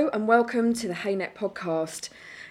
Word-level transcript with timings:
Hello 0.00 0.10
and 0.14 0.26
welcome 0.26 0.72
to 0.72 0.88
the 0.88 0.94
HayNet 0.94 1.34
podcast. 1.34 2.08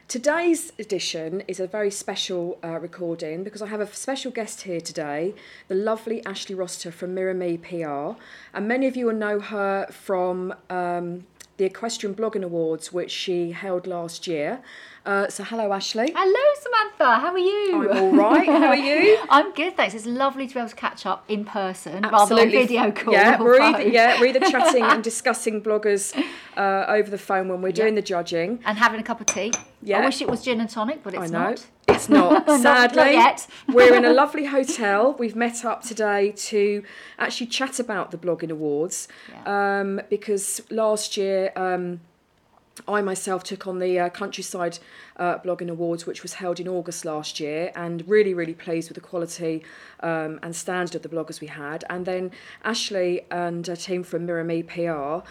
Today's 0.08 0.72
edition 0.78 1.42
is 1.48 1.60
a 1.60 1.66
very 1.66 1.90
special 1.90 2.60
uh, 2.64 2.80
recording 2.80 3.44
because 3.44 3.64
I 3.64 3.66
have 3.66 3.82
a 3.82 3.88
special 3.88 4.30
guest 4.30 4.62
here 4.62 4.80
today, 4.80 5.34
the 5.68 5.74
lovely 5.74 6.24
Ashley 6.28 6.54
Roster 6.54 6.92
from 6.92 7.16
Mirror 7.16 7.34
Me 7.34 7.58
PR. 7.58 8.12
And 8.54 8.68
many 8.68 8.86
of 8.86 8.96
you 8.96 9.08
will 9.08 9.16
know 9.16 9.40
her 9.40 9.88
from 9.90 10.54
um, 10.70 11.26
the 11.58 11.66
Equestrian 11.66 12.14
Blogging 12.14 12.44
Awards, 12.44 12.94
which 12.94 13.10
she 13.10 13.50
held 13.50 13.88
last 13.88 14.28
year. 14.28 14.62
Uh, 15.06 15.30
so, 15.30 15.44
hello, 15.44 15.72
Ashley. 15.72 16.12
Hello, 16.14 16.56
Samantha. 16.62 17.20
How 17.22 17.32
are 17.32 17.38
you? 17.38 17.90
I'm 17.90 17.98
all 17.98 18.12
right. 18.12 18.46
How 18.46 18.68
are 18.68 18.76
you? 18.76 19.18
I'm 19.30 19.54
good, 19.54 19.78
thanks. 19.78 19.94
It's 19.94 20.06
lovely 20.06 20.46
to 20.46 20.54
be 20.54 20.60
able 20.60 20.70
to 20.70 20.76
catch 20.76 21.06
up 21.06 21.24
in 21.30 21.46
person 21.46 22.04
rather 22.04 22.36
than 22.36 22.52
video 22.52 22.92
call. 22.92 23.14
Yeah, 23.14 23.42
we're 23.42 23.62
either, 23.62 23.84
yeah, 23.88 24.20
we're 24.20 24.28
either 24.28 24.42
chatting 24.42 24.84
and 24.84 25.04
discussing 25.04 25.62
bloggers 25.62 26.14
uh, 26.58 26.86
over 26.90 27.10
the 27.10 27.18
phone 27.18 27.48
when 27.48 27.62
we're 27.62 27.72
doing 27.72 27.96
the 27.96 28.02
judging. 28.02 28.60
And 28.66 28.78
having 28.78 29.00
a 29.00 29.04
cup 29.04 29.22
of 29.22 29.28
tea. 29.28 29.54
Yeah. 29.82 30.00
I 30.00 30.06
wish 30.06 30.22
it 30.22 30.30
was 30.30 30.44
gin 30.44 30.60
and 30.60 30.70
tonic, 30.70 31.02
but 31.02 31.14
it's 31.14 31.32
not. 31.32 31.66
It's 31.88 32.10
not. 32.10 32.46
Sadly, 32.62 32.98
not 32.98 33.14
yet. 33.14 33.48
we're 33.70 33.96
in 33.96 34.04
a 34.04 34.12
lovely 34.12 34.46
hotel. 34.46 35.16
We've 35.18 35.36
met 35.36 35.64
up 35.64 35.82
today 35.82 36.34
to 36.34 36.84
actually 37.18 37.48
chat 37.48 37.80
about 37.80 38.12
the 38.12 38.18
blogging 38.18 38.52
awards 38.52 39.08
um, 39.46 40.02
because 40.10 40.62
last 40.70 41.16
year. 41.16 41.54
Um, 41.56 42.02
I 42.88 43.02
myself 43.02 43.44
took 43.44 43.68
on 43.68 43.80
the 43.80 44.00
uh, 44.00 44.10
Countryside 44.10 44.80
uh, 45.18 45.38
Blogging 45.40 45.70
Awards, 45.70 46.06
which 46.06 46.22
was 46.24 46.36
held 46.36 46.60
in 46.60 46.68
August 46.68 47.06
last 47.06 47.40
year, 47.40 47.72
and 47.76 48.08
really, 48.08 48.34
really 48.34 48.54
pleased 48.54 48.90
with 48.90 48.96
the 48.96 49.02
quality 49.02 49.64
um, 50.02 50.40
and 50.42 50.56
standard 50.56 50.96
of 50.96 51.02
the 51.02 51.10
bloggers 51.10 51.42
we 51.42 51.48
had. 51.48 51.84
And 51.90 52.06
then 52.06 52.32
Ashley 52.64 53.22
and 53.32 53.68
a 53.68 53.76
team 53.76 54.04
from 54.04 54.26
Mirror 54.26 54.44
Me 54.46 54.64
PR 54.64 54.92
uh, 54.92 55.22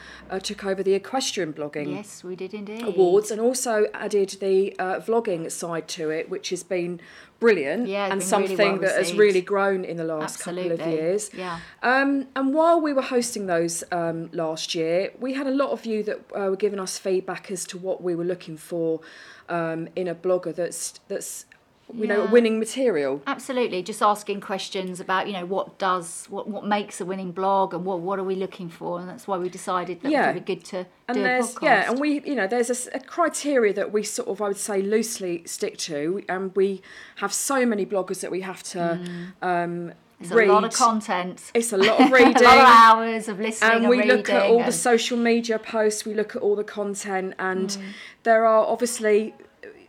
took 0.43 0.65
over 0.65 0.83
the 0.83 0.95
equestrian 0.95 1.53
blogging 1.53 1.95
Yes, 1.95 2.23
we 2.23 2.37
did 2.37 2.55
indeed. 2.55 2.83
awards 2.85 3.31
and 3.31 3.41
also 3.41 3.87
added 3.95 4.37
the 4.41 4.79
uh, 4.79 5.01
vlogging 5.01 5.51
side 5.51 5.89
to 5.89 6.11
it, 6.11 6.29
which 6.29 6.51
has 6.51 6.63
been 6.63 7.01
brilliant 7.41 7.87
Yeah, 7.87 8.07
and 8.07 8.21
it's 8.21 8.33
really 8.33 8.49
something 8.49 8.73
well 8.73 8.79
that 8.79 8.97
has 8.97 9.15
really 9.15 9.41
grown 9.41 9.85
in 9.85 9.97
the 9.97 10.05
last 10.05 10.41
couple 10.41 10.73
of 10.73 10.81
years. 10.81 11.31
yeah. 11.33 11.61
Um, 11.83 12.27
and 12.35 12.53
while 12.53 12.81
we 12.81 12.93
were 12.93 13.03
hosting 13.03 13.47
those 13.47 13.85
um, 13.93 14.29
last 14.33 14.75
year, 14.75 15.13
we 15.21 15.35
had 15.35 15.47
a 15.47 15.51
lot 15.53 15.71
of 15.71 15.87
you 15.87 16.03
that 16.05 16.19
uh, 16.35 16.51
were 16.51 16.57
giving 16.57 16.81
us 16.81 16.99
feedback 16.99 17.51
as 17.51 17.65
to 17.67 17.79
what 17.79 18.03
we 18.03 18.15
were 18.15 18.25
looking 18.25 18.57
for 18.57 19.01
um, 19.49 19.89
in 19.97 20.09
a 20.09 20.15
blogger 20.15 20.55
that's 20.55 20.95
that's 21.09 21.47
you 21.95 22.07
know 22.07 22.25
Yeah. 22.25 22.31
winning 22.31 22.59
material. 22.59 23.23
Absolutely, 23.27 23.83
just 23.83 24.03
asking 24.03 24.41
questions 24.41 25.01
about 25.01 25.27
you 25.27 25.33
know 25.33 25.47
what 25.47 25.79
does 25.79 26.27
what 26.29 26.47
what 26.49 26.65
makes 26.67 27.01
a 27.01 27.05
winning 27.07 27.33
blog 27.33 27.73
and 27.75 27.85
what 27.85 28.01
what 28.01 28.19
are 28.19 28.25
we 28.25 28.35
looking 28.35 28.69
for, 28.69 28.99
and 29.01 29.09
that's 29.09 29.27
why 29.27 29.39
we 29.39 29.49
decided 29.49 30.03
that 30.03 30.11
Yeah. 30.13 30.31
it 30.31 30.35
would 30.35 30.45
be 30.45 30.55
good 30.55 30.65
to 30.67 30.87
and 31.09 31.15
do 31.15 31.21
a 31.21 31.25
there's 31.25 31.55
podcast. 31.55 31.63
yeah 31.63 31.91
and 31.91 31.99
we 32.01 32.21
you 32.27 32.35
know 32.35 32.47
there's 32.47 32.89
a 32.93 33.01
criteria 33.01 33.73
that 33.73 33.93
we 33.93 34.03
sort 34.03 34.29
of 34.29 34.43
i 34.43 34.49
would 34.49 34.59
say 34.59 34.83
loosely 34.83 35.43
stick 35.47 35.79
to 35.79 36.23
and 36.29 36.55
we 36.55 36.83
have 37.17 37.33
so 37.33 37.65
many 37.65 37.87
bloggers 37.87 38.21
that 38.21 38.31
we 38.31 38.43
have 38.43 38.63
to 38.75 39.01
um 39.41 39.93
It's 40.21 40.31
read 40.31 40.49
a 40.49 40.53
lot 40.53 40.65
of 40.65 40.73
content. 40.75 41.51
it's 41.55 41.73
a 41.73 41.79
lot 41.79 42.01
of 42.01 42.11
reading 42.13 42.37
a 42.43 42.43
lot 42.43 42.59
of 42.59 42.69
hours 42.85 43.29
of 43.29 43.39
listening 43.41 43.71
and 43.73 43.81
and, 43.87 43.89
we 43.89 44.03
look 44.05 44.29
at 44.29 44.43
all 44.51 44.63
the 44.63 44.73
social 44.73 45.17
media 45.17 45.59
posts 45.59 46.05
we 46.05 46.13
look 46.13 46.37
at 46.37 46.43
all 46.43 46.57
the 46.57 46.65
content 46.81 47.35
and 47.39 47.69
Mm. 47.71 47.83
there 48.25 48.45
are 48.53 48.65
obviously 48.67 49.33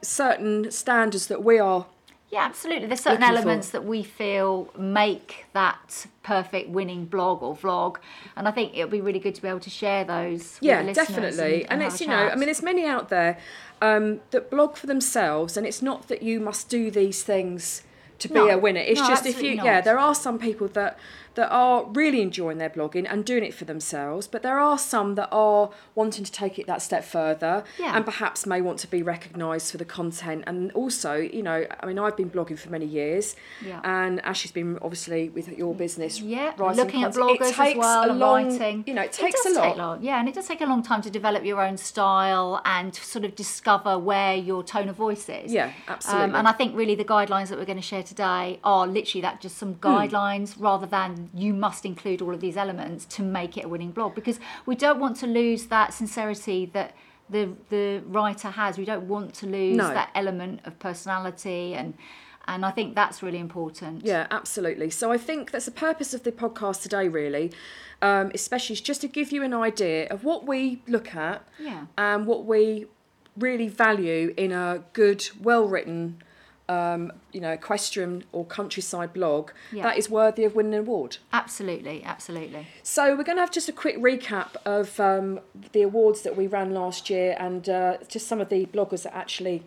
certain 0.02 0.72
standards 0.72 1.28
that 1.28 1.44
we 1.44 1.60
are 1.60 1.86
Yeah, 2.32 2.46
absolutely. 2.46 2.88
There's 2.88 3.02
certain 3.02 3.22
looking 3.22 3.34
for. 3.36 3.40
elements 3.40 3.70
that 3.72 3.86
we 3.86 4.04
feel 4.04 4.70
make 4.78 5.46
that 5.54 6.06
perfect 6.24 6.70
winning 6.70 7.06
blog 7.06 7.42
or 7.42 7.56
vlog, 7.56 7.98
and 8.36 8.48
I 8.48 8.52
think 8.52 8.74
it'll 8.78 8.90
be 8.90 9.02
really 9.02 9.20
good 9.20 9.36
to 9.36 9.42
be 9.42 9.48
able 9.48 9.60
to 9.62 9.70
share 9.70 10.04
those. 10.06 10.58
yeah 10.62 10.82
with 10.84 10.96
the 10.96 11.02
listeners 11.02 11.38
definitely 11.38 11.66
and, 11.66 11.82
have 11.82 11.92
it's 11.92 12.02
a 12.02 12.04
you 12.04 12.10
know 12.10 12.30
i 12.30 12.36
mean 12.36 12.46
there's 12.46 12.62
many 12.62 12.86
out 12.86 13.10
there 13.10 13.38
um, 13.82 14.20
that 14.32 14.52
blog 14.52 14.76
for 14.76 14.88
themselves 14.88 15.56
and 15.58 15.66
it's 15.66 15.82
not 15.82 16.08
that 16.10 16.22
you 16.22 16.40
must 16.40 16.68
do 16.70 16.92
these 16.92 17.24
things 17.24 17.82
to 18.20 18.28
be 18.28 18.34
No. 18.36 18.50
a 18.50 18.58
winner 18.58 18.82
it's 18.82 19.00
No, 19.00 19.08
just 19.08 19.26
if 19.26 19.42
you 19.42 19.52
absolutely 19.52 19.66
yeah 19.66 19.82
there 19.82 19.98
are 19.98 20.14
some 20.14 20.38
people 20.38 20.68
that 20.70 21.00
that 21.40 21.50
are 21.50 21.86
really 22.02 22.22
enjoying 22.22 22.58
their 22.58 22.70
blogging 22.70 23.06
and 23.12 23.24
doing 23.24 23.44
it 23.50 23.54
for 23.54 23.66
themselves 23.66 24.28
but 24.28 24.42
there 24.44 24.60
are 24.60 24.78
some 24.78 25.16
that 25.16 25.30
are 25.32 25.70
wanting 25.96 26.24
to 26.26 26.32
take 26.32 26.60
it 26.60 26.66
that 26.68 26.82
step 26.82 27.04
further 27.04 27.64
Yeah. 27.78 27.96
and 27.96 28.04
perhaps 28.06 28.46
may 28.46 28.60
want 28.68 28.78
to 28.80 28.88
be 28.88 29.02
recognized 29.02 29.72
for 29.72 29.78
the 29.78 29.86
content 29.86 30.44
and 30.48 30.72
also 30.74 31.12
you 31.16 31.42
know 31.42 31.60
i 31.80 31.86
mean 31.86 31.98
i've 31.98 32.18
been 32.18 32.30
blogging 32.30 32.60
for 32.60 32.70
many 32.70 32.86
years 32.86 33.36
Yeah. 33.66 33.80
and 33.84 34.14
ashley's 34.26 34.52
been 34.52 34.78
obviously 34.82 35.30
with 35.30 35.48
your 35.62 35.74
business 35.74 36.20
Yeah, 36.20 36.52
looking 36.58 37.04
at 37.04 37.14
content. 37.14 37.16
bloggers 37.16 37.50
it 37.52 37.56
takes 37.56 37.78
as 37.78 37.78
well 37.78 38.12
a 38.12 38.14
long, 38.14 38.50
writing. 38.60 38.84
you 38.88 38.94
know 38.94 39.02
it 39.04 39.14
takes 39.14 39.42
does 39.44 39.56
a 39.56 39.60
lot 39.60 39.68
Take 39.70 39.78
long. 39.78 40.04
Yeah, 40.04 40.20
and 40.20 40.28
it 40.28 40.36
does 40.36 40.48
take 40.48 40.62
a 40.62 40.66
long 40.66 40.84
time 40.84 41.02
to 41.04 41.10
develop 41.10 41.46
your 41.46 41.62
own 41.62 41.78
style 41.78 42.62
and 42.66 42.92
to 42.94 43.02
sort 43.04 43.24
of 43.26 43.36
discover 43.36 43.98
where 43.98 44.36
your 44.36 44.64
tone 44.64 44.90
of 44.90 44.96
voice 44.96 45.30
is. 45.30 45.52
Yeah, 45.54 45.72
absolutely. 45.88 46.26
Um, 46.32 46.36
and 46.36 46.48
I 46.48 46.52
think 46.52 46.76
really 46.76 46.96
the 46.96 47.06
guidelines 47.06 47.48
that 47.50 47.58
we're 47.60 47.66
going 47.74 47.78
to 47.86 47.90
share 47.94 48.04
today 48.04 48.60
are 48.64 48.86
literally 48.88 49.22
that 49.22 49.40
just 49.42 49.58
some 49.58 49.74
Hmm. 49.76 49.80
guidelines 49.90 50.56
rather 50.60 50.86
than 50.86 51.29
you 51.34 51.54
must 51.54 51.86
include 51.86 52.22
all 52.22 52.34
of 52.34 52.40
these 52.42 52.58
elements 52.58 53.06
to 53.06 53.22
make 53.24 53.58
it 53.58 53.66
a 53.66 53.68
winning 53.70 53.92
blog 53.92 54.16
because 54.16 54.40
we 54.66 54.76
don't 54.76 55.00
want 55.00 55.16
to 55.18 55.28
lose 55.28 55.68
that 55.68 55.94
sincerity 55.94 56.66
that 56.74 56.96
the 57.30 57.50
the 57.70 58.02
writer 58.08 58.50
has. 58.50 58.78
We 58.78 58.86
don't 58.86 59.08
want 59.08 59.34
to 59.36 59.46
lose 59.46 59.78
No. 59.78 59.90
that 59.90 60.10
element 60.16 60.62
of 60.66 60.80
personality 60.80 61.74
and 61.76 61.94
and 62.48 62.66
I 62.66 62.72
think 62.72 62.96
that's 62.96 63.22
really 63.22 63.38
important. 63.38 64.04
Yeah, 64.04 64.26
absolutely. 64.32 64.90
So 64.90 65.12
I 65.12 65.18
think 65.20 65.52
that's 65.52 65.66
the 65.66 65.72
purpose 65.72 66.16
of 66.16 66.24
the 66.24 66.32
podcast 66.32 66.82
today, 66.82 67.08
really, 67.08 67.52
um, 68.02 68.32
especially 68.34 68.74
is 68.74 68.82
just 68.82 69.02
to 69.02 69.08
give 69.08 69.32
you 69.32 69.44
an 69.44 69.54
idea 69.54 70.08
of 70.08 70.24
what 70.24 70.48
we 70.48 70.82
look 70.88 71.14
at 71.16 71.44
Yeah. 71.60 71.86
and 71.96 72.26
what 72.26 72.46
we 72.46 72.88
really 73.38 73.68
value 73.68 74.34
in 74.36 74.52
a 74.52 74.84
good, 74.94 75.30
well 75.40 75.68
written, 75.68 76.24
um, 76.70 77.12
you 77.34 77.42
know, 77.42 77.52
equestrian 77.52 78.24
or 78.32 78.46
countryside 78.46 79.12
blog 79.12 79.50
Yeah. 79.74 79.84
that 79.84 79.98
is 79.98 80.10
worthy 80.10 80.44
of 80.46 80.56
winning 80.56 80.76
an 80.76 80.80
award. 80.82 81.18
Absolutely, 81.34 82.04
absolutely. 82.04 82.68
So 82.84 83.16
we're 83.16 83.24
going 83.24 83.38
to 83.38 83.42
have 83.42 83.52
just 83.52 83.68
a 83.68 83.74
quick 83.74 83.98
recap 83.98 84.56
of 84.66 85.00
um, 85.00 85.40
the 85.74 85.82
awards 85.82 86.22
that 86.22 86.38
we 86.38 86.46
ran 86.48 86.74
last 86.74 87.10
year 87.10 87.36
and 87.40 87.68
uh, 87.68 87.98
just 88.08 88.28
some 88.28 88.40
of 88.40 88.50
the 88.50 88.68
bloggers 88.68 89.04
that 89.04 89.16
actually 89.16 89.64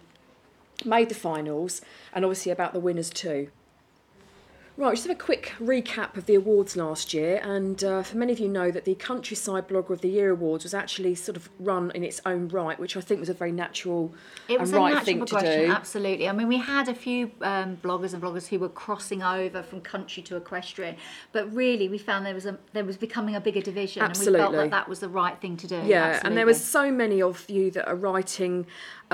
made 0.85 1.09
the 1.09 1.15
finals 1.15 1.83
and 2.15 2.25
obviously 2.25 2.53
about 2.53 2.73
the 2.73 2.81
winners 2.81 3.11
too. 3.11 3.49
Right, 4.79 4.95
just 4.95 5.07
have 5.07 5.15
a 5.15 5.21
quick 5.21 5.53
recap 5.61 6.17
of 6.17 6.25
the 6.25 6.35
awards 6.35 6.77
last 6.77 7.13
year, 7.13 7.41
and 7.43 7.85
uh, 7.85 8.03
for 8.03 8.17
many 8.17 8.33
of 8.33 8.39
you 8.41 8.49
know 8.49 8.71
that 8.71 8.87
the 8.87 8.95
Countryside 8.95 9.69
Blogger 9.69 9.91
of 9.91 10.01
the 10.01 10.09
Year 10.09 10.31
awards 10.31 10.65
was 10.65 10.73
actually 10.73 11.15
sort 11.15 11.37
of 11.37 11.51
run 11.59 11.93
in 11.95 12.03
its 12.03 12.23
own 12.25 12.49
right, 12.49 12.81
which 12.81 12.97
I 12.97 13.03
think 13.03 13.21
was 13.21 13.29
a 13.29 13.35
very 13.35 13.53
natural 13.53 14.15
It 14.49 14.59
was 14.59 14.71
and 14.71 14.79
a 14.79 14.81
right 14.81 14.95
natural 14.95 15.27
thing 15.27 15.27
to 15.27 15.67
do. 15.67 15.71
absolutely. 15.71 16.27
I 16.27 16.33
mean, 16.33 16.49
we 16.49 16.57
had 16.57 16.89
a 16.89 16.95
few 16.95 17.31
um, 17.43 17.77
bloggers 17.83 18.15
and 18.15 18.23
bloggers 18.23 18.47
who 18.47 18.59
were 18.59 18.71
crossing 18.71 19.23
over 19.23 19.63
from 19.63 19.83
country 19.83 20.23
to 20.23 20.37
equestrian, 20.37 20.97
but 21.33 21.53
really 21.55 21.91
we 21.91 21.99
found 21.99 22.25
there 22.25 22.33
was 22.35 22.47
a 22.47 22.59
there 22.73 22.85
was 22.85 22.97
becoming 22.97 23.37
a 23.37 23.41
bigger 23.43 23.61
division, 23.61 24.03
and 24.03 24.17
we 24.19 24.25
felt 24.25 24.53
that 24.53 24.71
that 24.71 24.89
was 24.89 25.01
the 25.01 25.09
right 25.09 25.39
thing 25.39 25.59
to 25.59 25.67
do. 25.67 25.83
Yeah, 25.85 26.19
and 26.25 26.35
there 26.35 26.47
was 26.47 26.63
so 26.63 26.91
many 26.91 27.21
of 27.21 27.45
you 27.49 27.71
that 27.73 27.87
are 27.87 27.97
writing 27.97 28.67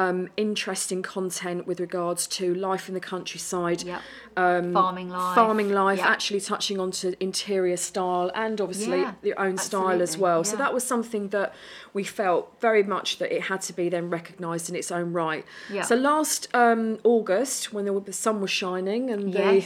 um, 0.02 0.28
interesting 0.36 1.00
content 1.02 1.66
with 1.66 1.78
regards 1.80 2.22
to 2.38 2.54
life 2.54 2.84
in 2.88 2.94
the 2.94 3.00
countryside, 3.12 3.82
Yep. 3.82 4.00
um, 4.36 4.72
farming 4.72 5.08
life, 5.10 5.34
farming 5.34 5.70
life, 5.72 5.98
Yep. 5.98 6.06
actually 6.14 6.40
touching 6.40 6.78
onto 6.84 7.06
interior 7.28 7.76
style 7.76 8.30
and 8.42 8.60
obviously 8.60 9.00
Yeah, 9.00 9.12
your 9.22 9.38
own 9.46 9.56
style 9.58 9.96
as 10.00 10.10
absolutely, 10.14 10.22
well. 10.22 10.44
So 10.44 10.56
that 10.56 10.72
was 10.72 10.84
something 10.94 11.24
that 11.36 11.48
we 11.92 12.04
felt 12.04 12.42
very 12.60 12.84
much 12.94 13.18
that 13.20 13.30
it 13.36 13.42
had 13.50 13.60
to 13.68 13.72
be 13.72 13.88
then 13.88 14.08
recognised 14.08 14.70
in 14.70 14.76
its 14.76 14.90
own 14.92 15.12
right. 15.12 15.44
Yeah. 15.76 15.82
So 15.82 15.94
last 15.96 16.46
um, 16.54 16.98
August, 17.02 17.72
when 17.72 17.84
the, 17.86 18.00
the 18.00 18.12
sun 18.12 18.40
was 18.40 18.50
shining 18.52 19.10
and 19.10 19.32
the, 19.34 19.56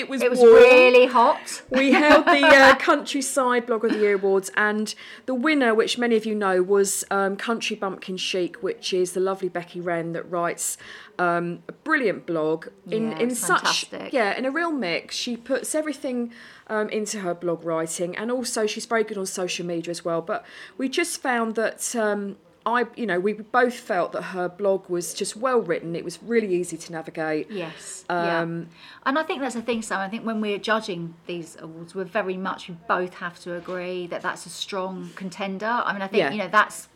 it 0.00 0.08
was 0.08 0.22
It 0.22 0.30
was 0.30 0.40
warm, 0.40 0.54
really 0.54 1.06
hot. 1.06 1.62
we 1.70 1.92
held 1.92 2.24
the 2.26 2.44
uh, 2.46 2.74
Countryside 2.90 3.66
Blog 3.66 3.84
of 3.84 3.92
the 3.92 3.98
Year 3.98 4.14
Awards, 4.16 4.50
and 4.56 4.92
the 5.26 5.34
winner, 5.34 5.72
which 5.74 5.98
many 5.98 6.16
of 6.16 6.26
you 6.26 6.34
know, 6.34 6.62
was 6.62 7.04
um, 7.12 7.36
Country 7.36 7.76
Bumpkin 7.76 8.16
Chic, 8.18 8.56
which 8.62 8.92
is 8.92 9.12
the 9.12 9.20
lovely 9.20 9.48
Becky 9.52 9.80
Wren 9.80 10.12
that 10.12 10.30
writes 10.30 10.78
um, 11.18 11.62
a 11.68 11.72
brilliant 11.72 12.26
blog 12.26 12.68
in 12.90 13.10
Yeah, 13.12 13.18
in 13.18 13.34
such 13.34 13.86
fantastic. 13.86 14.12
yeah 14.12 14.36
in 14.36 14.44
a 14.44 14.50
real 14.50 14.72
mix. 14.72 15.16
She 15.16 15.36
puts 15.36 15.74
everything 15.74 16.32
um, 16.68 16.88
into 16.88 17.20
her 17.20 17.34
blog 17.34 17.64
writing, 17.64 18.16
and 18.16 18.30
also 18.30 18.66
she's 18.66 18.86
very 18.86 19.04
good 19.04 19.18
on 19.18 19.26
social 19.26 19.66
media 19.66 19.90
as 19.90 20.04
well. 20.04 20.22
But 20.22 20.44
we 20.78 20.88
just 20.88 21.20
found 21.20 21.54
that. 21.56 21.94
Um, 21.96 22.36
I, 22.64 22.86
you 22.94 23.06
know, 23.06 23.18
we 23.18 23.32
both 23.32 23.74
felt 23.74 24.12
that 24.12 24.22
her 24.22 24.48
blog 24.48 24.88
was 24.88 25.14
just 25.14 25.36
well 25.36 25.58
written. 25.58 25.96
It 25.96 26.04
was 26.04 26.22
really 26.22 26.54
easy 26.54 26.76
to 26.76 26.92
navigate. 26.92 27.50
Yes. 27.50 28.04
Um, 28.08 28.16
yeah. 28.24 28.64
And 29.04 29.18
I 29.18 29.24
think 29.24 29.40
that's 29.40 29.56
the 29.56 29.62
thing, 29.62 29.82
Sam. 29.82 29.98
I 29.98 30.08
think 30.08 30.24
when 30.24 30.40
we're 30.40 30.58
judging 30.58 31.16
these 31.26 31.56
awards, 31.60 31.92
we're 31.96 32.04
very 32.04 32.36
much, 32.36 32.68
we 32.68 32.76
both 32.86 33.14
have 33.14 33.40
to 33.40 33.56
agree 33.56 34.06
that 34.06 34.22
that's 34.22 34.46
a 34.46 34.48
strong 34.48 35.10
contender. 35.16 35.66
I 35.66 35.92
mean, 35.92 36.02
I 36.02 36.06
think, 36.06 36.20
Yeah. 36.20 36.30
you 36.30 36.38
know, 36.38 36.48
that's 36.52 36.86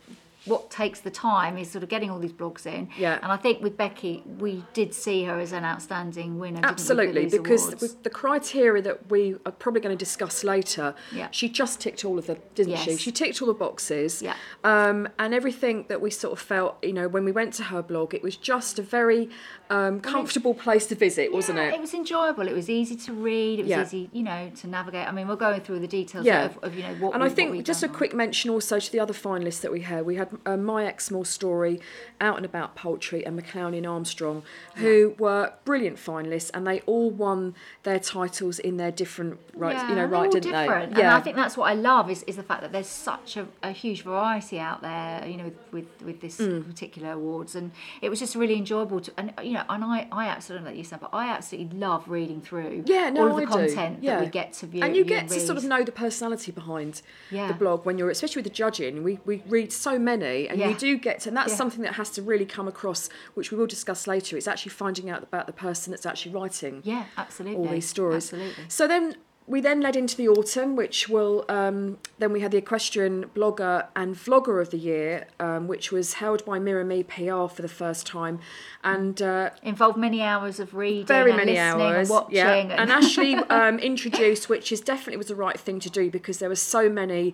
what 0.46 0.70
takes 0.70 1.00
the 1.00 1.10
time 1.10 1.58
is 1.58 1.70
sort 1.70 1.82
of 1.82 1.88
getting 1.88 2.10
all 2.10 2.18
these 2.18 2.32
blogs 2.32 2.66
in. 2.66 2.88
Yeah. 2.96 3.18
And 3.22 3.30
I 3.32 3.36
think 3.36 3.62
with 3.62 3.76
Becky, 3.76 4.22
we 4.38 4.64
did 4.72 4.94
see 4.94 5.24
her 5.24 5.38
as 5.38 5.52
an 5.52 5.64
outstanding 5.64 6.38
winner. 6.38 6.60
Absolutely, 6.62 7.26
because 7.26 7.66
awards? 7.66 7.94
the 7.96 8.10
criteria 8.10 8.82
that 8.82 9.10
we 9.10 9.36
are 9.44 9.52
probably 9.52 9.80
going 9.80 9.96
to 9.96 10.02
discuss 10.04 10.44
later, 10.44 10.94
Yeah. 11.12 11.28
she 11.30 11.48
just 11.48 11.80
ticked 11.80 12.04
all 12.04 12.18
of 12.18 12.26
them, 12.26 12.38
didn't 12.54 12.76
she? 12.78 12.90
Yes. 12.92 13.00
She 13.00 13.12
ticked 13.12 13.42
all 13.42 13.48
the 13.48 13.54
boxes. 13.54 14.22
Yeah. 14.22 14.34
Um, 14.64 15.08
and 15.18 15.34
everything 15.34 15.86
that 15.88 16.00
we 16.00 16.10
sort 16.10 16.32
of 16.32 16.38
felt, 16.38 16.76
you 16.82 16.92
know, 16.92 17.08
when 17.08 17.24
we 17.24 17.32
went 17.32 17.52
to 17.54 17.64
her 17.64 17.82
blog, 17.82 18.14
it 18.14 18.22
was 18.22 18.36
just 18.36 18.78
a 18.78 18.82
very 18.82 19.28
um, 19.68 20.00
comfortable 20.00 20.54
place 20.54 20.86
to 20.86 20.94
visit, 20.94 21.32
wasn't 21.32 21.58
it? 21.58 21.74
It 21.74 21.80
was 21.80 21.92
enjoyable. 21.92 22.46
It 22.46 22.54
was 22.54 22.70
easy 22.70 22.94
to 22.96 23.12
read. 23.12 23.58
It 23.58 23.62
was 23.62 23.70
Yeah. 23.70 23.82
easy, 23.82 24.10
you 24.12 24.22
know, 24.22 24.50
to 24.60 24.66
navigate. 24.68 25.08
I 25.08 25.12
mean, 25.12 25.26
we're 25.26 25.34
going 25.34 25.60
through 25.60 25.80
the 25.80 25.88
details 25.88 26.24
Yeah. 26.24 26.44
of, 26.44 26.58
of, 26.62 26.76
you 26.76 26.82
know, 26.84 26.94
what 27.00 27.14
and 27.14 27.22
we, 27.22 27.28
I 27.28 27.32
think 27.32 27.64
just 27.64 27.82
a 27.82 27.88
quick 27.88 28.14
mention 28.14 28.50
also 28.50 28.78
to 28.78 28.92
the 28.92 29.00
other 29.00 29.14
finalists 29.14 29.60
that 29.62 29.72
we 29.72 29.80
had. 29.80 30.06
We 30.06 30.14
had 30.16 30.28
uh, 30.44 30.56
My 30.56 30.84
Exmoor 30.86 31.24
Story, 31.24 31.80
Out 32.20 32.36
and 32.36 32.44
About 32.44 32.74
Poultry, 32.74 33.24
and 33.24 33.36
McLean 33.36 33.74
and 33.74 33.86
Armstrong, 33.86 34.42
who 34.76 35.14
were 35.18 35.52
brilliant 35.64 35.96
finalists, 35.96 36.50
and 36.52 36.66
they 36.66 36.80
all 36.80 37.10
won 37.10 37.54
their 37.84 37.98
titles 37.98 38.58
in 38.58 38.76
their 38.76 38.90
different 38.90 39.38
rights. 39.54 39.82
Yeah, 39.82 39.88
you 39.90 39.94
know, 39.96 40.04
right, 40.04 40.30
didn't 40.30 40.52
different. 40.52 40.94
they? 40.94 41.02
And 41.02 41.10
I 41.10 41.20
think 41.20 41.36
that's 41.36 41.56
what 41.56 41.70
I 41.70 41.74
love 41.74 42.10
is, 42.10 42.22
is 42.24 42.36
the 42.36 42.42
fact 42.42 42.62
that 42.62 42.72
there's 42.72 42.86
such 42.88 43.36
a, 43.36 43.46
a 43.62 43.70
huge 43.72 44.02
variety 44.02 44.58
out 44.58 44.82
there, 44.82 45.26
you 45.26 45.36
know, 45.36 45.44
with, 45.44 45.54
with, 45.72 46.02
with 46.02 46.20
this 46.20 46.36
Mm. 46.36 46.66
particular 46.66 47.12
awards. 47.12 47.54
And 47.54 47.72
it 48.02 48.10
was 48.10 48.18
just 48.18 48.34
really 48.34 48.56
enjoyable 48.56 49.00
to, 49.00 49.12
and 49.16 49.32
you 49.42 49.52
know, 49.54 49.62
and 49.70 49.82
I, 49.82 50.06
I 50.12 50.26
absolutely, 50.28 50.68
like 50.68 50.76
you 50.76 50.84
said, 50.84 51.00
but 51.00 51.10
I 51.12 51.28
absolutely 51.28 51.78
love 51.78 52.08
reading 52.08 52.40
through 52.42 52.82
Yeah, 52.86 53.08
no, 53.10 53.22
all 53.22 53.28
of 53.30 53.36
the 53.36 53.42
I 53.54 53.66
content 53.66 53.98
Yeah. 54.02 54.16
that 54.16 54.24
we 54.24 54.30
get 54.30 54.52
to 54.54 54.66
view. 54.66 54.82
and 54.82 54.94
you 54.94 55.04
get 55.04 55.28
to 55.28 55.40
sort 55.40 55.56
of 55.58 55.64
know 55.64 55.82
the 55.82 55.92
personality 55.92 56.52
behind 56.52 57.00
Yeah. 57.30 57.48
the 57.48 57.54
blog 57.54 57.86
when 57.86 57.96
you're 57.98 58.10
especially 58.10 58.40
with 58.40 58.50
the 58.52 58.56
judging 58.56 59.02
we, 59.02 59.18
we 59.24 59.42
read 59.48 59.72
so 59.72 59.98
many 59.98 60.25
and 60.48 60.60
you 60.60 60.74
do 60.74 60.96
get 60.98 61.20
to 61.20 61.28
and 61.30 61.36
that's 61.36 61.52
Yeah. 61.52 61.56
something 61.62 61.82
that 61.82 61.94
has 61.94 62.10
to 62.16 62.22
really 62.22 62.46
come 62.56 62.68
across 62.68 63.08
which 63.34 63.50
we 63.50 63.56
will 63.58 63.66
discuss 63.76 64.06
later 64.06 64.36
it's 64.36 64.48
actually 64.52 64.70
finding 64.84 65.08
out 65.10 65.22
about 65.22 65.46
the 65.46 65.52
person 65.66 65.90
that's 65.92 66.06
actually 66.06 66.32
writing 66.32 66.74
Yeah, 66.84 67.04
absolutely. 67.16 67.58
all 67.58 67.68
these 67.76 67.88
stories 67.88 68.24
Absolutely. 68.32 68.64
so 68.68 68.86
then 68.88 69.04
we 69.48 69.60
then 69.60 69.80
led 69.80 69.94
into 69.94 70.16
the 70.16 70.26
autumn, 70.28 70.74
which 70.74 71.08
will 71.08 71.44
um, 71.48 71.98
then 72.18 72.32
we 72.32 72.40
had 72.40 72.50
the 72.50 72.56
equestrian 72.58 73.26
blogger 73.32 73.86
and 73.94 74.16
vlogger 74.16 74.60
of 74.60 74.70
the 74.70 74.76
year, 74.76 75.28
um, 75.38 75.68
which 75.68 75.92
was 75.92 76.14
held 76.14 76.44
by 76.44 76.58
Mirami 76.58 77.06
PR 77.06 77.46
for 77.54 77.62
the 77.62 77.68
first 77.68 78.08
time, 78.08 78.40
and 78.82 79.22
uh, 79.22 79.50
Involved 79.62 79.98
many 79.98 80.20
hours 80.20 80.58
of 80.58 80.74
reading, 80.74 81.06
very 81.06 81.30
and 81.30 81.36
many 81.38 81.52
listening 81.52 81.80
hours. 81.80 82.08
and 82.08 82.16
watching. 82.16 82.34
yeah. 82.36 82.54
and- 82.54 82.72
and 82.72 82.90
Ashley 82.90 83.34
um, 83.60 83.78
introduced, 83.78 84.48
which 84.48 84.72
is 84.72 84.80
definitely 84.80 85.16
was 85.18 85.28
the 85.28 85.36
right 85.36 85.60
thing 85.60 85.78
to 85.78 85.90
do 85.90 86.10
because 86.10 86.38
there 86.40 86.48
were 86.48 86.56
so 86.56 86.88
many 86.88 87.32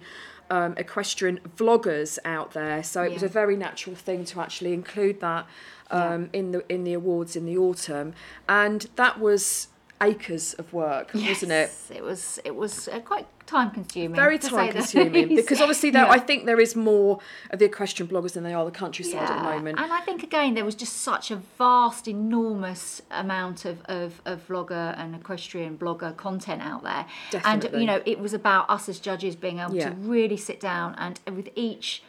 um, 0.52 0.74
equestrian 0.76 1.40
vloggers 1.56 2.18
out 2.26 2.52
there, 2.52 2.82
so 2.82 3.02
it 3.02 3.12
was 3.12 3.22
a 3.22 3.28
very 3.28 3.56
natural 3.56 3.96
thing 3.96 4.26
to 4.26 4.40
actually 4.40 4.74
include 4.74 5.18
that 5.20 5.46
um, 5.90 6.28
in 6.34 6.52
the 6.52 6.62
in 6.70 6.84
the 6.84 6.92
awards 6.92 7.36
in 7.36 7.46
the 7.46 7.56
autumn, 7.56 8.12
and 8.46 8.86
that 8.96 9.18
was 9.18 9.68
acres 10.02 10.54
of 10.54 10.72
work, 10.72 11.12
wasn't 11.14 11.52
it? 11.52 11.70
Yes, 11.70 11.90
It 11.94 12.02
was. 12.02 12.38
It 12.44 12.54
was 12.56 12.88
uh, 12.88 13.00
quite 13.00 13.26
time 13.46 13.70
consuming. 13.70 14.14
Very 14.14 14.38
time 14.38 14.72
consuming 14.72 15.34
because 15.34 15.60
obviously 15.60 15.90
there, 15.90 16.04
Yeah. 16.04 16.10
I 16.12 16.18
think 16.18 16.46
there 16.46 16.60
is 16.60 16.74
more 16.76 17.18
of 17.50 17.58
the 17.58 17.64
equestrian 17.66 18.08
bloggers 18.10 18.32
than 18.32 18.44
they 18.44 18.54
are 18.54 18.64
the 18.64 18.70
countryside 18.70 19.22
at 19.30 19.36
the 19.36 19.42
moment. 19.42 19.78
And 19.78 19.92
I 19.92 20.00
think 20.00 20.22
again 20.22 20.54
there 20.54 20.64
was 20.64 20.74
just 20.74 20.94
such 20.98 21.30
a 21.30 21.36
vast, 21.58 22.08
enormous 22.08 23.02
amount 23.10 23.64
of, 23.64 23.82
of, 23.86 24.20
of 24.24 24.46
vlogger 24.48 24.98
and 24.98 25.14
equestrian 25.14 25.76
blogger 25.78 26.16
content 26.16 26.62
out 26.62 26.82
there. 26.82 27.06
Definitely. 27.30 27.70
And 27.70 27.80
you 27.80 27.86
know, 27.86 28.02
it 28.06 28.18
was 28.18 28.32
about 28.32 28.68
us 28.70 28.88
as 28.88 28.98
judges 29.00 29.36
being 29.36 29.58
able 29.58 29.74
Yeah. 29.74 29.90
to 29.90 29.94
really 29.96 30.36
sit 30.36 30.60
down 30.60 30.94
and 30.98 31.20
with 31.36 31.48
each 31.54 32.02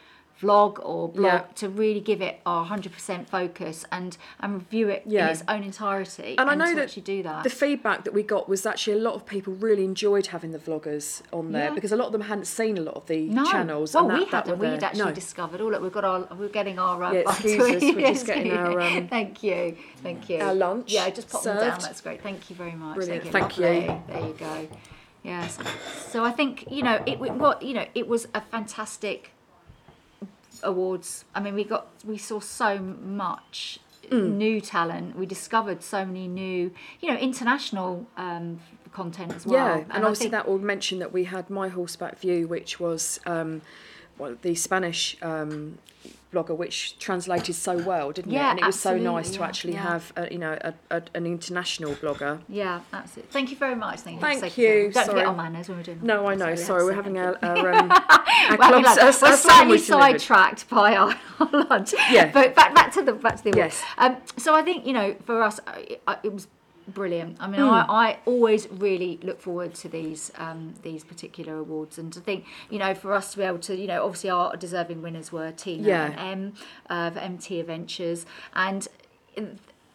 vlog 0.44 0.78
or 0.84 1.08
blog 1.08 1.24
Yeah. 1.24 1.40
to 1.56 1.68
really 1.68 2.00
give 2.00 2.20
it 2.20 2.40
our 2.44 2.64
100% 2.66 3.28
focus 3.28 3.84
and 3.90 4.16
and 4.40 4.54
review 4.54 4.88
it 4.88 5.02
Yeah. 5.06 5.26
in 5.26 5.30
its 5.32 5.42
own 5.48 5.62
entirety 5.62 6.36
And 6.38 6.50
I 6.50 6.54
know 6.54 6.74
that 6.74 6.82
actually 6.84 7.02
do 7.02 7.22
that 7.22 7.44
The 7.44 7.50
feedback 7.50 8.04
that 8.04 8.12
we 8.14 8.22
got 8.22 8.48
was 8.48 8.66
actually 8.66 8.94
a 8.98 9.02
lot 9.02 9.14
of 9.14 9.26
people 9.26 9.52
really 9.54 9.84
enjoyed 9.84 10.26
having 10.28 10.52
the 10.52 10.58
vloggers 10.58 11.22
on 11.32 11.52
there 11.52 11.68
Yeah. 11.68 11.74
because 11.74 11.92
a 11.92 11.96
lot 11.96 12.06
of 12.06 12.12
them 12.12 12.22
hadn't 12.22 12.46
seen 12.46 12.78
a 12.78 12.80
lot 12.82 12.94
of 12.94 13.06
the 13.06 13.20
no. 13.28 13.44
channels. 13.44 13.94
Well, 13.94 14.04
and 14.04 14.12
that, 14.12 14.18
we 14.18 14.24
hadn't. 14.30 14.58
were 14.58 14.70
We'd 14.72 14.82
actually 14.84 15.04
no. 15.04 15.12
discovered. 15.12 15.60
Oh, 15.60 15.68
look, 15.68 15.82
we've 15.82 15.92
got 15.92 16.04
our. 16.04 16.28
We're 16.38 16.48
getting 16.48 16.78
our. 16.78 17.02
Uh, 17.02 17.12
Yeah, 17.12 17.20
excuse 17.28 17.60
us, 17.76 17.82
we're 17.82 18.08
just 18.08 18.26
getting 18.26 18.52
our, 18.52 18.80
um, 18.80 19.08
Thank 19.16 19.42
you. 19.42 19.76
Thank 20.02 20.28
you. 20.30 20.38
our 20.40 20.54
lunch 20.54 20.92
Yeah, 20.92 21.08
just 21.10 21.28
pop 21.30 21.42
them 21.42 21.56
down. 21.58 21.78
That's 21.80 22.00
great. 22.00 22.22
Thank 22.22 22.50
you 22.50 22.56
very 22.56 22.72
much. 22.72 22.94
Brilliant, 22.96 23.24
Thank 23.30 23.58
you. 23.58 23.64
thank 23.64 23.86
you. 23.86 24.02
There 24.14 24.26
you 24.26 24.34
go. 24.38 24.68
Yes. 25.22 25.58
So 26.08 26.24
I 26.24 26.32
think 26.32 26.70
you 26.70 26.82
know 26.82 27.02
it. 27.06 27.18
What 27.18 27.62
you 27.62 27.74
know, 27.74 27.86
it 27.94 28.06
was 28.08 28.28
a 28.34 28.40
fantastic 28.40 29.30
awards. 30.64 31.24
I 31.34 31.40
mean, 31.40 31.54
we 31.54 31.64
got 31.64 31.86
we 32.04 32.18
saw 32.18 32.40
so 32.40 32.78
much 32.78 33.78
Mm. 34.10 34.32
new 34.36 34.60
talent. 34.60 35.16
We 35.16 35.24
discovered 35.24 35.82
so 35.82 36.04
many 36.04 36.28
new, 36.28 36.70
you 37.00 37.08
know, 37.10 37.16
international 37.16 38.06
um, 38.18 38.60
content 38.92 39.32
as 39.34 39.46
well. 39.46 39.54
Yeah, 39.78 39.84
and, 39.84 39.92
I 39.92 39.96
obviously 40.02 40.24
think- 40.24 40.32
that 40.32 40.46
will 40.46 40.58
mention 40.58 40.98
that 40.98 41.10
we 41.10 41.24
had 41.24 41.48
My 41.48 41.68
Horseback 41.70 42.18
View, 42.18 42.46
which 42.46 42.78
was 42.78 43.18
um, 43.24 43.62
well, 44.18 44.36
the 44.42 44.54
Spanish 44.56 45.16
um, 45.22 45.78
blogger, 46.34 46.56
which 46.56 46.98
translated 46.98 47.54
so 47.54 47.78
well, 47.78 48.10
didn't 48.12 48.32
it? 48.32 48.34
Yeah, 48.34 48.50
And 48.50 48.58
it 48.60 48.66
was 48.66 48.78
so 48.78 48.96
nice 48.98 49.30
to 49.30 49.42
actually 49.42 49.74
yeah. 49.74 49.82
have, 49.82 50.12
a, 50.16 50.28
you 50.32 50.38
know, 50.38 50.58
a, 50.60 50.74
a, 50.90 51.02
an 51.14 51.26
international 51.26 51.92
blogger. 51.94 52.40
Yeah, 52.48 52.80
that's 52.90 53.16
it. 53.16 53.26
Thank 53.30 53.50
you 53.50 53.56
very 53.56 53.74
much. 53.76 54.00
Thank 54.00 54.20
you. 54.20 54.40
Thank 54.40 54.58
you. 54.58 54.90
Don't 54.92 54.94
Sorry. 54.94 55.06
forget 55.08 55.26
our 55.26 55.34
manners 55.36 55.68
when 55.68 55.78
we're 55.78 55.84
doing. 55.84 56.00
No, 56.02 56.26
I 56.26 56.34
know. 56.34 56.46
Absolutely, 56.46 56.64
Sorry, 56.64 56.84
we're 56.84 56.92
having 56.94 57.18
our, 57.18 57.38
our, 57.42 57.72
um, 57.74 57.90
our 57.90 58.56
Well, 58.58 58.82
clubs. 58.82 58.88
look, 59.22 59.22
our- 59.22 59.30
we're 59.30 59.36
slightly 59.36 59.78
sidetracked 59.78 60.68
by 60.68 60.96
our, 60.96 61.14
our 61.40 61.64
lunch. 61.68 61.94
Yeah. 62.10 62.30
But 62.32 62.54
back 62.54 62.74
back 62.74 62.92
to 62.94 63.02
the 63.02 63.12
back 63.12 63.36
to 63.36 63.44
the 63.44 63.56
Yes. 63.56 63.82
Um, 63.98 64.16
so 64.36 64.54
I 64.54 64.62
think 64.62 64.86
you 64.86 64.92
know 64.92 65.14
for 65.24 65.42
us 65.42 65.60
I, 65.66 65.98
I, 66.06 66.18
it 66.22 66.32
was 66.32 66.48
brilliant. 66.88 67.36
I 67.40 67.46
mean 67.46 67.60
Hmm. 67.60 67.68
I, 67.68 67.86
I 67.88 68.18
always 68.26 68.68
really 68.70 69.18
look 69.22 69.40
forward 69.40 69.74
to 69.76 69.88
these 69.88 70.30
um, 70.36 70.74
these 70.82 71.02
particular 71.04 71.56
awards 71.58 71.98
and 71.98 72.12
to 72.12 72.20
think 72.20 72.44
you 72.70 72.78
know 72.78 72.94
for 72.94 73.12
us 73.12 73.32
to 73.32 73.38
be 73.38 73.44
able 73.44 73.58
to 73.60 73.76
you 73.76 73.86
know 73.86 74.04
obviously 74.04 74.30
our 74.30 74.56
deserving 74.56 75.02
winners 75.02 75.32
were 75.32 75.50
Tina 75.52 75.88
Yeah. 75.88 76.04
and 76.06 76.14
M 76.18 76.52
uh, 76.90 77.08
of 77.08 77.16
MT 77.16 77.60
Adventures 77.60 78.26
and 78.54 78.86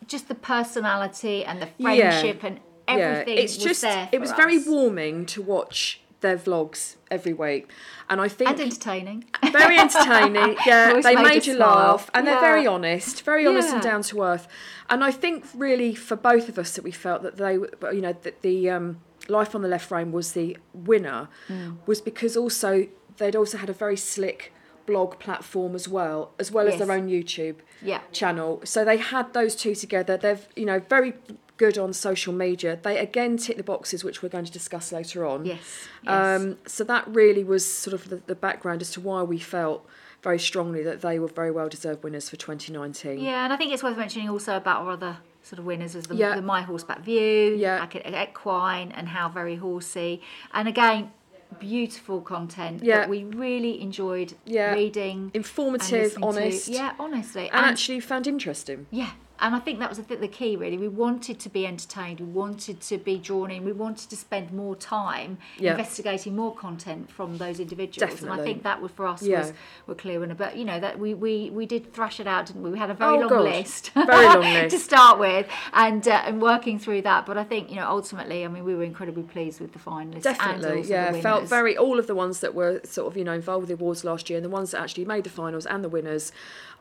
just 0.08 0.28
the 0.28 0.36
personality 0.36 1.46
and 1.46 1.62
the 1.62 1.70
Yeah. 1.78 2.12
friendship 2.12 2.44
and 2.44 2.60
everything 2.88 3.38
it's 3.38 3.56
was 3.58 3.64
just 3.64 3.82
there 3.82 4.10
it 4.12 4.20
was 4.20 4.32
very 4.32 4.58
warming 4.58 5.26
to 5.28 5.42
watch 5.44 6.02
their 6.22 6.38
vlogs 6.38 6.96
every 7.10 7.34
week, 7.34 7.70
and 8.10 8.20
I 8.22 8.28
think 8.28 8.50
and 8.50 8.60
entertaining. 8.60 9.26
very 9.52 9.78
entertaining. 9.80 10.58
Yeah, 10.66 11.00
they 11.02 11.16
made 11.16 11.24
made 11.24 11.46
you 11.48 11.56
smile. 11.56 11.70
laugh, 11.76 12.10
and 12.14 12.28
they're 12.28 12.40
very 12.40 12.68
honest, 12.68 13.24
very 13.24 13.46
honest 13.48 13.70
and 13.74 13.82
down 13.82 14.02
to 14.04 14.22
earth. 14.24 14.48
And 14.90 15.04
I 15.04 15.12
think 15.12 15.46
really 15.54 15.94
for 15.96 16.16
both 16.16 16.50
of 16.50 16.58
us 16.60 16.74
that 16.76 16.84
we 16.84 16.92
felt 16.92 17.22
that 17.24 17.38
they, 17.38 17.54
you 17.54 18.02
know, 18.02 18.14
that 18.24 18.42
the 18.42 18.70
um, 18.70 19.00
Life 19.28 19.54
on 19.56 19.62
the 19.62 19.68
Left 19.68 19.88
Frame 19.88 20.12
was 20.12 20.32
the 20.34 20.58
winner, 20.74 21.30
Mm. 21.48 21.78
was 21.86 22.02
because 22.02 22.36
also 22.36 22.88
they'd 23.18 23.36
also 23.36 23.58
had 23.58 23.70
a 23.70 23.74
very 23.74 23.98
slick 23.98 24.52
blog 24.86 25.20
platform 25.20 25.76
as 25.76 25.88
well, 25.88 26.32
as 26.40 26.52
well 26.52 26.68
as 26.68 26.80
their 26.80 26.92
own 26.92 27.08
YouTube 27.08 27.58
Yeah. 27.82 28.00
channel. 28.12 28.62
So 28.64 28.84
they 28.84 28.98
had 28.98 29.34
those 29.34 29.56
two 29.56 29.76
together. 29.76 30.18
They've 30.18 30.46
you 30.56 30.66
know 30.66 30.80
very 30.90 31.14
good 31.60 31.78
on 31.78 31.94
social 31.94 32.34
media. 32.34 32.80
They 32.82 32.98
again 32.98 33.38
tick 33.38 33.58
the 33.58 33.64
boxes, 33.64 34.04
which 34.04 34.24
we're 34.24 34.30
going 34.30 34.46
to 34.46 34.52
discuss 34.52 34.92
later 34.92 35.26
on. 35.28 35.46
Yes. 35.46 35.60
yes. 36.04 36.42
Um, 36.42 36.58
so 36.66 36.84
that 36.86 37.08
really 37.08 37.44
was 37.44 37.64
sort 37.72 37.94
of 37.94 38.10
the, 38.10 38.16
the 38.26 38.34
background 38.36 38.82
as 38.82 38.90
to 38.92 39.02
why 39.02 39.22
we 39.22 39.38
felt 39.38 39.86
very 40.24 40.40
strongly 40.40 40.82
that 40.84 41.02
they 41.02 41.20
were 41.20 41.28
very 41.28 41.52
well 41.52 41.70
deserved 41.70 42.04
winners 42.04 42.30
for 42.30 42.36
2019. 42.38 43.20
Yeah, 43.20 43.44
and 43.44 43.54
I 43.54 43.58
think 43.58 43.72
it's 43.72 43.84
worth 43.84 43.98
mentioning 43.98 44.28
also 44.30 44.58
about 44.58 44.82
our 44.82 44.92
other 44.94 45.18
sort 45.44 45.60
of 45.60 45.66
winners 45.66 45.96
as 45.96 46.06
the, 46.06 46.16
Yeah. 46.16 46.36
the 46.36 46.42
My 46.42 46.62
Horseback 46.64 47.02
View, 47.02 47.56
Yeah. 47.56 47.86
Equ- 47.86 48.06
Equine, 48.30 48.92
and 48.92 49.08
How 49.10 49.30
Very 49.30 49.56
Horsey. 49.56 50.22
And 50.54 50.68
again, 50.68 51.12
beautiful 51.60 52.22
content 52.22 52.84
Yeah. 52.84 53.00
that 53.00 53.10
we 53.10 53.24
really 53.24 53.82
enjoyed 53.82 54.34
Yeah. 54.46 54.74
reading. 54.74 55.18
and 55.34 55.36
Informative, 55.36 55.92
listening 56.18 56.22
to. 56.22 56.28
honest, 56.40 56.68
Yeah, 56.68 56.92
honestly. 57.00 57.50
and 57.50 57.66
actually 57.66 58.00
found 58.02 58.28
interesting. 58.28 58.86
Yeah, 58.92 59.12
and 59.42 59.56
I 59.56 59.60
think 59.60 59.80
that 59.80 59.90
was 59.90 60.00
the, 60.00 60.16
the 60.16 60.28
key 60.28 60.56
really. 60.56 60.78
We 60.78 60.88
wanted 60.88 61.40
to 61.40 61.50
be 61.50 61.66
entertained, 61.66 62.20
we 62.20 62.26
wanted 62.28 62.82
to 62.82 62.98
be 62.98 63.18
drawn 63.18 63.52
in, 63.52 63.64
we 63.66 63.72
wanted 63.72 64.10
to 64.10 64.16
spend 64.16 64.52
more 64.54 64.76
time 64.76 65.38
Yeah. 65.58 65.72
investigating 65.72 66.36
more 66.36 66.54
content 66.56 67.12
from 67.12 67.38
those 67.38 67.60
individuals. 67.60 68.22
And 68.22 68.32
I 68.32 68.44
think 68.44 68.64
that 68.64 68.82
was 68.82 68.92
for 68.92 69.06
us 69.08 69.22
Yeah. 69.24 69.40
was 69.40 69.54
were 69.88 69.96
clear 69.96 70.24
and 70.24 70.38
but 70.38 70.58
you 70.58 70.66
know 70.66 70.80
that 70.80 71.00
we, 71.00 71.14
we 71.14 71.50
we 71.50 71.66
did 71.66 71.94
thrash 71.94 72.20
it 72.20 72.28
out, 72.28 72.46
didn't 72.48 72.64
we? 72.64 72.70
We 72.72 72.78
had 72.80 72.90
a 72.90 72.94
very 72.94 73.18
Oh, 73.18 73.20
long 73.22 73.30
God. 73.30 73.44
list. 73.44 73.92
Very 73.96 74.26
long 74.28 74.42
list. 74.42 74.76
to 74.76 74.80
start 74.82 75.20
with 75.20 75.48
and 75.74 76.08
uh, 76.08 76.22
and 76.26 76.42
working 76.42 76.78
through 76.80 77.02
that. 77.04 77.26
But 77.26 77.38
I 77.38 77.44
think, 77.44 77.70
you 77.70 77.76
know, 77.78 77.88
ultimately 77.88 78.46
I 78.46 78.48
mean 78.48 78.64
we 78.64 78.76
were 78.76 78.84
incredibly 78.84 79.24
pleased 79.24 79.60
with 79.62 79.74
the 79.74 79.80
finalists 79.80 80.24
Definitely, 80.24 80.84
yeah. 80.84 81.12
Felt 81.22 81.46
very 81.46 81.78
all 81.78 82.00
of 82.00 82.08
the 82.08 82.16
ones 82.16 82.40
that 82.42 82.54
were 82.54 82.82
sort 82.84 83.08
of 83.08 83.18
you 83.18 83.24
know 83.24 83.34
involved 83.34 83.62
with 83.68 83.70
the 83.78 83.82
awards 83.84 84.04
last 84.04 84.30
year, 84.30 84.38
and 84.38 84.46
the 84.46 84.50
ones 84.50 84.72
that 84.72 84.82
actually 84.82 85.06
made 85.06 85.24
the 85.24 85.30
finals 85.30 85.66
and 85.66 85.84
the 85.84 85.90
winners. 85.90 86.32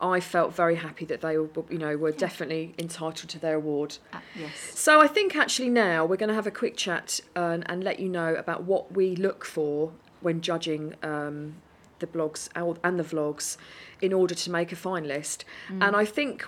I 0.01 0.21
felt 0.21 0.55
very 0.55 0.77
happy 0.77 1.05
that 1.07 1.21
they 1.21 1.37
were 1.37 1.49
you 1.71 1.79
know 1.79 1.97
were 1.97 2.13
definitely 2.13 2.75
entitled 2.79 3.29
to 3.31 3.39
their 3.39 3.57
award. 3.57 3.99
Uh, 4.13 4.19
yes. 4.39 4.53
So 4.75 5.01
I 5.01 5.07
think 5.09 5.37
actually 5.37 5.71
now 5.71 6.05
we're 6.05 6.17
going 6.17 6.29
to 6.29 6.35
have 6.35 6.47
a 6.47 6.53
quick 6.53 6.77
chat 6.77 7.21
and, 7.35 7.65
and 7.69 7.83
let 7.83 7.99
you 7.99 8.09
know 8.09 8.35
about 8.35 8.65
what 8.65 8.93
we 8.93 9.17
look 9.17 9.45
for 9.45 9.93
when 10.21 10.41
judging 10.41 10.95
um, 11.03 11.57
the 11.99 12.07
blogs 12.07 12.49
and 12.55 12.99
the 12.99 13.05
vlogs 13.05 13.57
in 14.01 14.13
order 14.13 14.35
to 14.35 14.51
make 14.51 14.71
a 14.73 14.77
fine 14.77 15.07
list. 15.07 15.45
Mm. 15.69 15.87
And 15.87 15.97
I 15.97 16.05
think 16.05 16.47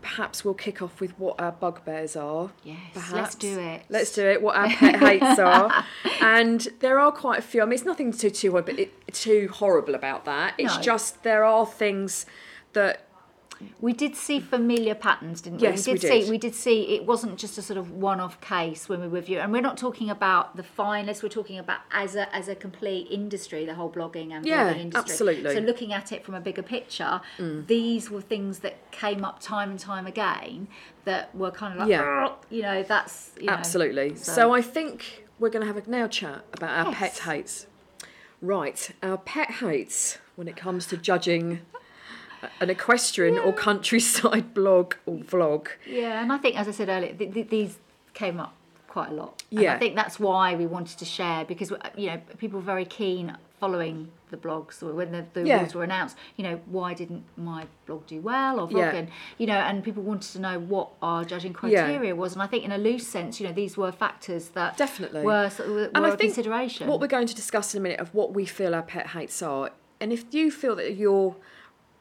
perhaps 0.00 0.44
we'll 0.44 0.54
kick 0.54 0.80
off 0.80 1.00
with 1.00 1.18
what 1.18 1.40
our 1.40 1.52
bugbears 1.52 2.16
are. 2.16 2.50
Yes, 2.62 2.78
perhaps. 2.94 3.12
let's 3.12 3.34
do 3.34 3.58
it. 3.58 3.82
Let's 3.88 4.14
do 4.14 4.24
it. 4.26 4.40
What 4.40 4.56
our 4.56 4.68
pet 4.68 4.96
hates 5.00 5.38
are, 5.38 5.84
and 6.20 6.66
there 6.80 6.98
are 6.98 7.12
quite 7.12 7.40
a 7.40 7.42
few. 7.42 7.60
I 7.60 7.64
mean, 7.64 7.74
it's 7.74 7.84
nothing 7.84 8.12
too 8.12 8.30
too 8.30 8.52
hor- 8.52 8.62
but 8.62 8.78
it, 8.78 8.92
too 9.12 9.48
horrible 9.52 9.94
about 9.94 10.24
that. 10.26 10.54
It's 10.58 10.76
No. 10.76 10.82
just 10.82 11.22
there 11.24 11.44
are 11.44 11.66
things 11.66 12.26
that 12.72 13.02
We 13.80 13.94
did 13.94 14.14
see 14.16 14.38
familiar 14.38 14.94
patterns, 14.94 15.40
didn't 15.40 15.62
we? 15.62 15.68
Yes, 15.68 15.86
we 15.86 15.94
we 15.94 15.98
did, 15.98 16.08
did. 16.10 16.24
see. 16.24 16.30
We 16.30 16.36
did 16.38 16.54
see 16.54 16.94
it 16.94 17.06
wasn't 17.06 17.38
just 17.38 17.56
a 17.56 17.62
sort 17.62 17.78
of 17.78 17.90
one-off 17.90 18.38
case 18.42 18.86
when 18.86 19.00
we 19.00 19.08
were 19.08 19.14
review, 19.14 19.38
and 19.38 19.50
we're 19.50 19.62
not 19.62 19.78
talking 19.78 20.10
about 20.10 20.56
the 20.56 20.62
finest. 20.62 21.22
We're 21.22 21.30
talking 21.30 21.58
about 21.58 21.80
as 21.90 22.16
a 22.16 22.34
as 22.36 22.48
a 22.48 22.54
complete 22.54 23.06
industry, 23.10 23.64
the 23.64 23.74
whole 23.74 23.90
blogging 23.90 24.30
and 24.32 24.44
Yeah, 24.44 24.74
blogging 24.74 24.80
industry. 24.80 25.00
absolutely. 25.12 25.50
Mm. 25.50 25.54
So 25.54 25.60
looking 25.60 25.94
at 25.94 26.12
it 26.12 26.22
from 26.22 26.34
a 26.34 26.40
bigger 26.40 26.62
picture, 26.62 27.22
these 27.38 28.10
were 28.10 28.20
things 28.20 28.58
that 28.58 28.90
came 28.90 29.24
up 29.24 29.40
time 29.40 29.70
and 29.70 29.78
time 29.80 30.06
again 30.06 30.68
that 31.06 31.34
were 31.34 31.50
kind 31.50 31.72
of 31.72 31.78
like, 31.80 31.88
Yeah. 31.88 32.32
You 32.50 32.60
know, 32.62 32.82
that's 32.82 33.30
you 33.40 33.46
know, 33.46 33.52
Absolutely. 33.54 34.16
So, 34.16 34.32
so- 34.32 34.52
I 34.52 34.60
think 34.60 35.24
we're 35.38 35.48
going 35.50 35.66
to 35.66 35.72
have 35.72 35.78
a 35.82 35.90
now 35.90 36.08
chat 36.08 36.44
about 36.52 36.70
our 36.78 36.92
Yes. 36.92 36.98
pet 36.98 37.18
hates. 37.20 37.66
Right, 38.42 38.90
our 39.02 39.16
pet 39.16 39.50
hates 39.62 40.18
when 40.34 40.46
it 40.46 40.56
comes 40.56 40.86
to 40.88 40.98
judging 40.98 41.60
an 42.60 42.70
equestrian 42.70 43.38
or 43.38 43.52
countryside 43.52 44.54
blog 44.60 44.94
or 45.06 45.16
vlog. 45.18 45.68
Yeah, 45.86 46.22
and 46.22 46.32
I 46.32 46.38
think, 46.38 46.58
as 46.58 46.68
I 46.68 46.70
said 46.72 46.88
earlier, 46.88 47.12
th- 47.14 47.32
th- 47.34 47.48
these 47.48 47.78
came 48.14 48.40
up 48.40 48.54
quite 48.88 49.10
a 49.10 49.14
lot. 49.14 49.42
And 49.50 49.60
Yeah. 49.60 49.74
I 49.74 49.78
think 49.78 49.94
that's 49.94 50.18
why 50.18 50.54
we 50.54 50.66
wanted 50.66 50.98
to 50.98 51.04
share 51.04 51.44
because 51.44 51.70
you 51.96 52.06
know 52.10 52.20
people 52.38 52.58
were 52.60 52.64
very 52.64 52.84
keen 52.86 53.36
following 53.60 54.10
the 54.30 54.36
blogs 54.36 54.82
or 54.82 54.92
when 54.92 55.12
the, 55.12 55.24
the 55.34 55.42
Yeah. 55.46 55.56
awards 55.56 55.74
were 55.74 55.84
announced. 55.84 56.16
You 56.36 56.44
know, 56.44 56.60
why 56.66 56.94
didn't 56.94 57.24
my 57.36 57.66
blog 57.86 58.06
do 58.06 58.20
well 58.20 58.58
or 58.60 58.66
vlog? 58.68 58.92
Yeah. 58.92 58.94
And 58.94 59.08
you 59.38 59.46
know, 59.46 59.54
and 59.58 59.84
people 59.84 60.02
wanted 60.02 60.32
to 60.32 60.38
know 60.40 60.58
what 60.58 60.88
our 61.02 61.24
judging 61.24 61.52
Yeah. 61.52 61.58
criteria 61.84 62.14
was. 62.16 62.32
And 62.32 62.42
I 62.42 62.46
think, 62.46 62.64
in 62.64 62.72
a 62.72 62.78
loose 62.78 63.06
sense, 63.06 63.38
you 63.40 63.46
know, 63.46 63.52
these 63.52 63.76
were 63.76 63.92
factors 63.92 64.48
that 64.50 64.76
Definitely. 64.78 65.22
were 65.22 65.50
were 65.58 65.90
And 65.94 66.06
I 66.06 66.10
think 66.10 66.34
consideration. 66.34 66.86
what 66.88 67.00
we're 67.00 67.06
going 67.06 67.26
to 67.26 67.34
discuss 67.34 67.74
in 67.74 67.80
a 67.80 67.82
minute 67.82 68.00
of 68.00 68.14
what 68.14 68.32
we 68.34 68.46
feel 68.46 68.74
our 68.74 68.82
pet 68.82 69.08
hates 69.08 69.42
are. 69.42 69.70
And 70.00 70.12
if 70.12 70.24
you 70.34 70.50
feel 70.50 70.74
that 70.76 70.94
you're 70.96 71.36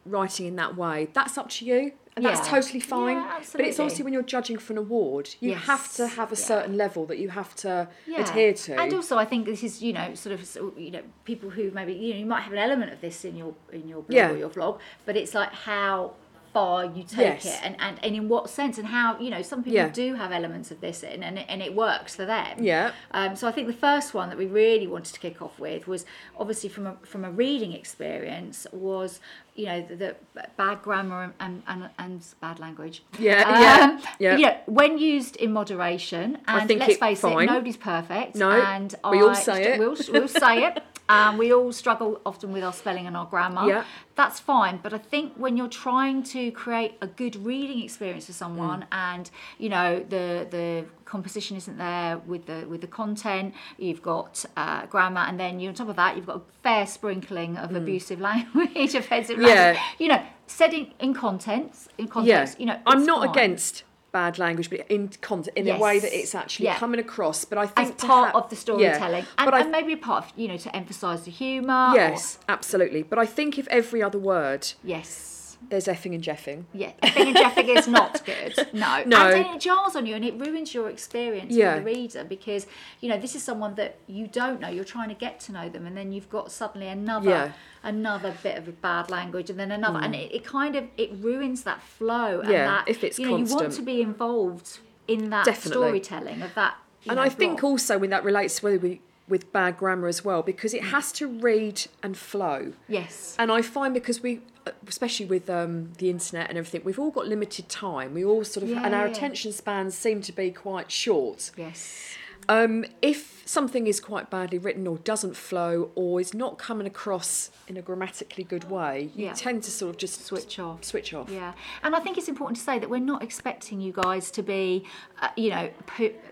writing 0.05 0.45
in 0.45 0.55
that 0.57 0.75
way, 0.77 1.09
that's 1.13 1.37
up 1.37 1.49
to 1.49 1.65
you. 1.65 1.93
And 2.17 2.23
that's 2.25 2.47
Yeah. 2.47 2.53
totally 2.61 2.79
fine. 2.79 3.17
Yeah, 3.17 3.41
but 3.51 3.59
it's 3.61 3.77
obviously 3.77 4.05
when 4.05 4.13
you're 4.13 4.21
judging 4.21 4.57
for 4.57 4.71
an 4.71 4.77
award, 4.77 5.35
you 5.41 5.53
have 5.55 5.91
to 5.95 6.07
have 6.07 6.31
a 6.31 6.35
Yeah. 6.35 6.45
certain 6.45 6.77
level 6.77 7.05
that 7.07 7.17
you 7.17 7.27
have 7.29 7.53
to 7.57 7.89
Yeah. 8.07 8.21
adhere 8.21 8.53
to. 8.53 8.79
And 8.79 8.93
also, 8.93 9.17
I 9.17 9.25
think 9.25 9.45
this 9.45 9.63
is 9.63 9.83
you 9.83 9.91
know 9.91 10.13
sort 10.15 10.33
of 10.39 10.57
you 10.77 10.91
know 10.91 11.01
people 11.25 11.49
who 11.49 11.71
maybe 11.71 11.91
you 11.91 12.13
know 12.13 12.19
you 12.21 12.25
might 12.25 12.41
have 12.41 12.53
an 12.53 12.59
element 12.59 12.93
of 12.93 13.01
this 13.01 13.25
in 13.25 13.35
your 13.35 13.53
in 13.73 13.89
your 13.89 14.01
blog 14.03 14.31
or 14.31 14.37
your 14.37 14.49
vlog, 14.49 14.79
but 15.05 15.17
it's 15.17 15.33
like 15.33 15.51
how 15.51 16.13
far 16.53 16.85
you 16.85 17.03
take 17.03 17.43
Yes. 17.43 17.45
it 17.47 17.59
and, 17.65 17.75
and 17.81 17.99
and 18.01 18.15
in 18.15 18.29
what 18.29 18.49
sense 18.49 18.77
and 18.77 18.87
how 18.87 19.19
you 19.19 19.29
know 19.29 19.41
some 19.41 19.61
people 19.61 19.75
Yeah. 19.75 19.89
do 19.89 20.13
have 20.13 20.31
elements 20.31 20.71
of 20.71 20.79
this 20.79 21.03
in 21.03 21.21
and 21.21 21.37
it, 21.39 21.45
and 21.49 21.61
it 21.61 21.75
works 21.75 22.15
for 22.15 22.23
them. 22.23 22.63
Yeah. 22.63 22.91
Um, 23.11 23.35
so 23.35 23.45
I 23.45 23.51
think 23.51 23.67
the 23.67 23.73
first 23.73 24.13
one 24.13 24.29
that 24.29 24.37
we 24.37 24.45
really 24.45 24.87
wanted 24.87 25.13
to 25.15 25.19
kick 25.19 25.41
off 25.41 25.59
with 25.59 25.85
was 25.85 26.05
obviously 26.39 26.69
from 26.69 26.87
a 26.87 26.95
from 27.03 27.25
a 27.25 27.29
reading 27.31 27.73
experience 27.73 28.65
was 28.71 29.19
you 29.55 29.65
know 29.67 29.81
the, 29.81 29.95
the 29.95 30.15
bad 30.57 30.81
grammar 30.81 31.33
and, 31.39 31.63
and 31.67 31.89
and 31.97 32.21
bad 32.41 32.59
language. 32.59 33.03
Yeah, 33.19 33.59
yeah, 33.59 33.83
Um, 33.85 34.01
yeah. 34.19 34.35
You 34.37 34.45
know, 34.47 34.57
when 34.65 34.97
used 34.97 35.35
in 35.37 35.53
moderation, 35.53 36.37
and 36.47 36.67
think 36.67 36.81
let's 36.81 36.93
it- 36.95 36.99
face 36.99 37.21
fine. 37.21 37.43
it, 37.43 37.51
nobody's 37.53 37.77
perfect. 37.77 38.35
No, 38.35 38.51
and 38.51 38.93
we 39.11 39.21
all 39.21 39.35
say 39.35 39.63
it. 39.73 39.79
We'll, 39.79 39.95
we'll 40.11 40.27
say 40.27 40.65
it. 40.65 40.83
Um, 41.07 41.37
we 41.37 41.53
all 41.53 41.71
struggle 41.71 42.19
often 42.25 42.51
with 42.51 42.63
our 42.63 42.73
spelling 42.73 43.05
and 43.05 43.15
our 43.15 43.27
grammar. 43.27 43.67
Yeah. 43.67 43.83
That's 44.15 44.39
fine, 44.39 44.79
but 44.81 44.91
I 44.91 44.97
think 44.97 45.33
when 45.35 45.55
you're 45.55 45.67
trying 45.67 46.23
to 46.23 46.49
create 46.49 46.93
a 46.99 47.05
good 47.05 47.35
reading 47.45 47.83
experience 47.83 48.25
for 48.25 48.33
someone, 48.33 48.81
Mm. 48.81 48.87
and 48.91 49.29
you 49.59 49.69
know 49.69 49.99
the 49.99 50.47
the 50.49 50.85
composition 51.15 51.55
isn't 51.61 51.77
there 51.77 52.17
with 52.31 52.43
the 52.51 52.59
with 52.71 52.81
the 52.85 52.91
content, 53.01 53.53
you've 53.85 54.03
got 54.13 54.33
uh, 54.57 54.85
grammar, 54.93 55.23
and 55.29 55.35
then 55.39 55.53
you 55.59 55.69
on 55.69 55.75
top 55.81 55.89
of 55.93 55.95
that 55.95 56.11
you've 56.15 56.29
got 56.31 56.37
a 56.37 56.45
fair 56.65 56.85
sprinkling 56.95 57.51
of 57.63 57.67
abusive 57.81 58.19
language, 58.29 58.93
offensive 59.01 59.37
Mm. 59.39 59.47
Yeah. 59.47 59.53
language. 59.55 59.83
You 60.01 60.07
know, 60.11 60.21
said 60.47 60.71
in, 60.79 60.85
in 61.05 61.13
content, 61.13 61.71
in 61.97 62.07
yeah. 62.23 62.45
You 62.59 62.65
know, 62.69 62.79
I'm 62.91 63.05
not 63.05 63.19
fine. 63.21 63.29
against 63.33 63.83
bad 64.11 64.37
language, 64.45 64.69
but 64.69 64.79
in 64.89 65.09
content, 65.21 65.55
in 65.57 65.67
a 65.67 65.77
way 65.77 65.99
that 65.99 66.13
it's 66.19 66.33
actually 66.41 66.67
Yeah. 66.67 66.77
coming 66.83 66.99
across. 67.07 67.39
But 67.51 67.57
I 67.57 67.67
think 67.67 67.89
as 67.89 68.05
part 68.13 68.33
of 68.35 68.43
the 68.49 68.55
yeah. 68.55 68.59
storytelling, 68.65 69.25
and, 69.37 69.45
but 69.47 69.53
I 69.53 69.61
and 69.61 69.71
maybe 69.77 69.93
a 69.93 69.97
part 70.09 70.19
of 70.25 70.31
you 70.41 70.47
know 70.49 70.57
to 70.65 70.69
emphasise 70.81 71.21
the 71.27 71.31
humour. 71.31 71.89
or- 71.91 71.95
yes, 71.95 72.39
absolutely. 72.55 73.01
But 73.03 73.19
I 73.19 73.25
think 73.37 73.49
if 73.61 73.67
every 73.79 74.01
other 74.07 74.19
word 74.19 74.61
yes. 74.83 75.34
There's 75.69 75.85
effing 75.85 76.13
and 76.15 76.23
jeffing. 76.23 76.65
Yeah, 76.73 76.91
effing 77.03 77.27
and 77.27 77.35
jeffing 77.35 77.77
is 77.77 77.87
not 77.87 78.23
good. 78.31 78.55
No, 78.73 79.03
No. 79.05 79.25
and 79.27 79.33
then 79.45 79.55
it 79.55 79.61
jars 79.61 79.95
on 79.95 80.05
you, 80.05 80.15
and 80.15 80.23
it 80.25 80.33
ruins 80.39 80.73
your 80.73 80.89
experience 80.89 81.53
Yeah. 81.53 81.73
for 81.73 81.79
the 81.79 81.85
reader 81.85 82.23
because 82.23 82.67
you 83.01 83.09
know 83.09 83.19
this 83.19 83.35
is 83.35 83.43
someone 83.43 83.75
that 83.75 83.97
you 84.07 84.27
don't 84.27 84.59
know. 84.59 84.69
You're 84.69 84.83
trying 84.83 85.09
to 85.09 85.15
get 85.15 85.39
to 85.41 85.51
know 85.51 85.69
them, 85.69 85.85
and 85.85 85.95
then 85.95 86.11
you've 86.11 86.29
got 86.29 86.51
suddenly 86.51 86.87
another 86.87 87.29
Yeah. 87.29 87.47
Mm. 87.47 87.53
another 87.89 88.33
bit 88.43 88.57
of 88.57 88.81
bad 88.81 89.09
language, 89.09 89.49
and 89.49 89.59
then 89.59 89.71
another, 89.71 89.99
and 89.99 90.15
it, 90.15 90.33
it 90.33 90.43
kind 90.43 90.75
of 90.75 90.85
it 90.97 91.11
ruins 91.19 91.63
that 91.63 91.81
flow. 91.81 92.39
And 92.41 92.51
Yeah, 92.51 92.65
that, 92.65 92.87
if 92.87 93.03
it's 93.03 93.19
you 93.19 93.29
know 93.29 93.37
you 93.37 93.45
want 93.45 93.71
to 93.73 93.81
be 93.81 94.01
involved 94.01 94.79
in 95.07 95.29
that 95.29 95.45
Definitely. 95.45 95.71
storytelling 95.71 96.41
of 96.41 96.53
that. 96.55 96.75
And 97.07 97.17
know, 97.17 97.21
I 97.21 97.29
think 97.29 97.63
also 97.63 97.99
when 97.99 98.09
that 98.09 98.23
relates 98.23 98.63
with, 98.63 98.81
with 98.81 98.97
with 99.27 99.51
bad 99.51 99.75
grammar 99.77 100.07
as 100.07 100.23
well, 100.23 100.43
because 100.43 100.73
it 100.75 100.83
has 100.85 101.11
to 101.13 101.27
read 101.27 101.81
and 102.03 102.15
flow. 102.15 102.73
yes, 102.87 103.35
And 103.39 103.51
I 103.51 103.63
find 103.63 103.91
because 103.91 104.21
we, 104.21 104.41
especially 104.87 105.25
with 105.25 105.49
um, 105.49 105.91
the 105.97 106.09
internet 106.09 106.49
and 106.49 106.57
everything, 106.57 106.81
we've 106.83 106.99
all 106.99 107.11
got 107.11 107.27
limited 107.27 107.69
time. 107.69 108.13
We 108.13 108.23
all 108.25 108.43
sort 108.43 108.63
of, 108.63 108.71
and 108.71 108.93
our 108.95 109.05
Yeah. 109.05 109.11
attention 109.11 109.51
spans 109.51 109.95
seem 109.97 110.21
to 110.21 110.31
be 110.31 110.51
quite 110.51 110.91
short. 110.91 111.51
yes. 111.57 112.15
Um, 112.47 112.85
if 113.01 113.41
something 113.45 113.85
is 113.87 113.99
quite 113.99 114.29
badly 114.29 114.57
written 114.57 114.87
or 114.87 114.97
doesn't 114.97 115.35
flow 115.37 115.91
or 115.95 116.19
is 116.19 116.33
not 116.33 116.57
coming 116.57 116.87
across 116.87 117.51
in 117.67 117.77
a 117.77 117.81
grammatically 117.81 118.43
good 118.43 118.69
way, 118.69 119.09
you 119.15 119.27
Yeah. 119.27 119.33
tend 119.33 119.63
to 119.63 119.71
sort 119.71 119.91
of 119.91 119.97
just 119.97 120.25
Switch 120.25 120.57
off. 120.59 120.83
Switch 120.83 121.13
off. 121.13 121.29
Yeah, 121.29 121.53
and 121.83 121.95
I 121.95 121.99
think 121.99 122.17
it's 122.17 122.27
important 122.27 122.57
to 122.57 122.63
say 122.63 122.79
that 122.79 122.89
we're 122.89 122.99
not 122.99 123.21
expecting 123.23 123.79
you 123.79 123.91
guys 123.93 124.31
to 124.31 124.41
be, 124.43 124.85
uh, 125.21 125.27
you 125.35 125.49
know, 125.51 125.69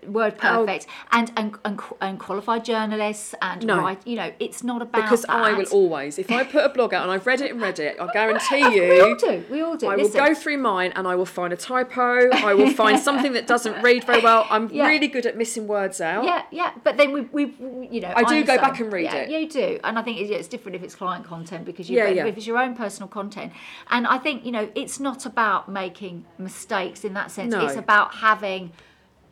word 0.06 0.34
Oh. 0.42 0.64
perfect 0.66 0.86
and, 1.12 1.32
and 1.36 1.56
and 1.64 1.80
and 2.00 2.18
qualified 2.18 2.64
journalists 2.64 3.34
and 3.40 3.64
No. 3.64 3.78
write. 3.78 4.04
You 4.06 4.16
know, 4.16 4.32
it's 4.40 4.62
not 4.64 4.82
about 4.82 5.02
Because 5.02 5.24
I 5.28 5.52
will 5.52 5.66
always, 5.70 6.18
if 6.18 6.30
I 6.30 6.42
put 6.44 6.64
a 6.64 6.68
blog 6.68 6.92
out 6.94 7.02
and 7.04 7.12
I've 7.12 7.26
read 7.26 7.40
it 7.40 7.52
and 7.52 7.60
read 7.60 7.78
it, 7.78 7.96
I 8.00 8.12
guarantee 8.12 8.58
you. 8.74 8.82
We 8.88 9.00
all 9.00 9.14
do. 9.14 9.44
We 9.50 9.60
all 9.62 9.76
do. 9.76 9.86
I 9.88 9.96
will 9.96 10.08
go 10.08 10.34
through 10.34 10.58
mine 10.58 10.92
and 10.96 11.06
I 11.06 11.14
will 11.14 11.26
find 11.26 11.52
a 11.52 11.56
typo. 11.56 12.28
I 12.32 12.54
will 12.54 12.70
find 12.70 12.98
something 12.98 13.32
that 13.34 13.46
doesn't 13.46 13.80
read 13.82 14.04
very 14.04 14.20
well. 14.22 14.46
I'm 14.50 14.68
Yeah. 14.72 14.86
really 14.88 15.08
good 15.08 15.26
at 15.26 15.36
missing 15.36 15.66
words 15.68 16.00
out. 16.00 16.24
Yeah, 16.24 16.42
yeah, 16.50 16.72
but 16.82 16.96
then 17.04 17.12
we, 17.12 17.20
we, 17.46 17.54
you 17.90 18.00
know, 18.00 18.12
I 18.14 18.24
do 18.24 18.36
I'm 18.36 18.44
go 18.44 18.56
back 18.56 18.80
and 18.80 18.92
read 18.92 19.04
yeah, 19.04 19.16
it. 19.16 19.30
You 19.30 19.48
do, 19.48 19.80
and 19.84 19.98
I 19.98 20.02
think 20.02 20.20
it's, 20.20 20.30
it's 20.30 20.48
different 20.48 20.76
if 20.76 20.82
it's 20.82 20.94
client 20.94 21.24
content 21.24 21.64
because 21.64 21.88
you, 21.90 21.98
Yeah, 21.98 22.08
yeah. 22.08 22.26
if 22.26 22.36
it's 22.36 22.46
your 22.46 22.58
own 22.58 22.74
personal 22.74 23.08
content, 23.08 23.52
and 23.90 24.06
I 24.06 24.18
think 24.18 24.44
you 24.44 24.52
know, 24.52 24.68
it's 24.74 24.98
not 24.98 25.26
about 25.26 25.68
making 25.68 26.24
mistakes 26.38 27.04
in 27.04 27.14
that 27.14 27.30
sense. 27.30 27.52
No. 27.52 27.64
It's 27.64 27.76
about 27.76 28.14
having 28.16 28.72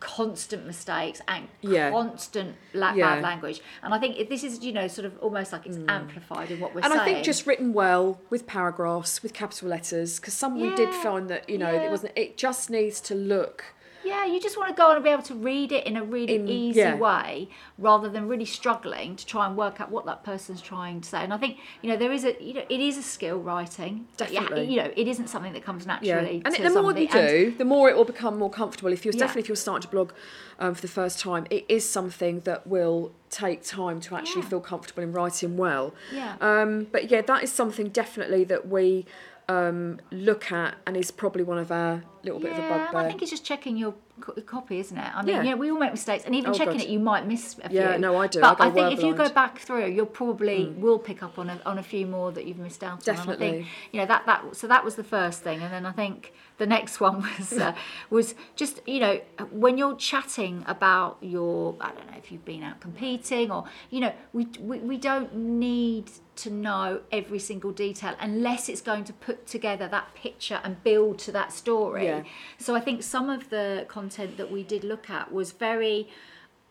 constant 0.01 0.67
mistakes 0.67 1.23
and 1.29 1.47
Yeah. 1.61 1.91
constant 1.91 2.57
la- 2.75 2.93
Yeah. 2.93 3.07
Mm. 3.07 3.15
bad 3.15 3.23
language, 3.23 3.61
and 3.83 3.95
I 3.95 3.99
think 3.99 4.29
this 4.29 4.43
is 4.45 4.63
you 4.65 4.73
know 4.73 4.89
sort 4.89 5.07
of 5.07 5.17
almost 5.21 5.53
like 5.53 5.67
it's 5.67 5.79
amplified 5.89 6.51
in 6.51 6.61
what 6.61 6.75
we're 6.75 6.81
And 6.81 6.93
saying. 6.93 7.01
And 7.01 7.01
I 7.01 7.13
think 7.15 7.25
just 7.25 7.47
written 7.47 7.73
well 7.73 8.21
with 8.29 8.47
paragraphs, 8.47 9.23
with 9.23 9.33
capital 9.33 9.69
letters, 9.69 10.19
because 10.19 10.35
some 10.35 10.61
we 10.61 10.75
did 10.75 10.93
find 10.95 11.29
that 11.31 11.49
you 11.49 11.59
know 11.59 11.73
yeah. 11.73 11.83
it 11.83 11.91
wasn't. 11.91 12.13
It 12.17 12.37
just 12.37 12.69
needs 12.69 13.01
to 13.03 13.15
look. 13.15 13.65
Yeah, 14.05 14.25
you 14.27 14.41
just 14.41 14.57
want 14.57 14.69
to 14.71 14.75
go 14.75 14.89
on 14.91 14.97
and 14.97 15.05
be 15.05 15.11
able 15.11 15.23
to 15.25 15.35
read 15.35 15.73
it 15.73 15.87
in 15.87 15.97
a 15.97 16.03
really 16.05 16.35
In- 16.37 16.49
easy 16.49 16.81
yeah. 16.81 16.95
way 16.97 17.49
rather 17.79 18.09
than 18.09 18.29
really 18.29 18.45
struggling 18.45 19.17
to 19.17 19.25
try 19.27 19.47
and 19.47 19.57
work 19.57 19.81
out 19.81 19.91
what 19.91 20.07
that 20.07 20.25
person's 20.25 20.61
trying 20.61 21.01
to 21.01 21.09
say. 21.09 21.23
And 21.23 21.33
I 21.33 21.37
think, 21.39 21.59
you 21.83 21.91
know, 21.91 21.97
there 21.97 22.13
is 22.13 22.25
a, 22.25 22.37
you 22.43 22.55
know, 22.55 22.65
it 22.69 22.81
is 22.81 22.97
a 22.99 23.03
skill 23.03 23.39
writing. 23.39 24.07
Definitely. 24.17 24.65
You 24.67 24.77
know, 24.83 24.91
it 24.97 25.07
isn't 25.09 25.29
something 25.29 25.53
that 25.53 25.65
comes 25.65 25.87
naturally. 25.87 26.39
Yeah, 26.39 26.43
and 26.45 26.55
the 26.55 26.61
more 26.63 26.71
somebody. 26.73 27.03
you 27.03 27.09
And- 27.13 27.29
do, 27.29 27.55
the 27.59 27.65
more 27.65 27.89
it 27.89 27.97
will 27.97 28.05
become 28.05 28.39
more 28.39 28.51
comfortable. 28.51 28.93
If 28.93 29.05
you're 29.05 29.15
Yeah. 29.15 29.21
definitely 29.21 29.43
if 29.43 29.49
you're 29.49 29.57
starting 29.57 29.83
to 29.83 29.89
blog 29.89 30.13
um, 30.59 30.75
for 30.75 30.83
the 30.83 30.89
first 30.89 31.19
time, 31.19 31.47
it 31.51 31.65
is 31.69 31.89
something 31.89 32.41
that 32.41 32.67
will 32.67 33.13
take 33.31 33.63
time 33.65 34.01
to 34.01 34.15
actually 34.15 34.43
Yeah. 34.43 34.49
feel 34.49 34.61
comfortable 34.61 35.03
in 35.03 35.13
writing 35.13 35.57
well. 35.57 35.95
Yeah. 36.13 36.35
Um, 36.41 36.87
but 36.93 37.11
yeah, 37.11 37.23
that 37.23 37.43
is 37.43 37.51
something 37.53 37.89
definitely 37.89 38.45
that 38.45 38.69
we 38.69 39.07
um, 39.53 40.01
look 40.11 40.51
at 40.53 40.75
and 40.87 40.97
is 40.97 41.11
probably 41.11 41.43
one 41.45 41.59
of 41.59 41.71
our 41.71 42.03
little 42.25 42.41
bit 42.41 42.53
of 42.53 42.59
a 42.59 42.61
yeah, 42.63 42.89
and 42.89 42.99
I 42.99 43.09
think 43.09 43.21
it's 43.23 43.31
just 43.33 43.45
checking 43.45 43.77
your 43.77 43.95
co- 44.21 44.35
copy, 44.43 44.79
isn't 44.79 44.97
it? 44.97 45.11
I 45.17 45.23
mean, 45.23 45.35
Yeah. 45.37 45.43
yeah, 45.43 45.55
we 45.55 45.71
all 45.73 45.79
make 45.79 45.91
mistakes, 45.91 46.25
and 46.25 46.35
even 46.35 46.51
Oh, 46.51 46.55
checking 46.55 46.75
God. 46.79 46.83
it, 46.83 46.89
you 46.89 47.01
might 47.01 47.27
miss 47.27 47.57
a 47.63 47.69
few. 47.69 47.81
Yeah, 47.81 47.97
no, 47.97 48.17
I 48.17 48.27
do. 48.29 48.41
But 48.41 48.61
I 48.61 48.67
I, 48.67 48.71
think 48.71 48.93
if 48.97 49.03
you 49.03 49.15
go. 49.15 49.25
Mm. 49.25 49.35
back 49.35 49.59
through, 49.59 49.87
you'll 49.87 50.07
probably 50.21 50.67
will 50.85 50.99
pick 50.99 51.23
up 51.23 51.39
on 51.39 51.51
a, 51.51 51.61
on 51.67 51.79
a 51.79 51.83
few 51.83 52.07
more 52.07 52.31
that 52.33 52.45
you've 52.47 52.59
missed 52.59 52.83
out 52.85 52.93
on. 52.93 52.99
And 52.99 53.09
I 53.09 53.13
Definitely. 53.13 53.51
think 53.51 53.67
you 53.93 54.01
know 54.01 54.07
that 54.07 54.23
that 54.27 54.41
so 54.61 54.67
that 54.69 54.85
was 54.85 54.95
the 54.95 55.05
first 55.05 55.43
thing, 55.43 55.61
and 55.63 55.73
then 55.73 55.85
I 55.85 55.93
think 55.93 56.33
the 56.59 56.67
next 56.67 57.01
one 57.07 57.17
was 57.23 57.53
uh, 57.55 57.75
was 58.11 58.35
just 58.55 58.75
you 58.87 59.01
know 59.01 59.21
when 59.51 59.79
you're 59.79 59.97
chatting 59.97 60.65
about 60.69 61.19
your 61.21 61.75
I 61.81 61.89
don't 61.97 62.07
know 62.11 62.19
if 62.19 62.31
you've 62.31 62.45
been 62.45 62.63
out 62.63 62.79
competing 62.81 63.51
or 63.51 63.65
you 63.91 64.01
know 64.01 64.13
we 64.33 64.47
we, 64.61 64.79
we 64.79 64.97
don't 64.97 65.35
need 65.35 66.07
to 66.37 66.51
know 66.51 67.01
every 67.11 67.39
single 67.39 67.71
detail 67.73 68.15
unless 68.21 68.69
it's 68.69 68.81
going 68.81 69.05
to 69.05 69.13
put 69.13 69.47
together 69.47 69.87
that 69.89 70.15
picture 70.15 70.61
and 70.65 70.83
build 70.83 71.19
to 71.19 71.33
that 71.33 71.53
story. 71.53 72.07
Yeah. 72.07 72.23
So 72.59 72.75
I 72.75 72.81
think 72.81 73.03
some 73.03 73.29
of 73.29 73.51
the 73.51 73.85
content 73.89 74.37
that 74.39 74.51
we 74.51 74.63
did 74.63 74.83
look 74.85 75.11
at 75.11 75.33
was 75.33 75.53
very 75.53 76.09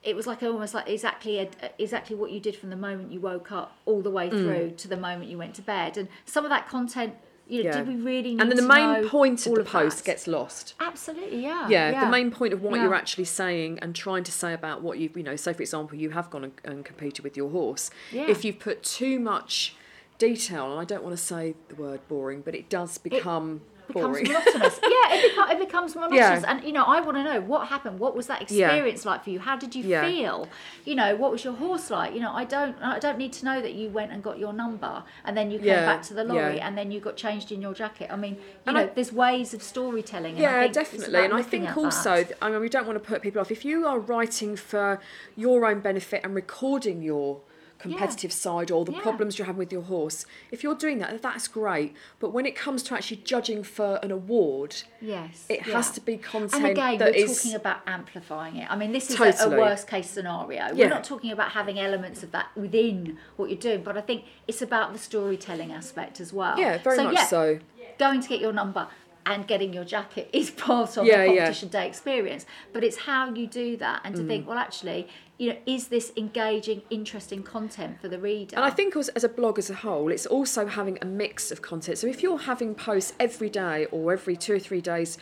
it 0.04 0.16
was 0.16 0.26
like 0.26 0.42
almost 0.42 0.74
like 0.74 0.90
exactly 0.90 1.38
a, 1.38 1.48
exactly 1.78 2.16
what 2.16 2.32
you 2.32 2.40
did 2.40 2.56
from 2.56 2.72
the 2.72 2.76
moment 2.76 3.12
you 3.12 3.20
woke 3.20 3.52
up 3.52 3.78
all 3.86 4.02
the 4.02 4.10
way 4.10 4.30
Mm. 4.30 4.44
through 4.44 4.72
to 4.78 4.88
the 4.88 4.98
moment 4.98 5.30
you 5.30 5.38
went 5.38 5.54
to 5.56 5.62
bed 5.62 5.96
and 5.96 6.08
some 6.26 6.44
of 6.44 6.50
that 6.50 6.68
content 6.68 7.14
you 7.52 7.64
know 7.64 7.70
Yeah. 7.70 7.78
did 7.80 7.88
we 7.88 7.96
really 7.96 8.32
need 8.36 8.42
and 8.42 8.50
then 8.52 8.58
the 8.58 8.64
main 8.78 9.08
point 9.10 9.46
of 9.46 9.54
the 9.56 9.62
of 9.62 9.68
post 9.68 9.98
that? 9.98 10.06
gets 10.06 10.26
lost. 10.28 10.74
absolutely 10.80 11.42
yeah 11.44 11.68
yeah, 11.68 12.06
the 12.06 12.12
main 12.12 12.32
point 12.32 12.54
of 12.54 12.62
what 12.62 12.76
Yeah. 12.76 12.84
you're 12.84 12.96
actually 12.96 13.26
saying 13.26 13.80
and 13.82 13.94
trying 13.96 14.24
to 14.24 14.32
say 14.32 14.54
about 14.54 14.82
what 14.82 14.98
you've 15.00 15.16
you 15.18 15.24
know 15.24 15.36
say 15.36 15.54
for 15.54 15.62
example 15.62 15.98
you 15.98 16.10
have 16.12 16.30
gone 16.30 16.44
and, 16.46 16.54
and 16.64 16.86
competed 16.86 17.24
with 17.24 17.36
your 17.36 17.50
horse 17.50 17.90
Yeah. 18.12 18.28
if 18.30 18.44
you've 18.46 18.60
put 18.60 18.84
too 18.84 19.20
much 19.20 19.76
detail 20.18 20.72
and 20.72 20.80
i 20.80 20.86
don't 20.86 21.04
want 21.04 21.16
to 21.18 21.24
say 21.24 21.56
the 21.70 21.76
word 21.76 22.00
boring 22.08 22.42
but 22.42 22.54
it 22.54 22.70
does 22.70 22.98
become 23.00 23.62
becomes 23.94 24.18
boring 24.18 24.28
monotonous. 24.28 24.80
yeah, 24.84 25.14
it, 25.16 25.36
beco- 25.36 25.52
it 25.52 25.60
becomes 25.60 25.96
monotonous. 25.96 26.20
Yeah. 26.20 26.44
And 26.48 26.64
you 26.64 26.74
know, 26.74 26.84
I 26.84 27.02
want 27.02 27.18
to 27.18 27.24
know 27.24 27.42
what 27.42 27.68
happened. 27.68 28.00
What 28.00 28.16
was 28.16 28.28
that 28.28 28.50
Yeah. 28.52 28.68
experience 28.68 29.06
like 29.06 29.24
for 29.24 29.30
you? 29.30 29.40
How 29.40 29.56
did 29.58 29.76
you 29.76 29.84
Yeah. 29.84 30.06
feel? 30.08 30.48
You 30.86 30.96
know, 30.96 31.16
what 31.16 31.32
was 31.32 31.44
your 31.44 31.54
horse 31.54 31.90
like? 31.90 32.14
You 32.14 32.20
know, 32.22 32.32
I 32.34 32.46
don't, 32.46 32.76
I 32.82 33.00
don't 33.00 33.18
need 33.18 33.34
to 33.34 33.46
know 33.46 33.62
that 33.62 33.74
you 33.74 33.90
went 33.90 34.12
and 34.12 34.24
got 34.24 34.40
your 34.40 34.54
number 34.54 35.04
and 35.26 35.36
then 35.38 35.52
you 35.52 35.58
came 35.60 35.68
Yeah, 35.68 35.86
back 35.86 36.02
to 36.04 36.14
the 36.14 36.24
lorry 36.24 36.58
yeah. 36.58 36.68
and 36.68 36.78
then 36.78 36.92
you 36.92 37.00
got 37.00 37.16
changed 37.18 37.52
in 37.52 37.62
your 37.62 37.74
jacket. 37.74 38.10
I 38.12 38.16
mean, 38.16 38.36
you 38.36 38.42
And 38.68 38.76
know, 38.76 38.84
I- 38.84 38.86
there's 38.88 39.14
ways 39.14 39.54
of 39.54 39.62
storytelling. 39.64 40.36
And 40.38 40.46
I 40.46 40.50
yeah 40.50 40.62
think 40.64 40.74
definitely 40.74 41.20
and 41.26 41.34
i 41.34 41.42
think 41.42 41.76
also 41.78 42.24
that. 42.24 42.38
i 42.42 42.50
mean 42.50 42.62
we 42.62 42.70
don't 42.70 42.86
want 42.88 43.02
to 43.02 43.08
put 43.08 43.22
people 43.22 43.42
off 43.42 43.52
if 43.52 43.64
you 43.66 43.86
are 43.88 44.00
writing 44.00 44.56
for 44.56 45.00
your 45.36 45.66
own 45.66 45.80
benefit 45.80 46.22
and 46.24 46.34
recording 46.36 47.02
your 47.02 47.42
competitive 47.82 48.32
side 48.32 48.70
or 48.72 48.86
the 48.86 48.92
Yeah. 48.92 49.02
problems 49.02 49.38
you're 49.38 49.46
having 49.48 49.60
with 49.60 49.72
your 49.72 49.82
horse 49.84 50.26
if 50.52 50.64
you're 50.64 50.76
doing 50.76 51.00
that 51.00 51.22
that's 51.22 51.48
great 51.48 51.94
but 52.20 52.30
when 52.32 52.46
it 52.46 52.56
comes 52.56 52.84
to 52.84 52.94
actually 52.96 53.18
judging 53.18 53.64
for 53.64 54.00
an 54.04 54.12
award 54.12 54.76
Yes, 55.02 55.46
it 55.50 55.66
yeah. 55.68 55.74
has 55.74 55.90
to 55.92 56.02
be 56.02 56.18
content 56.18 56.54
And 56.64 56.66
again, 56.68 56.98
that 57.00 57.14
we're 57.14 57.26
is- 57.26 57.38
talking 57.42 57.56
about 57.56 57.80
amplifying 57.88 58.58
it. 58.58 58.68
I 58.72 58.76
mean, 58.76 58.92
this 58.92 59.10
is 59.10 59.20
a, 59.20 59.46
a 59.46 59.50
worst 59.50 59.88
case 59.88 60.10
scenario. 60.10 60.68
Yeah. 60.68 60.74
We're 60.76 60.90
not 60.90 61.04
talking 61.04 61.32
about 61.32 61.52
having 61.52 61.80
elements 61.80 62.22
of 62.22 62.32
that 62.32 62.48
within 62.56 63.18
what 63.36 63.50
you're 63.50 63.58
doing, 63.60 63.82
but 63.84 63.98
I 63.98 64.02
think 64.02 64.26
it's 64.48 64.62
about 64.62 64.94
the 64.94 65.00
storytelling 65.00 65.72
aspect 65.72 66.20
as 66.22 66.32
well. 66.32 66.58
Yeah, 66.60 66.78
very 66.78 67.04
much 67.04 67.16
yeah, 67.16 67.26
so. 67.26 67.60
Going 67.98 68.22
to 68.22 68.28
get 68.30 68.40
your 68.40 68.54
number 68.54 68.88
and 69.26 69.48
getting 69.48 69.74
your 69.74 69.84
jacket 69.86 70.30
is 70.34 70.50
part 70.68 70.98
of 70.98 71.06
Yeah, 71.06 71.18
the 71.26 71.34
yeah. 71.34 71.36
competition 71.46 71.70
day 71.70 71.88
experience, 71.88 72.46
but 72.74 72.84
it's 72.84 72.98
how 72.98 73.34
you 73.34 73.48
do 73.48 73.78
that 73.78 74.02
and 74.04 74.16
to 74.16 74.24
Mm. 74.24 74.28
think, 74.28 74.48
well, 74.48 74.58
actually, 74.58 75.08
you 75.38 75.50
know, 75.50 75.58
is 75.66 75.88
this 75.88 76.12
engaging, 76.18 76.82
interesting 76.90 77.42
content 77.44 78.00
for 78.02 78.08
the 78.08 78.20
reader? 78.20 78.56
And 78.56 78.66
I 78.66 78.70
think 78.70 78.96
as, 78.96 79.10
as 79.10 79.24
a 79.24 79.30
blog 79.30 79.58
as 79.58 79.70
a 79.70 79.76
whole, 79.76 80.12
it's 80.12 80.26
also 80.26 80.66
having 80.68 80.98
a 81.02 81.06
mix 81.06 81.52
of 81.52 81.62
content. 81.62 81.98
So 81.98 82.08
if 82.08 82.22
you're 82.22 82.38
having 82.40 82.76
posts 82.76 83.14
every 83.20 83.50
day 83.50 83.86
or 83.92 84.14
every 84.14 84.36
two 84.36 84.54
or 84.56 84.60
three 84.60 84.82
days 84.82 85.18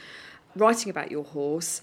writing 0.56 0.90
about 0.90 1.10
your 1.12 1.24
horse, 1.24 1.82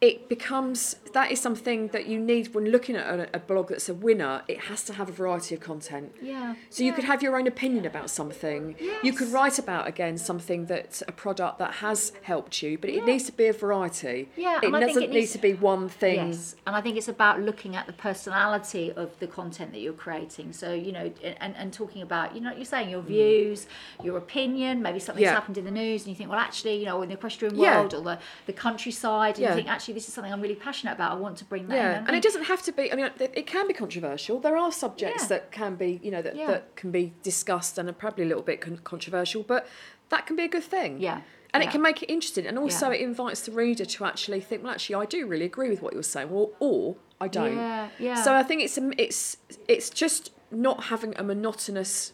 it 0.00 0.28
becomes 0.28 0.94
that 1.12 1.32
is 1.32 1.40
something 1.40 1.88
that 1.88 2.06
you 2.06 2.20
need 2.20 2.54
when 2.54 2.66
looking 2.66 2.94
at 2.94 3.18
a, 3.18 3.28
a 3.34 3.38
blog 3.40 3.68
that's 3.70 3.88
a 3.88 3.94
winner. 3.94 4.42
It 4.46 4.60
has 4.60 4.84
to 4.84 4.92
have 4.92 5.08
a 5.08 5.12
variety 5.12 5.54
of 5.56 5.60
content. 5.60 6.12
yeah. 6.22 6.54
So 6.70 6.84
you 6.84 6.92
could 6.92 7.04
have 7.04 7.20
your 7.22 7.36
own 7.36 7.46
opinion 7.48 7.84
about 7.84 8.08
something. 8.10 8.76
You 9.02 9.12
could 9.12 9.28
write 9.32 9.58
about 9.58 9.88
again 9.88 10.16
something 10.18 10.66
that's 10.66 11.02
a 11.08 11.12
product 11.12 11.58
that 11.58 11.74
has 11.86 12.12
helped 12.22 12.62
you, 12.62 12.78
but 12.78 12.90
it 12.90 12.96
Yeah. 12.96 13.04
needs 13.06 13.24
to 13.24 13.32
be 13.32 13.46
a 13.46 13.52
variety. 13.52 14.28
Yeah, 14.36 14.58
it 14.62 14.66
and 14.66 14.76
I 14.76 14.80
think 14.80 14.90
doesn't 14.90 15.02
it 15.04 15.10
need 15.10 15.26
to 15.28 15.38
be 15.38 15.54
one 15.54 15.88
thing. 15.88 16.28
Yes, 16.28 16.54
and 16.66 16.76
I 16.76 16.80
think 16.80 16.96
it's 16.96 17.08
about 17.08 17.40
looking 17.40 17.74
at 17.74 17.86
the 17.86 17.92
personality 18.28 18.92
of 18.92 19.18
the 19.18 19.26
content 19.26 19.72
that 19.72 19.80
you're 19.80 19.92
creating. 19.94 20.52
So 20.52 20.72
you 20.74 20.92
know, 20.92 21.10
and, 21.40 21.56
and 21.56 21.72
talking 21.72 22.02
about 22.02 22.34
you 22.34 22.40
know, 22.40 22.52
you're 22.54 22.64
saying 22.64 22.90
your 22.90 23.02
views, 23.02 23.66
your 24.04 24.16
opinion, 24.18 24.82
maybe 24.82 24.98
something's 25.00 25.18
Mm. 25.18 25.30
Yeah. 25.30 25.34
happened 25.34 25.58
in 25.58 25.64
the 25.64 25.70
news, 25.72 26.02
and 26.02 26.10
you 26.10 26.14
think, 26.14 26.30
well, 26.30 26.38
actually, 26.38 26.76
you 26.76 26.84
know, 26.84 27.02
in 27.02 27.08
the 27.08 27.14
equestrian 27.16 27.56
Yeah. 27.56 27.78
world 27.80 27.94
or 27.94 28.02
the 28.02 28.18
the 28.46 28.52
countryside, 28.52 29.34
and 29.36 29.42
Yeah. 29.42 29.48
you 29.50 29.56
think, 29.56 29.68
actually, 29.68 29.87
this 29.94 30.08
is 30.08 30.14
something 30.14 30.32
I'm 30.32 30.40
really 30.40 30.54
passionate 30.54 30.92
about. 30.92 31.12
I 31.12 31.14
want 31.16 31.36
to 31.38 31.44
bring 31.44 31.68
that 31.68 31.74
in. 31.74 31.80
Yeah, 31.82 32.02
I 32.04 32.06
and 32.06 32.16
it 32.16 32.22
doesn't 32.22 32.44
have 32.44 32.62
to 32.62 32.72
be. 32.72 32.92
I 32.92 32.96
mean, 32.96 33.10
it 33.18 33.46
can 33.46 33.66
be 33.68 33.74
controversial. 33.74 34.40
There 34.40 34.56
are 34.56 34.72
subjects 34.72 35.22
Yeah. 35.24 35.28
that 35.28 35.52
can 35.52 35.76
be, 35.76 36.00
you 36.02 36.10
know, 36.10 36.22
that, 36.22 36.36
Yeah. 36.36 36.46
that 36.48 36.76
can 36.76 36.90
be 36.90 37.12
discussed 37.22 37.78
and 37.78 37.88
are 37.88 37.92
probably 37.92 38.24
a 38.24 38.28
little 38.28 38.42
bit 38.42 38.60
con- 38.60 38.78
controversial, 38.84 39.42
but 39.42 39.66
that 40.08 40.26
can 40.26 40.36
be 40.36 40.44
a 40.44 40.48
good 40.48 40.64
thing. 40.64 41.00
Yeah, 41.00 41.20
and 41.54 41.62
yeah. 41.62 41.68
it 41.68 41.72
can 41.72 41.82
make 41.82 42.02
it 42.02 42.10
interesting, 42.12 42.46
and 42.46 42.58
also 42.58 42.90
it 42.90 43.00
invites 43.00 43.40
the 43.42 43.52
reader 43.52 43.84
to 43.84 44.04
actually 44.04 44.40
think, 44.40 44.62
well, 44.62 44.72
actually, 44.72 44.96
I 44.96 45.04
do 45.04 45.26
really 45.26 45.44
agree 45.46 45.68
with 45.70 45.82
what 45.82 45.92
you're 45.94 46.02
saying, 46.02 46.30
or 46.30 46.50
or 46.60 46.96
I 47.20 47.28
don't. 47.28 47.56
Yeah, 47.56 47.88
yeah. 47.98 48.22
So 48.22 48.34
I 48.34 48.42
think 48.42 48.62
it's 48.62 48.78
a, 48.78 48.90
it's 48.96 49.36
it's 49.66 49.90
just 49.90 50.32
not 50.50 50.84
having 50.84 51.14
a 51.18 51.22
monotonous 51.22 52.12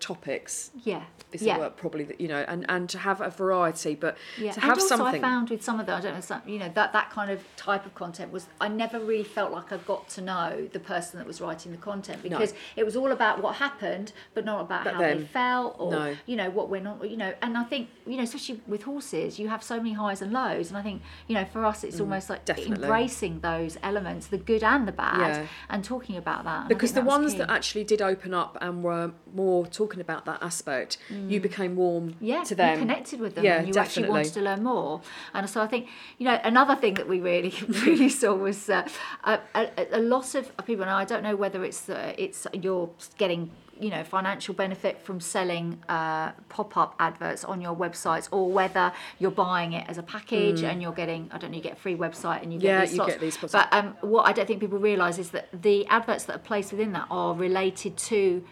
topics 0.00 0.70
yeah, 0.84 1.02
is 1.32 1.42
yeah. 1.42 1.54
the 1.54 1.60
word 1.60 1.76
probably 1.76 2.04
that 2.04 2.20
you 2.20 2.28
know, 2.28 2.44
and 2.48 2.66
and 2.68 2.88
to 2.90 2.98
have 2.98 3.20
a 3.20 3.30
variety, 3.30 3.94
but 3.94 4.16
Yeah, 4.38 4.50
to 4.52 4.60
and 4.60 4.64
have 4.70 4.78
also 4.78 4.96
something. 4.96 5.24
I 5.24 5.28
found 5.28 5.50
with 5.50 5.62
some 5.62 5.80
of 5.80 5.86
the, 5.86 5.94
I 5.94 6.00
don't 6.00 6.14
know, 6.14 6.20
some, 6.20 6.42
you 6.46 6.58
know, 6.58 6.70
that 6.74 6.92
that 6.92 7.10
kind 7.10 7.30
of 7.30 7.40
type 7.56 7.86
of 7.86 7.94
content 7.94 8.32
was 8.32 8.46
I 8.60 8.68
never 8.68 8.98
really 9.00 9.24
felt 9.24 9.52
like 9.52 9.72
I 9.72 9.78
got 9.78 10.08
to 10.10 10.20
know 10.20 10.68
the 10.72 10.80
person 10.80 11.18
that 11.18 11.26
was 11.26 11.40
writing 11.40 11.72
the 11.72 11.78
content 11.78 12.22
because 12.22 12.54
it 12.76 12.84
was 12.84 12.96
all 12.96 13.12
about 13.12 13.42
what 13.42 13.56
happened, 13.56 14.12
but 14.34 14.44
not 14.44 14.60
about 14.60 14.84
But 14.84 14.94
how 14.94 15.00
they 15.00 15.20
felt 15.24 15.76
or 15.78 15.90
no. 15.90 16.16
you 16.26 16.36
know 16.36 16.50
what 16.50 16.68
went 16.68 16.86
on, 16.86 17.08
you 17.08 17.16
know. 17.16 17.32
And 17.40 17.56
I 17.56 17.64
think 17.64 17.88
you 18.06 18.16
know, 18.16 18.22
especially 18.24 18.60
with 18.66 18.82
horses, 18.82 19.38
you 19.38 19.48
have 19.48 19.62
so 19.62 19.76
many 19.78 19.92
highs 19.94 20.20
and 20.22 20.32
lows, 20.32 20.68
and 20.68 20.76
I 20.76 20.82
think 20.82 21.02
you 21.28 21.34
know, 21.34 21.44
for 21.44 21.64
us, 21.64 21.84
it's 21.84 22.00
almost 22.00 22.28
like 22.30 22.42
Mm, 22.44 22.44
definitely. 22.46 22.74
embracing 22.84 23.40
those 23.40 23.78
elements, 23.82 24.26
the 24.26 24.38
good 24.38 24.62
and 24.62 24.86
the 24.86 24.92
bad, 24.92 25.18
Yeah. 25.36 25.46
and 25.70 25.82
talking 25.84 26.16
about 26.16 26.44
that. 26.44 26.60
And 26.60 26.68
because 26.68 26.92
the 26.92 27.00
was 27.00 27.08
ones 27.08 27.34
that 27.36 27.48
actually 27.50 27.84
did 27.84 28.02
open 28.02 28.34
up 28.34 28.58
and 28.60 28.82
were 28.82 29.12
more 29.32 29.66
talking 29.66 29.83
about 30.00 30.24
that 30.24 30.42
aspect, 30.42 30.98
you 31.28 31.40
became 31.40 31.76
warm 31.76 32.10
Mm. 32.10 32.14
yeah, 32.20 32.42
to 32.44 32.54
them. 32.54 32.72
you 32.74 32.78
connected 32.80 33.20
with 33.20 33.34
them 33.34 33.44
Yeah, 33.44 33.58
and 33.58 33.68
you 33.68 33.80
actually 33.80 34.08
wanted 34.08 34.32
to 34.34 34.40
learn 34.40 34.62
more. 34.62 35.00
And 35.32 35.48
so 35.48 35.60
I 35.60 35.66
think, 35.66 35.88
you 36.18 36.26
know, 36.26 36.38
another 36.42 36.74
thing 36.76 36.94
that 36.94 37.08
we 37.08 37.20
really, 37.20 37.54
really 37.86 38.08
saw 38.08 38.34
was 38.34 38.68
uh, 38.70 38.88
a, 39.24 39.38
a, 39.54 39.68
a 39.92 40.00
lot 40.00 40.34
of 40.34 40.50
people, 40.66 40.82
and 40.84 40.90
I 40.90 41.04
don't 41.04 41.22
know 41.22 41.36
whether 41.36 41.64
it's 41.64 41.88
uh, 41.88 42.14
it's 42.18 42.46
you're 42.52 42.90
getting 43.18 43.50
you 43.80 43.90
know 43.90 44.04
financial 44.04 44.54
benefit 44.54 45.00
from 45.02 45.18
selling 45.20 45.82
uh, 45.88 46.30
pop-up 46.48 46.94
adverts 47.00 47.42
on 47.44 47.60
your 47.60 47.74
websites 47.74 48.28
or 48.30 48.48
whether 48.48 48.92
you're 49.18 49.32
buying 49.32 49.72
it 49.72 49.84
as 49.88 49.98
a 49.98 50.02
package 50.02 50.62
and 50.62 50.80
you're 50.80 50.92
getting 50.92 51.28
i 51.32 51.38
don't 51.38 51.50
know 51.50 51.56
you 51.56 51.62
get 51.62 51.72
a 51.72 51.76
free 51.86 51.96
website 51.96 52.40
and 52.44 52.52
you 52.52 52.60
get 52.60 52.68
Mm. 52.68 52.74
Yeah, 52.74 52.80
these 52.82 52.90
you 52.90 52.96
slots. 52.96 53.12
get 53.14 53.20
these 53.20 53.36
but 53.36 53.66
um, 53.72 53.96
what 54.00 54.28
i 54.28 54.32
don't 54.32 54.46
think 54.46 54.60
people 54.60 54.78
realize 54.78 55.18
is 55.18 55.30
that 55.30 55.48
the 55.68 55.84
adverts 55.88 56.22
that 56.26 56.36
are 56.36 56.46
placed 56.50 56.70
within 56.70 56.92
that 56.92 57.08
are 57.10 57.34
related 57.34 57.96
to 57.96 58.44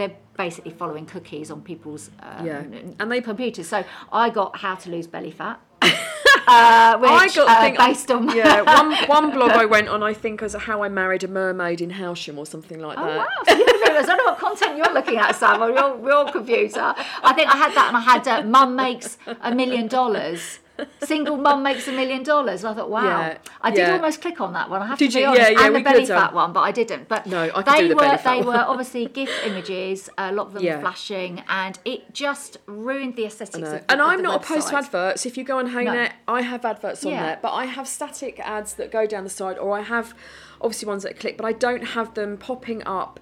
they're 0.00 0.16
basically 0.36 0.72
following 0.72 1.06
cookies 1.06 1.50
on 1.50 1.60
people's 1.60 2.10
um, 2.22 2.46
Yeah. 2.46 2.58
and 2.98 3.12
they- 3.12 3.20
computers. 3.20 3.68
So 3.68 3.84
I 4.12 4.30
got 4.30 4.56
how 4.56 4.74
to 4.76 4.90
lose 4.90 5.06
belly 5.06 5.30
fat, 5.30 5.60
uh, 5.82 6.98
which 6.98 7.10
I 7.10 7.28
got 7.34 7.48
uh, 7.48 7.60
think, 7.60 7.78
based 7.78 8.10
on 8.10 8.28
yeah 8.34 8.62
one 8.62 8.92
one 9.08 9.30
blog 9.36 9.50
I 9.52 9.64
went 9.66 9.88
on 9.88 10.02
I 10.02 10.14
think 10.14 10.42
as 10.42 10.54
how 10.54 10.82
I 10.82 10.88
married 10.88 11.22
a 11.24 11.28
mermaid 11.28 11.80
in 11.80 11.90
Howsham 11.90 12.38
or 12.38 12.46
something 12.46 12.80
like 12.80 12.98
Oh 12.98 13.04
that. 13.06 13.18
wow! 13.18 13.26
So 13.48 13.56
you're 13.56 13.80
I 14.00 14.02
don't 14.06 14.16
know 14.18 14.24
what 14.32 14.38
content 14.38 14.76
you're 14.78 14.94
looking 14.94 15.18
at, 15.18 15.34
Sam, 15.36 15.60
on 15.62 15.74
your, 15.74 15.90
your 16.08 16.32
computer. 16.32 16.94
I 17.22 17.32
think 17.34 17.48
I 17.54 17.56
had 17.56 17.74
that, 17.74 17.88
and 17.88 17.96
I 17.96 18.00
had 18.00 18.26
uh, 18.26 18.42
"Mum 18.42 18.74
makes 18.76 19.18
a 19.42 19.54
million 19.54 19.88
dollars." 19.88 20.60
Single 21.02 21.36
mum 21.36 21.62
makes 21.62 21.86
a 21.88 21.92
million 21.92 22.22
dollars. 22.22 22.64
I 22.64 22.74
thought, 22.74 22.90
wow. 22.90 23.04
Yeah, 23.04 23.38
I 23.60 23.70
did 23.70 23.78
yeah. 23.78 23.92
almost 23.92 24.20
click 24.20 24.40
on 24.40 24.52
that 24.54 24.70
one. 24.70 24.82
I 24.82 24.86
have 24.86 24.98
Did 24.98 25.10
to 25.12 25.16
be 25.16 25.20
you? 25.20 25.26
honest. 25.26 25.50
Yeah, 25.52 25.66
and 25.66 25.76
the 25.76 25.80
belly 25.80 26.06
fat 26.06 26.34
one, 26.34 26.52
but 26.52 26.60
I 26.60 26.72
didn't. 26.72 27.08
But 27.08 27.26
No, 27.26 27.50
I 27.54 27.62
they 27.62 27.88
the 27.88 27.96
were 27.96 28.18
they 28.24 28.42
were 28.42 28.56
obviously 28.68 29.06
GIF 29.06 29.30
images. 29.44 30.10
A 30.18 30.32
lot 30.32 30.48
of 30.48 30.52
them 30.54 30.80
flashing, 30.80 31.42
and 31.48 31.78
it 31.84 32.12
just 32.12 32.58
ruined 32.66 33.16
the 33.16 33.26
aesthetics. 33.26 33.68
Of 33.68 33.84
And 33.88 34.00
of 34.00 34.08
I'm 34.08 34.22
not 34.22 34.44
opposed 34.44 34.68
to 34.68 34.76
adverts. 34.76 35.26
If 35.26 35.36
you 35.36 35.44
go 35.44 35.58
on 35.58 35.70
HayNet, 35.70 36.12
I 36.28 36.42
have 36.42 36.64
adverts 36.64 37.04
on 37.04 37.12
there, 37.12 37.38
but 37.40 37.52
I 37.52 37.66
have 37.66 37.86
static 37.88 38.40
ads 38.40 38.74
that 38.74 38.90
go 38.90 39.06
down 39.06 39.24
the 39.24 39.30
side, 39.30 39.58
or 39.58 39.78
I 39.78 39.82
have 39.82 40.14
obviously 40.60 40.86
ones 40.86 41.02
that 41.04 41.18
click, 41.18 41.36
but 41.36 41.46
I 41.46 41.52
don't 41.52 41.84
have 41.84 42.14
them 42.14 42.36
popping 42.36 42.82
up 42.84 43.18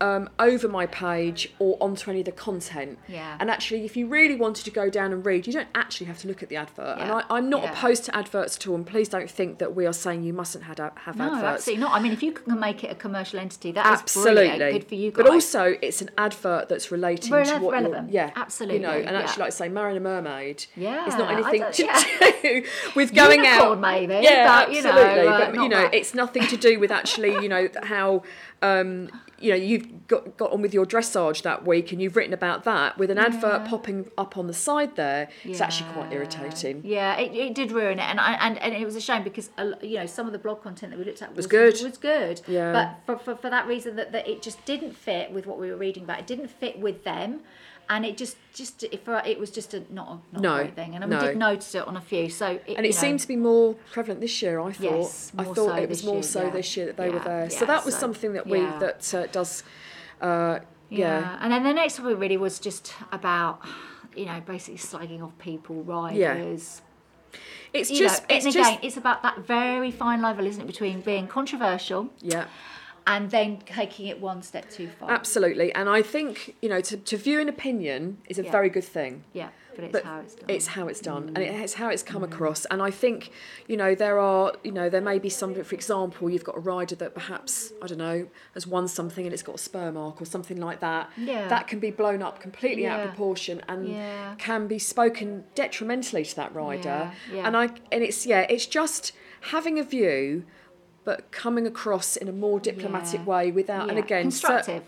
um, 0.00 0.30
over 0.38 0.66
my 0.68 0.86
page 0.86 1.52
or 1.58 1.76
onto 1.80 2.10
any 2.10 2.20
of 2.20 2.24
the 2.26 2.32
content. 2.32 2.98
Yeah. 3.08 3.36
And 3.38 3.50
actually, 3.50 3.84
if 3.84 3.96
you 3.96 4.06
really 4.06 4.34
wanted 4.34 4.64
to 4.64 4.70
go 4.70 4.88
down 4.88 5.12
and 5.12 5.24
read, 5.26 5.46
you 5.46 5.52
don't 5.52 5.68
actually 5.74 6.06
have 6.06 6.18
to 6.20 6.28
look 6.28 6.42
at 6.42 6.48
the 6.48 6.56
advert. 6.56 6.98
And 6.98 7.08
Yeah. 7.08 7.22
I, 7.28 7.36
I'm 7.36 7.50
not 7.50 7.62
Yeah. 7.62 7.72
opposed 7.72 8.04
to 8.06 8.16
adverts 8.16 8.56
at 8.56 8.66
all. 8.66 8.76
And 8.76 8.86
please 8.86 9.08
don't 9.08 9.30
think 9.30 9.58
that 9.58 9.74
we 9.74 9.86
are 9.86 9.92
saying 9.92 10.22
you 10.22 10.32
mustn't 10.32 10.64
have, 10.64 10.78
have 10.78 11.16
No, 11.16 11.26
adverts. 11.26 11.44
absolutely 11.44 11.82
not. 11.84 11.92
I 11.92 12.00
mean, 12.00 12.12
if 12.12 12.22
you 12.22 12.32
can 12.32 12.58
make 12.58 12.82
it 12.84 12.90
a 12.90 12.94
commercial 12.94 13.38
entity, 13.38 13.72
that 13.72 13.86
is 13.92 14.00
Absolutely. 14.00 14.48
brilliant. 14.48 14.72
Good 14.72 14.88
for 14.88 14.94
you 14.94 15.10
guys. 15.10 15.16
But 15.24 15.30
also, 15.32 15.74
it's 15.82 16.00
an 16.00 16.10
advert 16.16 16.68
that's 16.68 16.90
relating 16.90 17.30
to 17.44 17.58
what 17.58 17.72
relevant. 17.72 18.10
Yeah, 18.10 18.30
Absolutely, 18.36 18.76
You 18.80 18.82
know, 18.86 18.92
and 18.92 19.10
yeah. 19.10 19.20
actually, 19.20 19.42
like 19.42 19.52
say, 19.52 19.68
marrying 19.68 19.96
a 19.96 20.00
mermaid. 20.00 20.64
Yeah, 20.76 21.06
It's 21.06 21.16
not 21.16 21.30
anything 21.30 21.64
to 21.72 21.84
yeah. 21.84 22.30
do 22.42 22.64
with 22.96 23.14
going 23.14 23.44
Unicorn, 23.44 23.72
out. 23.72 23.80
maybe, 23.80 24.14
Yeah, 24.22 24.64
but, 24.64 24.72
you 24.74 24.82
know, 24.82 24.90
absolutely. 24.90 25.28
uh, 25.28 25.38
but 25.50 25.54
you 25.56 25.68
know, 25.68 25.82
that. 25.82 25.94
it's 25.94 26.14
nothing 26.14 26.46
to 26.46 26.56
do 26.56 26.78
with 26.80 26.90
actually, 26.90 27.32
you 27.42 27.48
know, 27.48 27.68
how. 27.82 28.22
Um, 28.62 29.08
you 29.40 29.50
know, 29.50 29.56
you've 29.56 30.06
got, 30.06 30.36
got 30.36 30.52
on 30.52 30.62
with 30.62 30.74
your 30.74 30.84
dressage 30.84 31.42
that 31.42 31.66
week 31.66 31.92
and 31.92 32.00
you've 32.00 32.14
written 32.14 32.34
about 32.34 32.64
that 32.64 32.98
with 32.98 33.10
an 33.10 33.18
advert 33.18 33.66
popping 33.66 34.10
up 34.18 34.36
on 34.36 34.46
the 34.46 34.52
side 34.52 34.96
there. 34.96 35.28
It's 35.44 35.60
actually 35.60 35.90
quite 35.92 36.12
irritating. 36.12 36.82
Yeah, 36.84 37.16
it, 37.16 37.34
it 37.34 37.54
did 37.54 37.72
ruin 37.72 37.98
it, 37.98 38.02
and 38.02 38.20
I, 38.20 38.34
and 38.34 38.58
and 38.58 38.74
it 38.74 38.84
was 38.84 38.96
a 38.96 39.00
shame 39.00 39.24
because 39.24 39.50
you 39.82 39.96
know 39.96 40.06
some 40.06 40.26
of 40.26 40.32
the 40.32 40.38
blog 40.38 40.62
content 40.62 40.92
that 40.92 40.98
we 40.98 41.04
looked 41.04 41.22
at 41.22 41.34
was, 41.34 41.46
good. 41.46 41.80
Was 41.82 41.98
good. 41.98 42.42
Yeah. 42.46 42.72
But 43.06 43.18
for, 43.18 43.24
for, 43.24 43.42
for 43.42 43.50
that 43.50 43.66
reason 43.66 43.96
that, 43.96 44.12
that 44.12 44.28
it 44.28 44.42
just 44.42 44.64
didn't 44.64 44.94
fit 44.94 45.32
with 45.32 45.46
what 45.46 45.58
we 45.58 45.70
were 45.70 45.76
reading 45.76 46.04
about. 46.04 46.20
It 46.20 46.26
didn't 46.26 46.48
fit 46.48 46.78
with 46.78 47.04
them, 47.04 47.40
and 47.90 48.06
it 48.06 48.16
just 48.16 48.36
just 48.54 48.84
it, 48.84 49.04
for 49.04 49.20
it 49.26 49.38
was 49.38 49.50
just 49.50 49.74
a 49.74 49.82
not 49.92 50.08
a, 50.08 50.34
not 50.34 50.42
No, 50.42 50.54
a 50.54 50.58
great 50.62 50.76
thing. 50.76 50.94
And 50.94 51.10
no. 51.10 51.18
we 51.18 51.26
did 51.26 51.36
notice 51.36 51.74
it 51.74 51.86
on 51.86 51.96
a 51.96 52.00
few. 52.00 52.30
So 52.30 52.46
it, 52.46 52.62
And 52.68 52.86
it 52.86 52.90
you 52.90 52.94
know, 52.94 52.98
seemed 52.98 53.20
to 53.20 53.28
be 53.28 53.36
more 53.36 53.74
prevalent 53.92 54.20
this 54.20 54.40
year. 54.40 54.60
I 54.60 54.72
thought. 54.72 54.82
Yes, 54.82 55.32
I 55.36 55.44
thought 55.44 55.56
so 55.56 55.74
it 55.74 55.88
was 55.88 56.04
more 56.04 56.14
year, 56.14 56.22
so 56.22 56.42
yeah. 56.44 56.50
this 56.50 56.76
year 56.76 56.86
that 56.86 56.96
they 56.96 57.10
were 57.10 57.16
Yeah, 57.16 57.24
there. 57.24 57.50
so 57.50 57.66
that 57.66 57.84
was 57.84 57.94
so, 57.94 58.00
something 58.00 58.32
that 58.34 58.46
we 58.46 58.60
yeah. 58.60 58.78
that 58.78 59.14
uh, 59.14 59.26
does. 59.26 59.64
Uh, 60.20 60.60
yeah. 60.88 61.38
And 61.40 61.52
then 61.52 61.64
the 61.64 61.72
next 61.72 61.96
topic 61.96 62.18
really 62.18 62.36
was 62.36 62.60
just 62.60 62.94
about 63.10 63.60
you 64.16 64.26
know 64.26 64.40
basically 64.46 64.78
slagging 64.78 65.22
off 65.22 65.36
people, 65.38 65.82
riders. 65.82 66.82
It's 67.72 67.90
You 67.90 67.98
just. 67.98 68.28
know, 68.28 68.36
it's 68.36 68.44
and 68.44 68.54
just. 68.54 68.70
again, 68.70 68.80
it's 68.82 68.96
about 68.96 69.22
that 69.22 69.38
very 69.40 69.90
fine 69.90 70.22
level, 70.22 70.46
isn't 70.46 70.62
it, 70.62 70.66
between 70.66 71.00
being 71.00 71.26
controversial 71.26 72.10
yeah. 72.20 72.46
And 73.12 73.30
then 73.36 73.50
taking 73.66 74.06
it 74.12 74.16
one 74.20 74.40
step 74.50 74.66
too 74.76 74.88
far. 74.98 75.10
Absolutely, 75.10 75.68
and 75.74 75.86
I 75.88 76.00
think 76.14 76.32
you 76.62 76.68
know 76.72 76.80
to, 76.90 76.94
to 77.10 77.16
view 77.26 77.38
an 77.44 77.48
opinion 77.56 78.00
is 78.32 78.38
a 78.38 78.44
Yeah. 78.44 78.52
very 78.58 78.70
good 78.76 78.84
thing. 78.98 79.12
Yeah, 79.40 79.50
but 79.76 79.84
it's 79.86 79.92
But 79.96 80.04
how 80.04 80.18
it's 80.24 80.34
done. 80.34 80.50
It's 80.56 80.66
how 80.76 80.84
it's 80.92 81.00
done, 81.12 81.24
and 81.34 81.38
Mm. 81.38 81.62
it's 81.64 81.74
how 81.82 81.88
it's 81.94 82.02
come 82.12 82.24
across. 82.30 82.60
And 82.72 82.78
I 82.88 82.90
think, 83.02 83.18
you 83.70 83.76
know, 83.82 83.92
there 84.04 84.18
are, 84.18 84.46
you 84.66 84.72
know, 84.78 84.88
there 84.94 85.00
may 85.12 85.18
be 85.18 85.30
something. 85.42 85.64
For 85.70 85.74
example, 85.80 86.22
you've 86.32 86.44
got 86.50 86.56
a 86.56 86.64
rider 86.74 86.96
that 87.02 87.12
perhaps 87.20 87.72
I 87.82 87.86
don't 87.88 87.98
know 88.08 88.18
has 88.54 88.66
won 88.76 88.86
something 88.88 89.24
and 89.26 89.32
it's 89.36 89.46
got 89.50 89.54
a 89.62 89.64
spur 89.68 89.90
mark 90.00 90.20
or 90.22 90.26
something 90.34 90.58
like 90.68 90.80
that. 90.88 91.04
Yeah. 91.16 91.48
That 91.54 91.64
can 91.70 91.78
be 91.88 91.90
blown 92.02 92.20
up 92.28 92.36
completely 92.46 92.84
out 92.90 93.00
of 93.00 93.08
proportion 93.10 93.56
and 93.68 93.80
Yeah. 93.88 94.34
can 94.38 94.66
be 94.74 94.78
spoken 94.78 95.44
detrimentally 95.54 96.24
to 96.30 96.36
that 96.36 96.50
rider. 96.54 96.98
Yeah, 97.12 97.36
yeah. 97.36 97.46
And 97.46 97.56
I 97.56 97.64
and 97.94 98.00
it's 98.08 98.20
yeah, 98.32 98.42
it's 98.54 98.66
just 98.80 99.02
having 99.54 99.78
a 99.78 99.82
view, 99.96 100.44
but 101.10 101.32
coming 101.32 101.66
across 101.66 102.08
in 102.22 102.28
a 102.28 102.32
more 102.46 102.58
diplomatic 102.60 103.20
Yeah. 103.20 103.32
way 103.32 103.44
without. 103.60 103.88
And 103.90 103.98
Yeah. 103.98 104.04
again, 104.04 104.30
cer- 104.30 104.46
Constructive. 104.48 104.82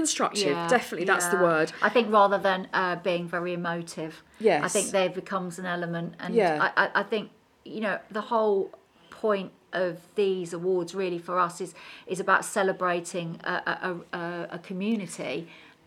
constructive. 0.00 0.48
Yeah, 0.56 0.68
definitely, 0.76 1.06
that's 1.12 1.28
the 1.34 1.36
word. 1.50 1.68
I 1.88 1.88
think 1.88 2.06
rather 2.20 2.38
than 2.48 2.60
uh, 2.74 2.96
being 3.10 3.24
very 3.36 3.52
emotive, 3.60 4.12
I 4.40 4.68
think 4.74 4.86
there 4.98 5.08
becomes 5.22 5.58
an 5.62 5.66
element, 5.66 6.08
and 6.22 6.34
Yeah. 6.34 6.58
I, 6.64 6.68
I, 6.82 6.90
I 7.00 7.04
think 7.12 7.30
you 7.64 7.80
know 7.86 7.96
the 8.18 8.22
whole 8.32 8.60
point 9.10 9.50
of 9.72 9.94
these 10.14 10.48
awards 10.58 10.90
really 11.02 11.18
for 11.28 11.38
us 11.46 11.60
is 11.60 11.70
is 12.12 12.18
about 12.26 12.42
celebrating 12.44 13.28
a, 13.44 13.54
a, 13.88 14.18
a, 14.22 14.22
a 14.56 14.58
community, 14.70 15.34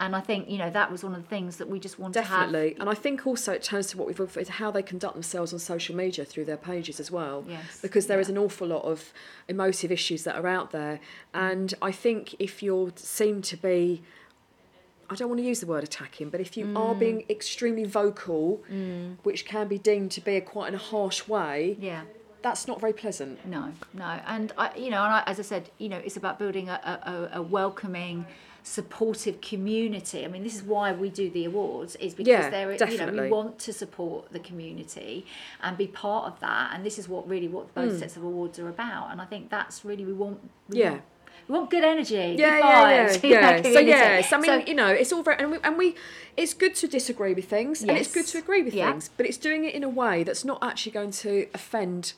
and 0.01 0.15
I 0.15 0.19
think 0.19 0.49
you 0.49 0.57
know 0.57 0.69
that 0.69 0.91
was 0.91 1.03
one 1.03 1.15
of 1.15 1.21
the 1.23 1.27
things 1.29 1.57
that 1.57 1.69
we 1.69 1.79
just 1.79 1.97
want 1.99 2.13
to 2.15 2.21
have. 2.21 2.47
Definitely, 2.51 2.75
and 2.79 2.89
I 2.89 2.93
think 3.03 3.25
also 3.25 3.49
it 3.53 3.63
turns 3.63 3.87
to 3.91 3.97
what 3.97 4.07
we've 4.07 4.19
it's 4.37 4.49
how 4.49 4.69
they 4.71 4.83
conduct 4.93 5.13
themselves 5.13 5.53
on 5.53 5.59
social 5.59 5.95
media 5.95 6.25
through 6.25 6.45
their 6.45 6.57
pages 6.57 6.99
as 6.99 7.09
well. 7.11 7.45
Yes, 7.47 7.79
because 7.81 8.07
there 8.07 8.19
is 8.19 8.27
yeah. 8.27 8.33
an 8.35 8.37
awful 8.45 8.67
lot 8.67 8.83
of 8.83 9.13
emotive 9.47 9.91
issues 9.91 10.23
that 10.25 10.35
are 10.35 10.47
out 10.47 10.71
there, 10.71 10.99
and 11.33 11.73
I 11.81 11.91
think 11.91 12.35
if 12.39 12.61
you 12.63 12.91
seem 12.95 13.41
to 13.43 13.55
be, 13.57 14.01
I 15.09 15.15
don't 15.15 15.29
want 15.29 15.39
to 15.41 15.45
use 15.53 15.59
the 15.59 15.67
word 15.67 15.83
attacking, 15.83 16.29
but 16.29 16.39
if 16.41 16.55
you 16.57 16.65
Mm. 16.65 16.77
are 16.83 16.95
being 16.95 17.23
extremely 17.29 17.83
vocal, 17.83 18.63
which 19.23 19.45
can 19.45 19.67
be 19.67 19.77
deemed 19.77 20.11
to 20.17 20.21
be 20.21 20.35
a 20.37 20.41
quite 20.41 20.69
in 20.69 20.75
a 20.75 20.83
harsh 20.93 21.27
way, 21.27 21.77
Yeah. 21.79 22.01
that's 22.41 22.65
not 22.67 22.79
very 22.79 22.93
pleasant. 22.93 23.45
No, 23.45 23.63
no, 23.93 24.09
and 24.25 24.51
I, 24.57 24.65
you 24.75 24.89
know, 24.89 25.03
and 25.03 25.13
I, 25.17 25.23
as 25.27 25.37
I 25.39 25.43
said, 25.43 25.69
you 25.77 25.89
know, 25.89 25.97
it's 26.07 26.17
about 26.17 26.39
building 26.39 26.69
a, 26.69 27.29
a, 27.33 27.39
a 27.39 27.41
welcoming, 27.41 28.25
supportive 28.63 29.41
community. 29.41 30.23
I 30.23 30.27
mean, 30.27 30.43
this 30.43 30.55
is 30.55 30.63
why 30.63 30.91
we 30.91 31.09
do 31.09 31.29
the 31.29 31.45
awards, 31.45 31.95
is 31.97 32.13
because 32.13 32.27
Yeah, 32.27 32.49
there, 32.49 32.89
you 32.89 32.97
know, 32.97 33.23
we 33.23 33.29
want 33.29 33.59
to 33.59 33.73
support 33.73 34.31
the 34.31 34.39
community 34.39 35.25
and 35.61 35.77
be 35.77 35.87
part 35.87 36.31
of 36.31 36.39
that. 36.41 36.71
And 36.73 36.85
this 36.85 36.99
is 36.99 37.09
what 37.09 37.27
really 37.27 37.47
what 37.47 37.73
both 37.73 37.93
hmm. 37.93 37.99
sets 37.99 38.17
of 38.17 38.23
awards 38.23 38.59
are 38.59 38.69
about. 38.69 39.11
And 39.11 39.21
I 39.21 39.25
think 39.25 39.49
that's 39.49 39.83
really 39.83 40.05
we 40.05 40.13
want. 40.13 40.39
We. 40.69 40.79
Yeah. 40.79 40.91
want, 40.91 41.03
we 41.47 41.57
want 41.57 41.69
good 41.71 41.83
energy. 41.83 42.35
yeah, 42.37 42.57
yeah, 42.57 43.17
yeah, 43.23 43.23
yeah. 43.23 43.61
So 43.63 43.79
yes, 43.79 44.31
I 44.31 44.37
mean, 44.37 44.45
So- 44.45 44.63
you 44.67 44.75
know, 44.75 44.87
it's 44.87 45.11
all 45.11 45.23
very, 45.23 45.37
and 45.37 45.51
we, 45.51 45.57
and 45.63 45.77
we, 45.77 45.95
it's 46.37 46.53
good 46.53 46.75
to 46.75 46.87
disagree 46.87 47.33
with 47.33 47.45
things, 47.45 47.81
and 47.81 47.91
it's 47.91 48.13
good 48.13 48.27
to 48.27 48.37
agree 48.37 48.61
with 48.61 48.73
Yeah. 48.73 48.91
things, 48.91 49.09
but 49.17 49.25
it's 49.25 49.37
doing 49.37 49.65
it 49.65 49.73
in 49.73 49.83
a 49.83 49.89
way 49.89 50.23
that's 50.23 50.45
not 50.45 50.59
actually 50.61 50.91
going 50.91 51.11
to 51.11 51.47
offend 51.53 52.13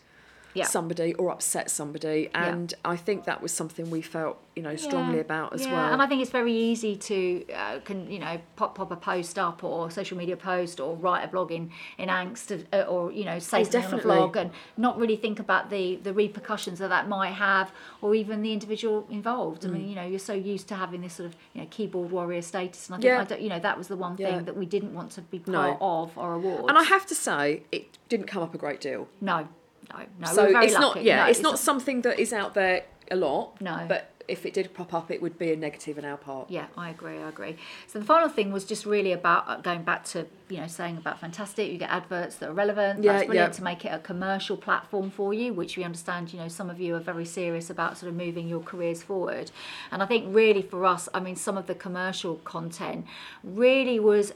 Yeah. 0.53 0.65
somebody 0.65 1.13
or 1.15 1.31
upset 1.31 1.69
somebody, 1.71 2.29
and 2.35 2.73
I 2.85 2.95
think 2.95 3.25
that 3.25 3.41
was 3.41 3.51
something 3.51 3.89
we 3.89 4.01
felt, 4.01 4.37
you 4.55 4.61
know, 4.61 4.75
strongly 4.75 5.15
Yeah, 5.15 5.21
about 5.21 5.53
as 5.53 5.65
yeah. 5.65 5.73
well. 5.73 5.93
And 5.93 6.01
I 6.01 6.05
think 6.07 6.21
it's 6.21 6.29
very 6.31 6.53
easy 6.53 6.95
to, 6.95 7.45
uh, 7.53 7.79
can 7.79 8.09
you 8.11 8.19
know, 8.19 8.39
pop 8.55 8.75
pop 8.75 8.91
a 8.91 8.95
post 8.95 9.39
up 9.39 9.63
or 9.63 9.89
social 9.89 10.17
media 10.17 10.37
post 10.37 10.79
or 10.79 10.95
write 10.95 11.23
a 11.23 11.27
blog 11.27 11.51
in 11.51 11.71
in 11.97 12.09
angst 12.09 12.51
of, 12.51 12.65
uh, 12.71 12.81
or 12.93 13.11
you 13.11 13.25
know 13.25 13.39
say 13.39 13.61
Oh, 13.61 13.63
something 13.63 13.81
definitely. 13.81 14.11
on 14.11 14.17
a 14.17 14.21
blog 14.21 14.37
and 14.37 14.51
not 14.77 14.99
really 14.99 15.15
think 15.15 15.39
about 15.39 15.69
the 15.69 15.95
the 15.97 16.13
repercussions 16.13 16.77
that 16.79 16.89
that 16.89 17.07
might 17.09 17.31
have 17.33 17.71
or 18.01 18.13
even 18.13 18.41
the 18.41 18.53
individual 18.53 19.07
involved. 19.09 19.65
I 19.65 19.69
Mm. 19.69 19.73
mean, 19.73 19.89
you 19.89 19.95
know, 19.95 20.05
you're 20.05 20.19
so 20.19 20.33
used 20.33 20.67
to 20.67 20.75
having 20.75 21.01
this 21.01 21.13
sort 21.13 21.27
of 21.29 21.35
you 21.53 21.61
know 21.61 21.67
keyboard 21.71 22.11
warrior 22.11 22.41
status, 22.43 22.87
and 22.87 22.95
I 22.95 22.97
think 22.97 23.05
Yeah. 23.05 23.21
I 23.21 23.23
don't, 23.23 23.41
you 23.41 23.49
know 23.49 23.59
that 23.59 23.77
was 23.77 23.87
the 23.87 23.97
one 23.97 24.15
thing 24.17 24.27
Yeah. 24.27 24.41
that 24.41 24.55
we 24.55 24.65
didn't 24.65 24.93
want 24.93 25.11
to 25.13 25.21
be 25.21 25.41
No. 25.47 25.59
part 25.59 25.77
of 25.81 26.17
our 26.17 26.33
awards. 26.35 26.65
and 26.69 26.77
I 26.77 26.83
have 26.83 27.05
to 27.07 27.15
say, 27.15 27.63
it 27.71 27.97
didn't 28.09 28.27
come 28.27 28.43
up 28.43 28.53
a 28.53 28.57
great 28.59 28.79
deal. 28.81 29.07
no, 29.19 29.47
no, 29.91 30.05
no. 30.19 30.27
so 30.27 30.41
we 30.41 30.47
were 30.47 30.53
very 30.53 30.65
it's 30.65 30.73
lucky. 30.75 30.99
not, 30.99 31.03
yeah, 31.03 31.23
No, 31.23 31.29
it's, 31.29 31.39
not 31.41 31.59
something 31.59 32.01
that 32.01 32.19
is 32.19 32.33
out 32.33 32.53
there 32.53 32.83
a 33.11 33.15
lot. 33.15 33.59
No. 33.61 33.85
but 33.87 34.13
if 34.27 34.45
it 34.45 34.53
did 34.53 34.73
pop 34.73 34.93
up, 34.93 35.11
it 35.11 35.21
would 35.21 35.37
be 35.37 35.51
a 35.51 35.55
negative 35.55 35.97
on 35.97 36.05
our 36.05 36.17
part. 36.17 36.49
Yeah, 36.49 36.67
I 36.77 36.89
agree. 36.89 37.17
I 37.17 37.29
agree. 37.29 37.57
So 37.87 37.99
the 37.99 38.05
final 38.05 38.29
thing 38.29 38.51
was 38.51 38.65
just 38.65 38.85
really 38.85 39.11
about 39.11 39.47
uh, 39.47 39.57
going 39.57 39.83
back 39.83 40.05
to 40.05 40.25
you 40.49 40.57
know 40.57 40.67
saying 40.67 40.97
about 40.97 41.19
fantastic. 41.19 41.71
You 41.71 41.77
get 41.77 41.89
adverts 41.89 42.37
that 42.37 42.49
are 42.49 42.53
relevant. 42.53 43.03
Yeah, 43.03 43.13
That's 43.13 43.25
brilliant 43.25 43.53
yeah. 43.53 43.57
to 43.57 43.63
make 43.63 43.85
it 43.85 43.89
a 43.89 43.99
commercial 43.99 44.57
platform 44.57 45.11
for 45.11 45.33
you, 45.33 45.53
which 45.53 45.77
we 45.77 45.83
understand. 45.83 46.33
You 46.33 46.39
know, 46.39 46.47
some 46.47 46.69
of 46.69 46.79
you 46.79 46.95
are 46.95 46.99
very 46.99 47.25
serious 47.25 47.69
about 47.69 47.97
sort 47.97 48.09
of 48.09 48.15
moving 48.15 48.47
your 48.47 48.61
careers 48.61 49.03
forward, 49.03 49.51
and 49.91 50.01
I 50.01 50.05
think 50.05 50.33
really 50.33 50.61
for 50.61 50.85
us, 50.85 51.09
I 51.13 51.19
mean, 51.19 51.35
some 51.35 51.57
of 51.57 51.67
the 51.67 51.75
commercial 51.75 52.35
content 52.37 53.05
really 53.43 53.99
was 53.99 54.33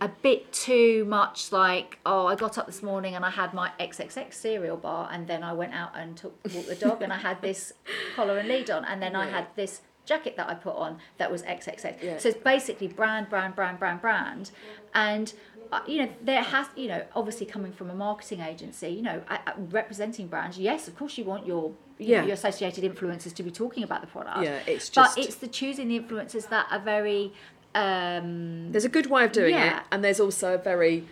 a 0.00 0.08
bit 0.08 0.52
too 0.52 1.04
much 1.06 1.50
like 1.52 1.98
oh 2.06 2.26
I 2.26 2.34
got 2.36 2.56
up 2.58 2.66
this 2.66 2.82
morning 2.82 3.14
and 3.14 3.24
I 3.24 3.30
had 3.30 3.52
my 3.52 3.70
XXX 3.80 4.32
cereal 4.32 4.76
bar 4.76 5.08
and 5.12 5.26
then 5.26 5.42
I 5.42 5.52
went 5.52 5.74
out 5.74 5.92
and 5.96 6.16
took 6.16 6.34
walked 6.54 6.68
the 6.68 6.74
dog 6.76 7.02
and 7.02 7.12
I 7.12 7.16
had 7.18 7.40
this 7.42 7.72
collar 8.16 8.38
and 8.38 8.48
lead 8.48 8.70
on 8.70 8.84
and 8.84 9.02
then 9.02 9.16
I 9.16 9.26
had 9.28 9.46
this 9.56 9.80
jacket 10.04 10.36
that 10.36 10.48
I 10.48 10.54
put 10.54 10.74
on 10.76 10.98
that 11.18 11.30
was 11.30 11.42
XXX 11.42 12.02
Yeah. 12.02 12.18
so 12.18 12.28
it's 12.30 12.38
basically 12.38 12.88
brand 12.88 13.28
brand 13.28 13.54
brand 13.56 13.78
brand 13.78 14.00
brand. 14.00 14.50
And 14.94 15.32
uh, 15.72 15.80
you 15.86 16.02
know 16.04 16.08
there 16.22 16.42
has 16.42 16.66
you 16.76 16.88
know 16.88 17.04
obviously 17.14 17.44
coming 17.46 17.72
from 17.72 17.90
a 17.90 17.94
marketing 17.94 18.40
agency 18.40 18.88
you 18.88 19.02
know 19.02 19.20
uh, 19.28 19.36
representing 19.70 20.26
brands 20.26 20.58
yes 20.58 20.88
of 20.88 20.96
course 20.96 21.18
you 21.18 21.24
want 21.24 21.46
your 21.46 21.72
you 21.98 22.16
know, 22.16 22.22
your 22.22 22.34
associated 22.34 22.84
influencers 22.84 23.34
to 23.34 23.42
be 23.42 23.50
talking 23.50 23.82
about 23.82 24.00
the 24.00 24.06
product. 24.06 24.44
Yeah, 24.44 24.60
it's 24.68 24.88
just- 24.88 25.16
but 25.16 25.24
it's 25.24 25.34
the 25.34 25.48
choosing 25.48 25.88
the 25.88 25.98
influencers 25.98 26.48
that 26.48 26.68
are 26.70 26.78
very 26.78 27.32
um 27.78 28.72
There's 28.72 28.84
a 28.84 28.88
good 28.88 29.06
way 29.06 29.24
of 29.24 29.32
doing 29.32 29.54
Yeah. 29.54 29.78
it, 29.78 29.82
and 29.92 30.04
there's 30.04 30.20
also 30.20 30.54
a 30.54 30.58
very 30.58 31.06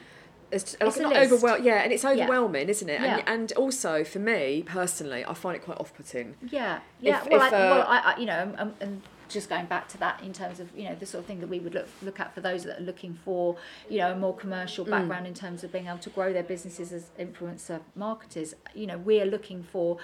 it's, 0.52 0.76
It's 0.80 0.96
not 0.98 1.12
list. 1.12 1.32
overwhel- 1.32 1.64
yeah, 1.64 1.82
and 1.82 1.92
it's 1.92 2.04
overwhelming, 2.04 2.68
isn't 2.68 2.88
it? 2.88 3.00
Yeah. 3.00 3.16
And, 3.16 3.28
and 3.28 3.52
also 3.54 4.04
for 4.04 4.20
me 4.20 4.62
personally, 4.64 5.24
I 5.24 5.34
find 5.34 5.56
it 5.56 5.62
quite 5.64 5.78
off-putting. 5.80 6.36
Yeah, 6.58 6.78
yeah. 7.00 7.20
If- 7.24 7.28
well, 7.30 7.42
if, 7.46 7.52
I, 7.52 7.56
uh, 7.56 7.70
well, 7.74 7.86
I, 7.88 7.98
I, 8.14 8.18
you 8.20 8.26
know, 8.26 8.72
and 8.80 9.02
just 9.28 9.48
going 9.48 9.66
back 9.66 9.88
to 9.88 9.98
that 9.98 10.22
in 10.22 10.32
terms 10.32 10.60
of 10.60 10.68
you 10.76 10.84
know 10.88 10.94
the 10.94 11.04
sort 11.04 11.20
of 11.22 11.26
thing 11.26 11.40
that 11.40 11.48
we 11.48 11.58
would 11.58 11.74
look 11.74 11.88
look 12.00 12.20
at 12.20 12.32
for 12.32 12.40
those 12.40 12.62
that 12.62 12.78
are 12.78 12.84
looking 12.84 13.12
for 13.24 13.56
you 13.90 13.98
know 13.98 14.12
a 14.12 14.16
more 14.16 14.32
commercial 14.36 14.84
Mm. 14.84 14.90
background 14.90 15.26
in 15.26 15.34
terms 15.34 15.64
of 15.64 15.72
being 15.72 15.88
able 15.88 15.98
to 15.98 16.10
grow 16.10 16.32
their 16.32 16.44
businesses 16.44 16.92
as 16.92 17.10
influencer 17.18 17.80
marketers. 17.96 18.54
You 18.72 18.86
know, 18.86 18.98
we 18.98 19.20
are 19.20 19.26
looking 19.26 19.64
for. 19.64 19.98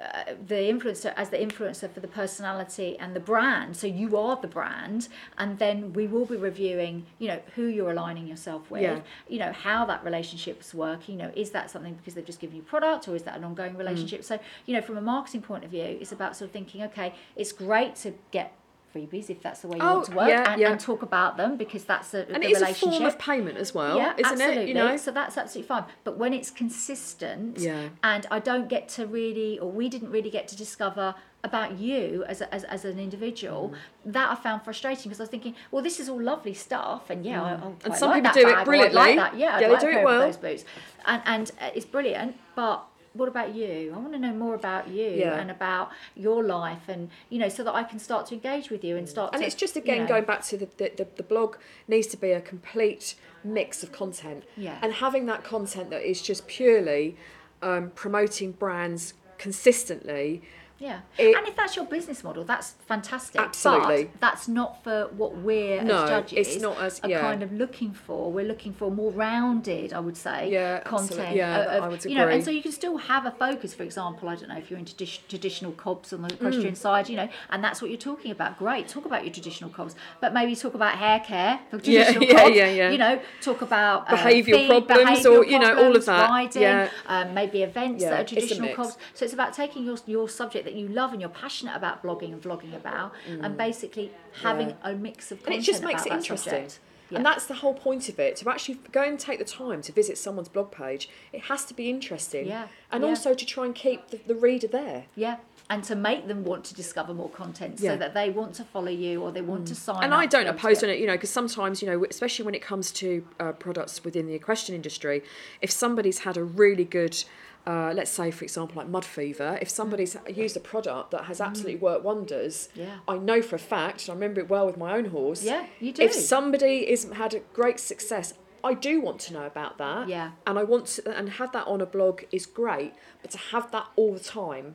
Uh, 0.00 0.32
the 0.46 0.54
influencer 0.54 1.12
as 1.14 1.28
the 1.28 1.36
influencer 1.36 1.86
for 1.92 2.00
the 2.00 2.08
personality 2.08 2.96
and 2.98 3.14
the 3.14 3.20
brand 3.20 3.76
so 3.76 3.86
you 3.86 4.16
are 4.16 4.34
the 4.40 4.48
brand 4.48 5.08
and 5.36 5.58
then 5.58 5.92
we 5.92 6.06
will 6.06 6.24
be 6.24 6.36
reviewing 6.36 7.04
you 7.18 7.28
know 7.28 7.38
who 7.54 7.66
you're 7.66 7.90
aligning 7.90 8.26
yourself 8.26 8.70
with 8.70 8.80
Yeah. 8.80 9.00
you 9.28 9.38
know 9.38 9.52
how 9.52 9.84
that 9.84 10.02
relationship's 10.02 10.72
work 10.72 11.06
you 11.06 11.16
know 11.16 11.30
is 11.36 11.50
that 11.50 11.70
something 11.70 11.92
because 11.92 12.14
they've 12.14 12.24
just 12.24 12.40
given 12.40 12.56
you 12.56 12.62
product 12.62 13.08
or 13.08 13.14
is 13.14 13.24
that 13.24 13.36
an 13.36 13.42
Mm. 13.42 13.48
ongoing 13.48 13.76
relationship 13.76 14.24
so 14.24 14.38
you 14.64 14.72
know 14.74 14.80
from 14.80 14.96
a 14.96 15.02
marketing 15.02 15.42
point 15.42 15.64
of 15.64 15.70
view 15.70 15.98
it's 16.00 16.12
about 16.12 16.34
sort 16.34 16.46
of 16.48 16.52
thinking 16.52 16.82
okay 16.84 17.12
it's 17.36 17.52
great 17.52 17.94
to 17.96 18.14
get 18.30 18.54
freebies 18.94 19.30
if 19.30 19.42
that's 19.42 19.60
the 19.62 19.68
way 19.68 19.76
you 19.78 19.82
Oh, 19.82 19.94
want 19.94 20.04
to 20.06 20.16
work 20.16 20.28
yeah, 20.28 20.52
and, 20.52 20.60
yeah. 20.60 20.70
and 20.70 20.80
talk 20.80 21.02
about 21.02 21.36
them 21.36 21.56
because 21.56 21.84
that's 21.84 22.12
a, 22.14 22.26
and 22.32 22.42
the 22.42 22.48
it 22.48 22.50
is 22.52 22.58
a 22.58 22.64
relationship. 22.66 22.98
form 22.98 23.04
of 23.06 23.18
payment 23.18 23.56
as 23.58 23.74
well, 23.74 23.96
yeah, 23.96 24.12
isn't 24.16 24.26
absolutely. 24.32 24.62
it? 24.62 24.68
You 24.68 24.74
know, 24.74 24.96
So 24.96 25.10
that's 25.10 25.36
absolutely 25.38 25.68
fine. 25.68 25.84
But 26.04 26.16
when 26.18 26.32
it's 26.32 26.50
consistent, 26.50 27.58
Yeah. 27.58 27.88
and 28.02 28.26
I 28.30 28.38
don't 28.38 28.68
get 28.68 28.88
to 28.90 29.06
really, 29.06 29.58
or 29.58 29.70
we 29.70 29.88
didn't 29.88 30.10
really 30.10 30.30
get 30.30 30.48
to 30.48 30.56
discover 30.56 31.14
about 31.42 31.78
you 31.78 32.24
as, 32.28 32.40
a, 32.42 32.52
as, 32.54 32.64
as 32.64 32.84
an 32.84 32.98
individual, 32.98 33.70
Mm. 34.06 34.12
that 34.12 34.30
I 34.30 34.34
found 34.34 34.62
frustrating 34.62 35.04
because 35.04 35.20
I 35.20 35.22
was 35.24 35.30
thinking, 35.30 35.54
well, 35.70 35.82
this 35.82 35.98
is 36.00 36.08
all 36.08 36.20
lovely 36.20 36.52
stuff, 36.54 37.08
and 37.10 37.24
yeah, 37.24 37.42
I, 37.42 37.52
I 37.54 37.58
quite 37.58 37.98
some 37.98 38.10
like 38.10 38.22
people 38.24 38.42
do 38.42 38.48
it 38.48 38.64
brilliantly. 38.64 38.94
Like 38.96 39.16
that. 39.16 39.36
Yeah, 39.38 39.56
I'd 39.56 39.60
Yeah, 39.62 39.68
they 39.68 39.72
like 39.74 39.80
do 39.80 39.86
a 39.88 40.00
it 40.00 40.04
well. 40.04 40.20
those 40.20 40.36
boots, 40.36 40.64
and 41.06 41.22
and 41.24 41.50
uh, 41.60 41.70
it's 41.74 41.86
brilliant. 41.86 42.36
But 42.54 42.84
what 43.12 43.28
about 43.28 43.54
you? 43.54 43.92
I 43.94 43.98
want 43.98 44.12
to 44.12 44.18
know 44.18 44.32
more 44.32 44.54
about 44.54 44.88
you 44.88 45.06
Yeah. 45.10 45.38
and 45.40 45.50
about 45.50 45.90
your 46.14 46.42
life, 46.44 46.88
and 46.88 47.10
you 47.28 47.38
know, 47.38 47.48
so 47.48 47.64
that 47.64 47.74
I 47.74 47.82
can 47.82 47.98
start 47.98 48.26
to 48.26 48.34
engage 48.34 48.70
with 48.70 48.84
you 48.84 48.96
and 48.96 49.08
start. 49.08 49.32
and 49.34 49.40
to, 49.42 49.46
it's 49.46 49.56
just 49.56 49.74
you 49.76 49.82
again 49.82 50.02
know, 50.02 50.06
going 50.08 50.24
back 50.24 50.44
to 50.46 50.56
the, 50.56 50.68
the, 50.76 50.92
the, 50.96 51.06
the 51.16 51.22
blog 51.22 51.56
needs 51.88 52.06
to 52.08 52.16
be 52.16 52.30
a 52.30 52.40
complete 52.40 53.14
mix 53.42 53.82
of 53.82 53.90
content 53.90 54.44
Yeah. 54.56 54.78
and 54.82 54.92
having 54.92 55.26
that 55.26 55.42
content 55.44 55.90
that 55.90 56.02
is 56.08 56.22
just 56.22 56.46
purely 56.46 57.16
um, 57.62 57.90
promoting 57.94 58.52
brands 58.52 59.14
consistently 59.38 60.42
Yeah, 60.80 61.00
It- 61.18 61.36
and 61.36 61.46
if 61.46 61.54
that's 61.56 61.76
your 61.76 61.84
business 61.84 62.24
model, 62.24 62.42
that's 62.42 62.70
fantastic. 62.88 63.38
Absolutely. 63.40 64.04
but 64.04 64.20
that's 64.20 64.48
not 64.48 64.82
for 64.82 65.08
what 65.14 65.36
we're 65.36 65.82
No, 65.82 66.04
as 66.04 66.08
judges. 66.10 66.48
it's 66.48 66.62
not 66.62 66.78
as- 66.80 67.00
are 67.04 67.10
yeah. 67.10 67.20
kind 67.20 67.42
of 67.42 67.52
looking 67.52 67.92
for. 67.92 68.32
We're 68.32 68.46
looking 68.46 68.72
for 68.72 68.90
more 68.90 69.10
rounded, 69.12 69.92
I 69.92 70.00
would 70.00 70.16
say, 70.16 70.48
Yeah, 70.50 70.80
content. 70.80 71.10
absolutely. 71.10 71.36
Yeah, 71.36 71.58
of- 71.76 71.84
I 71.84 71.88
would 71.88 71.98
agree. 72.00 72.12
you 72.12 72.16
know, 72.18 72.28
and 72.28 72.42
so 72.42 72.50
you 72.50 72.62
can 72.62 72.72
still 72.72 72.96
have 72.96 73.26
a 73.26 73.30
focus. 73.30 73.74
For 73.74 73.82
example, 73.82 74.28
I 74.30 74.36
don't 74.36 74.48
know 74.48 74.56
if 74.56 74.70
you're 74.70 74.78
into 74.78 74.94
dish, 74.94 75.20
traditional 75.28 75.72
cobs 75.72 76.14
on 76.14 76.22
the 76.22 76.28
Mm. 76.28 76.34
equestrian 76.34 76.74
side, 76.74 77.10
you 77.10 77.16
know, 77.16 77.28
and 77.50 77.62
that's 77.62 77.82
what 77.82 77.90
you're 77.90 77.98
talking 78.00 78.30
about. 78.30 78.58
Great, 78.58 78.88
talk 78.88 79.04
about 79.04 79.22
your 79.24 79.34
traditional 79.34 79.68
cobs, 79.70 79.94
but 80.20 80.32
maybe 80.32 80.56
talk 80.56 80.72
about 80.74 80.96
hair 80.96 81.20
care 81.20 81.60
for 81.70 81.76
Yeah, 81.82 82.04
traditional 82.12 82.24
yeah, 82.24 82.42
cobs. 82.42 82.56
yeah, 82.56 82.70
yeah. 82.70 82.90
You 82.90 82.98
know, 82.98 83.20
talk 83.42 83.60
about 83.60 84.10
uh, 84.10 84.16
Behavioural 84.16 84.44
feed, 84.54 84.68
problems 84.68 85.18
behavioural 85.20 85.38
or, 85.40 85.44
you 85.44 85.58
know, 85.58 85.84
all 85.84 85.94
of 85.94 86.04
that. 86.06 86.30
Riding, 86.30 86.62
Yeah. 86.62 86.88
um, 87.06 87.34
maybe 87.34 87.62
events 87.62 88.02
Yeah, 88.02 88.10
that 88.10 88.20
are 88.20 88.24
traditional 88.24 88.74
cobs. 88.74 88.96
So 89.12 89.26
it's 89.26 89.34
about 89.34 89.52
taking 89.52 89.84
your 89.84 89.98
your 90.06 90.26
subject 90.28 90.64
that 90.70 90.78
you 90.78 90.88
love 90.88 91.12
and 91.12 91.20
you're 91.20 91.30
passionate 91.30 91.74
about 91.76 92.02
blogging 92.02 92.32
and 92.32 92.40
vlogging 92.42 92.74
about, 92.76 93.12
and 93.28 93.56
basically 93.56 94.12
having 94.42 94.68
Mm. 94.68 94.76
Yeah. 94.84 94.90
a 94.90 94.94
mix 94.94 95.32
of 95.32 95.44
and 95.46 95.54
it 95.54 95.62
just 95.62 95.82
makes 95.82 96.06
it 96.06 96.12
interesting 96.12 96.52
subject. 96.52 96.78
Yeah. 97.10 97.16
and 97.18 97.26
that's 97.26 97.46
the 97.46 97.54
whole 97.54 97.74
point 97.74 98.08
of 98.08 98.20
it 98.20 98.36
to 98.36 98.48
actually 98.48 98.78
go 98.92 99.02
and 99.02 99.18
take 99.18 99.38
the 99.40 99.44
time 99.44 99.82
to 99.82 99.90
visit 99.90 100.16
someone's 100.16 100.48
blog 100.48 100.70
page 100.70 101.08
it 101.32 101.42
has 101.50 101.64
to 101.64 101.74
be 101.74 101.90
interesting 101.90 102.46
Yeah, 102.46 102.68
and 102.92 103.02
yeah. 103.02 103.08
also 103.10 103.34
to 103.34 103.44
try 103.54 103.64
and 103.66 103.74
keep 103.74 104.00
the, 104.10 104.18
the 104.32 104.34
reader 104.36 104.68
there 104.68 105.06
yeah, 105.16 105.36
and 105.70 105.82
to 105.84 105.94
make 105.94 106.26
them 106.26 106.44
want 106.44 106.64
to 106.64 106.74
discover 106.74 107.14
more 107.14 107.30
content 107.30 107.78
Yeah. 107.78 107.90
Mm. 107.90 107.94
so 107.94 107.98
that 108.00 108.12
they 108.14 108.28
want 108.28 108.54
to 108.56 108.64
follow 108.64 108.90
you 108.90 109.22
or 109.22 109.30
they 109.32 109.40
want 109.40 109.66
to 109.68 109.74
sign 109.74 109.96
up. 109.96 110.02
and 110.02 110.12
I 110.12 110.26
don't 110.26 110.48
oppose 110.48 110.82
on 110.84 110.90
it, 110.90 110.98
you 110.98 111.06
know, 111.06 111.14
because 111.14 111.30
sometimes, 111.30 111.80
you 111.80 111.88
know, 111.88 112.04
especially 112.10 112.44
when 112.44 112.54
it 112.56 112.62
comes 112.62 112.90
to 112.92 113.24
uh, 113.38 113.52
products 113.52 114.04
within 114.04 114.26
the 114.26 114.34
equestrian 114.34 114.76
industry, 114.76 115.22
if 115.62 115.70
somebody's 115.70 116.18
had 116.20 116.36
a 116.36 116.42
really 116.44 116.84
good, 116.84 117.22
uh, 117.66 117.92
let's 117.94 118.10
say, 118.10 118.30
for 118.32 118.42
example, 118.44 118.76
like 118.76 118.88
mud 118.88 119.04
fever, 119.04 119.58
if 119.62 119.70
somebody's 119.70 120.16
used 120.28 120.56
a 120.56 120.60
product 120.60 121.12
that 121.12 121.24
has 121.24 121.40
absolutely 121.40 121.76
worked 121.76 122.04
wonders, 122.04 122.68
Mm. 122.74 122.78
Yeah. 122.78 122.96
I 123.06 123.18
know 123.18 123.40
for 123.40 123.54
a 123.56 123.60
fact, 123.60 124.02
and 124.02 124.10
I 124.10 124.14
remember 124.14 124.40
it 124.40 124.48
well 124.48 124.66
with 124.66 124.76
my 124.76 124.92
own 124.98 125.06
horse. 125.06 125.42
Yeah, 125.44 125.66
you 125.78 125.92
do. 125.92 126.02
If 126.02 126.12
somebody 126.14 126.90
is 126.90 127.08
had 127.12 127.32
a 127.34 127.40
great 127.54 127.78
success, 127.78 128.34
I 128.64 128.74
do 128.74 129.00
want 129.00 129.20
to 129.20 129.32
know 129.32 129.46
about 129.46 129.78
that. 129.78 130.08
Yeah. 130.08 130.32
And 130.46 130.58
I 130.58 130.64
want 130.64 130.86
to, 130.94 131.16
and 131.16 131.28
have 131.40 131.52
that 131.52 131.66
on 131.68 131.80
a 131.80 131.86
blog 131.86 132.22
is 132.32 132.44
great, 132.44 132.92
but 133.22 133.30
to 133.30 133.38
have 133.52 133.70
that 133.70 133.86
all 133.96 134.12
the 134.14 134.20
time, 134.20 134.74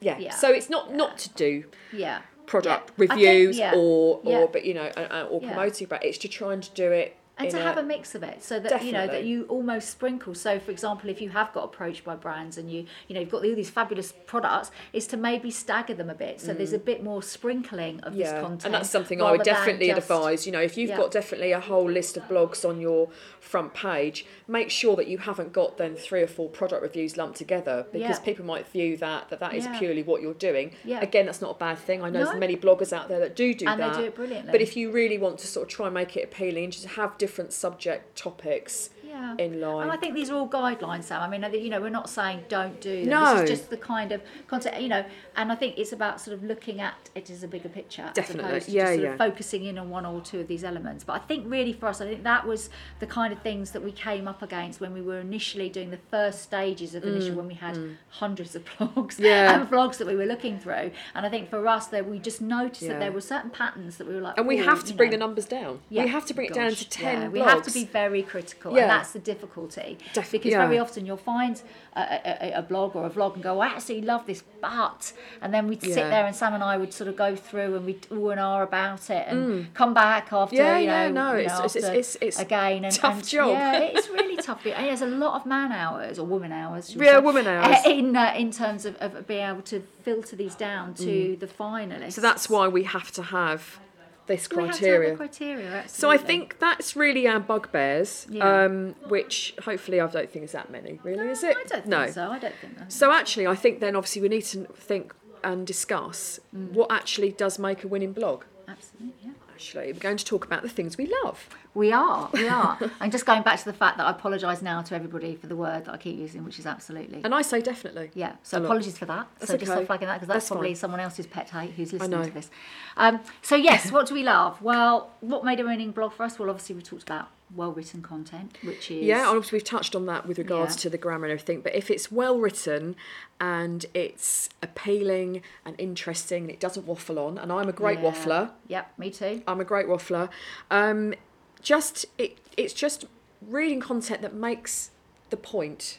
Yeah, 0.00 0.18
yeah. 0.18 0.24
Yeah. 0.26 0.34
So 0.34 0.50
it's 0.50 0.68
not 0.70 0.92
not 0.94 1.18
to 1.18 1.28
do 1.30 1.64
yeah, 1.92 2.20
product 2.46 2.92
Yeah. 2.98 3.06
Reviews 3.14 3.58
yeah. 3.58 3.74
or 3.74 4.20
Yeah. 4.24 4.38
or 4.38 4.48
but 4.48 4.64
you 4.64 4.74
know 4.74 4.86
uh, 4.96 5.26
or 5.30 5.40
Yeah. 5.42 5.52
promoting 5.52 5.86
but 5.88 6.04
it's 6.04 6.18
to 6.18 6.28
try 6.28 6.52
and 6.52 6.68
do 6.74 6.90
it 6.92 7.16
and 7.38 7.50
to 7.50 7.58
have 7.58 7.76
a 7.76 7.82
mix 7.82 8.14
of 8.14 8.22
it 8.22 8.42
so 8.42 8.58
that 8.58 8.82
you 8.84 8.92
know 8.92 9.06
that 9.06 9.24
you 9.24 9.44
almost 9.48 9.90
sprinkle 9.90 10.34
so 10.34 10.58
for 10.58 10.70
example 10.70 11.10
if 11.10 11.20
you 11.20 11.28
have 11.30 11.52
got 11.52 11.64
approached 11.64 12.02
by 12.02 12.14
brands 12.16 12.56
and 12.56 12.70
you 12.72 12.86
you 13.08 13.14
know 13.14 13.20
you've 13.20 13.30
got 13.30 13.44
all 13.44 13.54
these 13.54 13.68
fabulous 13.68 14.12
products 14.26 14.70
is 14.94 15.06
to 15.06 15.16
maybe 15.16 15.50
stagger 15.50 15.92
them 15.94 16.08
a 16.08 16.14
bit 16.14 16.40
so 16.40 16.54
there's 16.54 16.72
a 16.72 16.78
bit 16.78 17.02
more 17.04 17.22
sprinkling 17.22 18.00
of 18.00 18.14
this 18.16 18.26
Mm. 18.30 18.40
content 18.40 18.64
and 18.64 18.74
that's 18.74 18.88
something 18.90 19.20
I 19.20 19.32
would 19.32 19.42
definitely 19.42 19.88
just- 19.88 19.98
advise 20.10 20.46
you 20.46 20.52
know 20.52 20.60
if 20.62 20.76
you've 20.78 20.88
Yeah. 20.90 20.96
got 20.96 21.10
definitely 21.10 21.52
a 21.52 21.60
whole 21.60 21.88
list 21.90 22.16
of 22.16 22.22
blogs 22.24 22.66
on 22.68 22.80
your 22.80 23.08
front 23.40 23.74
page 23.74 24.24
make 24.48 24.70
sure 24.70 24.96
that 24.96 25.06
you 25.06 25.18
haven't 25.18 25.52
got 25.52 25.76
then 25.76 25.94
three 25.94 26.22
or 26.22 26.26
four 26.26 26.48
product 26.48 26.82
reviews 26.82 27.16
lumped 27.18 27.36
together 27.36 27.86
because 27.92 28.18
Yeah. 28.18 28.24
people 28.24 28.44
might 28.46 28.66
view 28.66 28.96
that 28.96 29.28
that 29.28 29.40
that 29.40 29.54
is 29.54 29.66
Yeah. 29.66 29.78
purely 29.78 30.02
what 30.02 30.22
you're 30.22 30.34
doing 30.34 30.72
Yeah. 30.84 31.00
again 31.02 31.26
that's 31.26 31.42
not 31.42 31.50
a 31.56 31.58
bad 31.58 31.76
thing 31.78 32.02
I 32.02 32.08
know 32.08 32.20
No. 32.20 32.24
there's 32.26 32.40
many 32.40 32.56
bloggers 32.56 32.92
out 32.94 33.08
there 33.08 33.20
that 33.20 33.36
do 33.36 33.52
do 33.52 33.66
And 33.68 33.80
they 33.82 33.90
do 33.90 34.04
it 34.06 34.14
brilliantly. 34.14 34.50
but 34.52 34.62
if 34.62 34.74
you 34.76 34.90
really 34.90 35.18
want 35.18 35.38
to 35.40 35.46
sort 35.46 35.64
of 35.68 35.68
try 35.72 35.86
and 35.86 35.94
make 35.94 36.16
it 36.16 36.24
appealing 36.24 36.64
and 36.64 36.72
just 36.72 36.86
have 36.86 37.10
different 37.18 37.25
subject 37.52 38.16
topics 38.16 38.90
yeah. 39.16 39.44
in 39.44 39.60
line 39.60 39.82
And 39.84 39.92
I 39.92 39.96
think 39.96 40.14
these 40.14 40.30
are 40.30 40.34
all 40.36 40.48
guidelines, 40.48 41.04
Sam. 41.04 41.22
I 41.22 41.28
mean, 41.28 41.44
you 41.54 41.70
know, 41.70 41.80
we're 41.80 41.88
not 41.88 42.08
saying 42.08 42.44
don't 42.48 42.80
do 42.80 43.00
them. 43.00 43.08
No. 43.10 43.34
This 43.40 43.50
is 43.50 43.58
just 43.58 43.70
the 43.70 43.76
kind 43.76 44.12
of 44.12 44.22
content, 44.46 44.80
you 44.80 44.88
know, 44.88 45.04
and 45.36 45.50
I 45.52 45.54
think 45.54 45.78
it's 45.78 45.92
about 45.92 46.20
sort 46.20 46.36
of 46.36 46.42
looking 46.44 46.80
at 46.80 46.94
it 47.14 47.30
as 47.30 47.42
a 47.42 47.48
bigger 47.48 47.68
picture 47.68 48.10
Definitely. 48.14 48.44
as 48.44 48.50
opposed 48.50 48.66
to 48.66 48.72
Yeah, 48.72 48.90
yeah. 48.90 49.12
of 49.12 49.18
focusing 49.18 49.64
in 49.64 49.78
on 49.78 49.90
one 49.90 50.06
or 50.06 50.20
two 50.20 50.40
of 50.40 50.48
these 50.48 50.64
elements. 50.64 51.04
But 51.04 51.14
I 51.14 51.18
think 51.20 51.44
really 51.50 51.72
for 51.72 51.86
us, 51.86 52.00
I 52.00 52.06
think 52.06 52.22
that 52.24 52.46
was 52.46 52.70
the 53.00 53.06
kind 53.06 53.32
of 53.32 53.40
things 53.42 53.70
that 53.72 53.82
we 53.82 53.92
came 53.92 54.28
up 54.28 54.42
against 54.42 54.80
when 54.80 54.92
we 54.92 55.02
were 55.02 55.20
initially 55.20 55.68
doing 55.68 55.90
the 55.90 56.00
first 56.10 56.42
stages 56.42 56.94
of 56.94 57.04
initial, 57.04 57.34
when 57.36 57.46
we 57.48 57.54
had 57.54 57.78
hundreds 58.10 58.54
of 58.54 58.64
blogs 58.78 59.16
Mm, 59.16 59.20
Yeah. 59.24 59.60
and 59.60 59.70
vlogs 59.70 59.98
that 59.98 60.06
we 60.06 60.14
were 60.16 60.26
looking 60.26 60.58
through. 60.58 60.90
And 61.14 61.24
I 61.24 61.28
think 61.28 61.48
for 61.50 61.66
us, 61.66 61.86
that 61.88 62.08
we 62.08 62.18
just 62.18 62.40
noticed 62.40 62.82
Yeah. 62.82 62.90
that 62.94 63.00
there 63.00 63.12
were 63.12 63.20
certain 63.20 63.50
patterns 63.50 63.96
that 63.98 64.06
we 64.06 64.14
were 64.14 64.20
like, 64.20 64.36
and 64.38 64.46
we 64.46 64.58
have 64.58 64.84
to 64.84 64.94
bring 64.94 65.10
know. 65.10 65.12
the 65.16 65.18
numbers 65.18 65.46
down 65.46 65.80
Yeah. 65.88 66.04
we 66.04 66.10
have 66.10 66.26
to 66.26 66.34
bring 66.34 66.48
it 66.48 66.54
down 66.54 66.70
to 66.72 66.88
10 66.88 67.04
yeah, 67.22 67.28
blogs 67.28 67.32
We 67.32 67.40
have 67.40 67.62
to 67.62 67.70
be 67.72 67.84
very 67.84 68.22
critical, 68.22 68.74
Yeah. 68.74 68.86
That's 69.06 69.12
the 69.12 69.18
difficulty. 69.32 69.98
Def- 70.12 70.32
because 70.32 70.50
yeah. 70.52 70.66
very 70.66 70.78
often 70.78 71.06
you'll 71.06 71.16
find 71.16 71.62
a, 71.94 72.00
a, 72.00 72.58
a- 72.58 72.62
blog 72.62 72.96
or 72.96 73.06
a 73.06 73.10
vlog 73.10 73.34
and 73.34 73.42
go, 73.42 73.60
I 73.60 73.68
absolutely 73.68 74.06
love 74.06 74.26
this, 74.26 74.42
but, 74.60 75.12
and 75.40 75.54
then 75.54 75.68
we'd 75.68 75.82
sit 75.82 75.94
there 75.94 76.26
and 76.26 76.34
Sam 76.34 76.54
and 76.54 76.62
I 76.64 76.76
would 76.76 76.92
sort 76.92 77.08
of 77.08 77.16
go 77.16 77.36
through 77.36 77.76
and 77.76 77.86
we'd 77.86 78.06
ooh 78.10 78.30
and 78.30 78.40
ah 78.40 78.62
about 78.62 79.08
it 79.10 79.26
and 79.28 79.72
come 79.74 79.94
back 79.94 80.32
after, 80.32 80.56
Mm. 80.56 80.58
Yeah, 80.58 80.78
you 80.78 80.86
know, 80.86 81.02
yeah, 81.02 81.10
no, 81.10 81.32
you 81.32 81.38
it's- 81.40 81.58
know, 81.58 81.64
it's- 81.64 81.76
after 81.84 81.92
it's- 81.98 82.16
it's 82.20 82.38
again. 82.40 82.84
And, 82.84 82.94
tough 82.94 83.18
and, 83.18 83.28
job. 83.28 83.48
Yeah, 83.50 83.78
it's 83.94 84.08
really 84.08 84.36
tough. 84.36 84.62
There's 84.64 85.02
a 85.02 85.06
lot 85.06 85.34
of 85.40 85.46
man 85.46 85.70
hours 85.72 86.18
or 86.18 86.26
woman 86.26 86.50
hours. 86.52 86.94
Yeah, 86.94 87.16
say, 87.16 87.20
woman 87.20 87.46
hours. 87.46 87.76
In, 87.86 88.16
uh, 88.16 88.34
in 88.36 88.50
terms 88.50 88.84
of, 88.84 88.96
of 88.96 89.26
being 89.26 89.46
able 89.46 89.62
to 89.62 89.80
filter 90.02 90.34
these 90.36 90.54
down 90.54 90.94
to 90.94 91.36
the 91.38 91.46
finalists. 91.46 92.06
Mm. 92.06 92.12
So 92.12 92.20
that's 92.20 92.48
why 92.50 92.66
we 92.68 92.82
have 92.84 93.12
to 93.12 93.22
have 93.22 93.78
this 94.26 94.48
We 94.50 94.62
have 94.66 94.76
to 94.78 94.86
have 94.86 95.00
the 95.00 95.16
criteria. 95.16 95.16
criteria, 95.16 95.84
So 95.88 96.10
I 96.10 96.16
think 96.16 96.58
that's 96.58 96.96
really 96.96 97.26
our 97.28 97.40
bugbears, 97.40 98.26
Yeah. 98.28 98.64
um, 98.64 98.94
which 99.08 99.54
hopefully 99.64 100.00
I 100.00 100.06
don't 100.06 100.30
think 100.30 100.44
is 100.44 100.52
that 100.52 100.70
many, 100.70 100.98
really, 101.02 101.28
is 101.28 101.42
it? 101.44 101.50
I 101.56 101.60
don't 101.64 101.68
think 101.68 101.86
no. 101.86 102.10
so. 102.10 102.30
I 102.30 102.38
don't 102.38 102.54
think 102.60 102.78
that. 102.78 102.92
So 102.92 103.12
actually, 103.12 103.46
I 103.46 103.54
think 103.54 103.80
then 103.80 103.94
obviously 103.96 104.22
we 104.22 104.28
need 104.28 104.42
to 104.46 104.64
think 104.74 105.14
and 105.44 105.66
discuss 105.66 106.40
Mm. 106.54 106.72
what 106.72 106.90
actually 106.90 107.30
does 107.32 107.58
make 107.58 107.84
a 107.84 107.88
winning 107.88 108.12
blog. 108.12 108.44
Absolutely, 108.68 109.14
yeah. 109.24 109.30
Actually, 109.54 109.92
we're 109.92 110.00
going 110.00 110.16
to 110.16 110.24
talk 110.24 110.44
about 110.44 110.62
the 110.62 110.68
things 110.68 110.96
we 110.98 111.06
love. 111.24 111.48
We 111.76 111.92
are, 111.92 112.30
we 112.32 112.48
are. 112.48 112.78
I'm 113.00 113.10
just 113.10 113.26
going 113.26 113.42
back 113.42 113.58
to 113.58 113.66
the 113.66 113.74
fact 113.74 113.98
that 113.98 114.06
I 114.06 114.10
apologise 114.10 114.62
now 114.62 114.80
to 114.80 114.94
everybody 114.94 115.34
for 115.34 115.46
the 115.46 115.56
word 115.56 115.84
that 115.84 115.92
I 115.92 115.98
keep 115.98 116.16
using, 116.18 116.42
which 116.42 116.58
is 116.58 116.64
absolutely. 116.64 117.20
And 117.22 117.34
I 117.34 117.42
say 117.42 117.60
definitely. 117.60 118.10
yeah, 118.14 118.36
so 118.42 118.64
apologies 118.64 118.96
for 118.96 119.04
that. 119.04 119.28
That's 119.38 119.50
so 119.50 119.58
just 119.58 119.70
okay. 119.70 119.80
stop 119.80 119.86
flagging 119.88 120.08
that 120.08 120.14
because 120.14 120.28
that's, 120.28 120.44
That's 120.44 120.48
probably 120.48 120.70
fine. 120.70 120.76
someone 120.76 121.00
else's 121.00 121.26
pet 121.26 121.50
hate 121.50 121.72
who's 121.72 121.92
listening 121.92 122.24
to 122.24 122.30
this. 122.30 122.48
Um, 122.96 123.20
so 123.42 123.56
yes, 123.56 123.92
what 123.92 124.06
do 124.06 124.14
we 124.14 124.22
love? 124.22 124.62
Well, 124.62 125.10
what 125.20 125.44
made 125.44 125.60
a 125.60 125.64
winning 125.64 125.90
blog 125.90 126.14
for 126.14 126.22
us? 126.22 126.38
Well, 126.38 126.48
obviously 126.48 126.76
we 126.76 126.80
talked 126.82 127.02
about 127.02 127.28
well-written 127.54 128.02
content, 128.02 128.56
which 128.64 128.90
is 128.90 129.04
Yeah, 129.04 129.28
obviously 129.28 129.56
we've 129.58 129.64
touched 129.64 129.94
on 129.94 130.06
that 130.06 130.26
with 130.26 130.38
regards 130.38 130.76
Yeah. 130.76 130.80
to 130.80 130.90
the 130.90 130.98
grammar 130.98 131.26
and 131.26 131.32
everything. 131.32 131.60
But 131.60 131.74
if 131.76 131.90
it's 131.90 132.10
well 132.10 132.38
written 132.38 132.96
and 133.38 133.84
it's 133.94 134.48
appealing 134.62 135.42
and 135.64 135.76
interesting 135.78 136.44
and 136.44 136.50
it 136.50 136.58
doesn't 136.58 136.86
waffle 136.86 137.18
on, 137.18 137.38
and 137.38 137.52
I'm 137.52 137.68
a 137.68 137.72
great 137.72 138.00
Yeah. 138.00 138.10
waffler, 138.10 138.50
Yep, 138.66 138.98
me 138.98 139.10
too. 139.10 139.42
I'm 139.46 139.60
a 139.60 139.64
great 139.64 139.86
waffler. 139.86 140.28
Um, 140.70 141.14
just 141.62 142.06
it, 142.18 142.38
it's 142.56 142.72
just 142.72 143.04
reading 143.42 143.80
content 143.80 144.22
that 144.22 144.34
makes 144.34 144.90
the 145.30 145.36
point, 145.36 145.98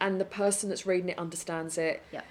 and 0.00 0.20
the 0.20 0.24
person 0.24 0.68
that's 0.68 0.86
reading 0.86 1.08
it 1.10 1.18
understands 1.18 1.76
it, 1.78 2.02
Yep. 2.12 2.24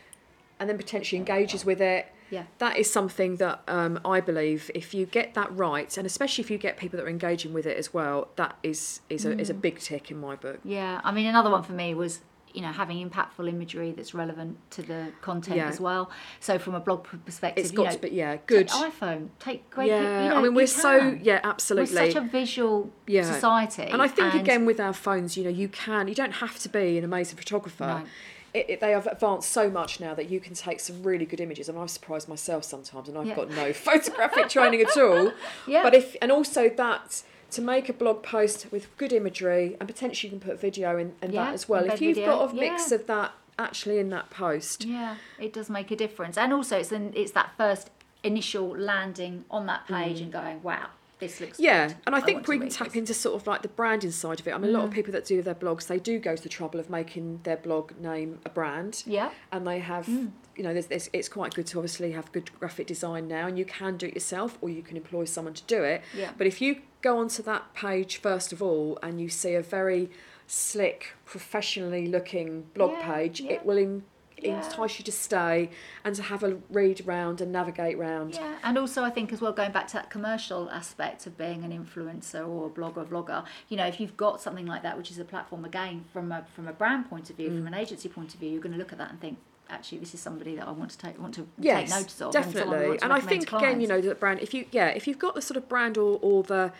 and 0.60 0.70
then 0.70 0.78
potentially 0.78 1.18
engages 1.20 1.64
with 1.66 1.82
it. 1.82 2.08
Yeah. 2.30 2.44
That 2.60 2.78
is 2.78 2.90
something 2.92 3.36
that 3.38 3.62
um, 3.68 4.00
I 4.06 4.22
believe 4.22 4.72
if 4.74 4.94
you 4.94 5.06
get 5.06 5.34
that 5.34 5.56
right, 5.56 5.96
and 5.98 6.08
especially 6.08 6.44
if 6.44 6.50
you 6.50 6.58
get 6.58 6.78
people 6.78 6.98
that 6.98 7.06
are 7.06 7.10
engaging 7.10 7.52
with 7.54 7.66
it 7.66 7.78
as 7.78 7.94
well, 7.94 8.30
that 8.38 8.56
is 8.64 9.02
is 9.10 9.26
a, 9.26 9.38
is 9.38 9.50
Mm. 9.50 9.52
a 9.52 9.54
big 9.56 9.80
tick 9.80 10.10
in 10.12 10.18
my 10.20 10.36
book. 10.38 10.60
Yeah, 10.64 11.02
I 11.04 11.12
mean, 11.12 11.26
another 11.26 11.50
one 11.50 11.64
for 11.64 11.74
me 11.74 11.94
was 11.94 12.22
you 12.54 12.62
know 12.62 12.72
having 12.72 12.98
impactful 13.10 13.48
imagery 13.48 13.92
that's 13.92 14.14
relevant 14.14 14.58
to 14.72 14.82
the 14.82 15.08
content 15.22 15.58
Yeah. 15.58 15.70
as 15.70 15.80
well. 15.80 16.10
So 16.40 16.58
from 16.60 16.76
a 16.76 16.80
blog 16.80 17.06
perspective, 17.26 17.64
It's 17.66 17.72
you 17.72 17.78
got 17.78 17.86
know, 17.86 17.92
to 17.94 18.00
be 18.00 18.10
yeah 18.10 18.38
good. 18.48 18.68
Take 18.68 18.94
iPhone, 18.94 19.30
take 19.40 19.70
great. 19.70 19.88
Yeah, 19.90 20.24
you 20.24 20.30
know, 20.30 20.36
I 20.38 20.42
mean 20.42 20.54
we're 20.54 20.68
so 20.68 21.18
yeah 21.22 21.40
We're 21.44 21.50
absolutely. 21.52 21.96
such 22.12 22.16
a 22.16 22.22
visual 22.22 22.92
Yeah. 23.08 23.24
society, 23.34 23.84
And 23.84 24.02
I 24.02 24.08
think 24.08 24.34
again 24.34 24.66
with 24.66 24.80
our 24.80 24.94
phones, 24.94 25.36
you 25.38 25.44
know, 25.44 25.50
you 25.50 25.68
can 25.68 26.08
you 26.08 26.16
don't 26.16 26.34
have 26.46 26.60
to 26.60 26.70
be 26.70 26.98
an 26.98 27.04
amazing 27.04 27.38
photographer. 27.38 27.86
No. 28.04 28.06
it, 28.54 28.66
it, 28.70 28.80
they 28.82 28.92
have 28.92 29.08
advanced 29.08 29.50
so 29.52 29.70
much 29.70 30.00
now 30.02 30.14
that 30.14 30.30
you 30.30 30.40
can 30.42 30.54
take 30.54 30.80
some 30.82 31.02
really 31.04 31.26
good 31.26 31.40
images. 31.40 31.70
I 31.70 31.72
mean, 31.72 31.82
I'm 31.82 31.88
surprised 31.88 32.28
myself 32.28 32.66
sometimes, 32.66 33.08
and 33.08 33.18
I've 33.18 33.28
Yeah. 33.28 33.36
got 33.36 33.50
no 33.50 33.72
photographic 33.88 34.50
training 34.50 34.82
at 34.82 34.98
all. 34.98 35.32
Yeah. 35.68 35.84
But 35.84 35.94
if 35.94 36.16
and 36.22 36.32
also 36.32 36.68
that 36.70 37.24
to 37.52 37.62
make 37.62 37.90
a 37.90 37.94
blog 37.94 38.24
post 38.24 38.68
with 38.72 38.96
good 38.98 39.12
imagery 39.14 39.76
and 39.80 39.88
potentially 39.88 40.32
you 40.34 40.40
can 40.40 40.50
put 40.50 40.60
video 40.60 40.98
in, 40.98 41.14
in 41.22 41.32
Yeah, 41.34 41.46
that 41.46 41.54
as 41.54 41.68
well. 41.70 41.84
If 41.86 42.02
you've 42.02 42.16
video, 42.16 42.32
got 42.38 42.52
a 42.52 42.56
mix 42.56 42.90
yeah. 42.92 42.96
of 42.96 43.08
that 43.08 43.34
actually 43.60 44.00
in 44.00 44.10
that 44.10 44.30
post, 44.30 44.86
Yeah, 44.86 45.18
it 45.40 45.54
does 45.54 45.70
make 45.70 45.92
a 45.92 45.96
difference, 45.96 46.38
and 46.38 46.52
also 46.54 46.78
it's 46.80 46.92
an, 46.92 47.14
it's 47.16 47.32
that 47.34 47.52
first 47.58 47.90
initial 48.24 48.70
landing 48.70 49.46
on 49.52 49.66
that 49.68 49.88
page 49.88 50.22
and 50.22 50.32
going, 50.32 50.62
wow, 50.64 50.88
this 51.20 51.40
looks 51.42 51.58
Mm. 51.60 51.64
Yeah, 51.64 51.88
good. 51.88 51.98
and 52.08 52.16
I 52.16 52.22
think 52.22 52.46
to 52.46 52.50
we 52.52 52.58
can 52.60 52.70
tap 52.70 52.88
this." 52.88 52.96
Mm. 52.96 53.00
into 53.00 53.14
sort 53.14 53.36
of 53.40 53.46
like 53.48 53.62
the 53.62 53.68
branding 53.68 54.12
side 54.12 54.40
of 54.40 54.48
it. 54.48 54.54
I 54.54 54.58
mean, 54.58 54.70
a 54.74 54.74
lot 54.74 54.86
of 54.86 54.92
people 54.92 55.12
that 55.14 55.26
do 55.26 55.42
their 55.44 55.54
blogs, 55.56 55.86
they 55.88 56.00
do 56.00 56.18
go 56.20 56.36
to 56.36 56.42
the 56.42 56.50
trouble 56.50 56.80
of 56.80 56.90
making 56.90 57.42
their 57.44 57.58
blog 57.58 57.92
name 58.00 58.40
a 58.46 58.50
brand. 58.50 59.04
Yeah, 59.06 59.30
and 59.52 59.68
they 59.68 59.80
have 59.80 60.08
Mm. 60.08 60.32
you 60.56 60.64
know 60.64 60.74
there's, 60.74 60.88
there's, 60.88 61.10
it's 61.14 61.30
quite 61.30 61.54
good 61.54 61.68
to 61.68 61.78
obviously 61.78 62.12
have 62.14 62.32
good 62.32 62.50
graphic 62.60 62.88
design 62.88 63.28
now 63.28 63.48
and 63.48 63.58
you 63.60 63.66
can 63.66 63.98
do 63.98 64.08
it 64.08 64.14
yourself 64.16 64.58
or 64.62 64.70
you 64.70 64.82
can 64.82 64.98
employ 64.98 65.26
someone 65.26 65.54
to 65.54 65.64
do 65.64 65.84
it 65.84 66.02
Yeah. 66.16 66.32
but 66.38 66.46
if 66.46 66.60
you 66.62 66.82
go 67.02 67.18
onto 67.20 67.42
that 67.44 67.74
page 67.74 68.18
first 68.18 68.54
of 68.54 68.62
all 68.62 68.98
and 69.02 69.20
you 69.22 69.30
see 69.30 69.54
a 69.56 69.62
very 69.62 70.10
slick 70.48 71.14
professionally 71.26 72.08
looking 72.08 72.64
blog 72.74 72.92
Yeah, 72.92 73.14
page 73.16 73.42
yeah. 73.42 73.52
it 73.54 73.66
will 73.66 73.78
in, 73.78 74.04
Yeah. 74.38 74.64
entice 74.64 74.98
you 75.00 75.06
to 75.06 75.12
stay 75.12 75.70
and 76.04 76.16
to 76.16 76.24
have 76.24 76.44
a 76.44 76.58
read 76.70 77.06
round 77.06 77.42
and 77.42 77.52
navigate 77.52 77.98
round 77.98 78.34
Yeah, 78.36 78.58
and 78.64 78.78
also 78.78 79.04
I 79.04 79.10
think 79.12 79.32
as 79.32 79.40
well 79.40 79.54
going 79.54 79.72
back 79.72 79.88
to 79.88 79.94
that 79.94 80.10
commercial 80.10 80.70
aspect 80.72 81.26
of 81.28 81.38
being 81.38 81.64
an 81.64 81.72
influencer 81.72 82.48
or 82.48 82.66
a 82.68 82.70
blogger, 82.70 83.06
vlogger. 83.08 83.46
You 83.70 83.78
know, 83.78 83.86
if 83.86 84.00
you've 84.00 84.18
got 84.18 84.42
something 84.42 84.66
like 84.66 84.82
that, 84.84 84.98
which 84.98 85.12
is 85.12 85.20
a 85.20 85.26
platform 85.26 85.64
again 85.64 86.06
from 86.12 86.32
a 86.32 86.44
from 86.56 86.68
a 86.68 86.74
brand 86.74 87.08
point 87.10 87.30
of 87.30 87.36
view, 87.38 87.50
Mm. 87.50 87.58
from 87.60 87.68
an 87.68 87.74
agency 87.76 88.10
point 88.10 88.34
of 88.34 88.40
view, 88.40 88.50
you're 88.52 88.62
going 88.62 88.74
to 88.74 88.80
look 88.80 88.92
at 88.92 88.98
that 88.98 89.12
and 89.12 89.22
think, 89.22 89.38
actually, 89.72 90.00
this 90.00 90.14
is 90.14 90.20
somebody 90.20 90.56
that 90.56 90.68
I 90.68 90.72
want 90.72 90.92
to 90.92 90.98
take 90.98 91.20
want 91.20 91.34
to 91.36 91.48
take 91.62 91.90
notice 91.90 92.22
of. 92.22 92.36
and 92.36 92.36
I 92.36 92.42
definitely 92.42 92.98
to 92.98 93.04
and 93.04 93.14
i 93.14 93.20
think 93.20 93.52
again 93.52 93.82
you 93.82 93.88
know 93.88 94.02
the 94.02 94.16
brand 94.16 94.40
if 94.40 94.54
you 94.54 94.66
yeah 94.72 94.88
if 94.88 95.08
you've 95.08 95.20
got 95.20 95.36
the 95.36 95.42
sort 95.42 95.58
of 95.58 95.68
brand 95.70 95.98
or, 95.98 96.20
or 96.22 96.44
the 96.44 96.72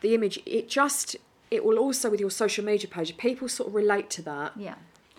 the 0.00 0.14
image 0.14 0.40
it 0.46 0.68
just 0.68 1.16
it 1.50 1.64
will 1.64 1.78
also 1.78 2.10
with 2.10 2.20
your 2.20 2.30
social 2.30 2.64
media 2.64 2.88
page 2.88 3.16
people 3.16 3.48
sort 3.48 3.68
of 3.68 3.74
relate 3.74 4.10
to 4.10 4.22
that 4.22 4.52
yeah. 4.56 4.74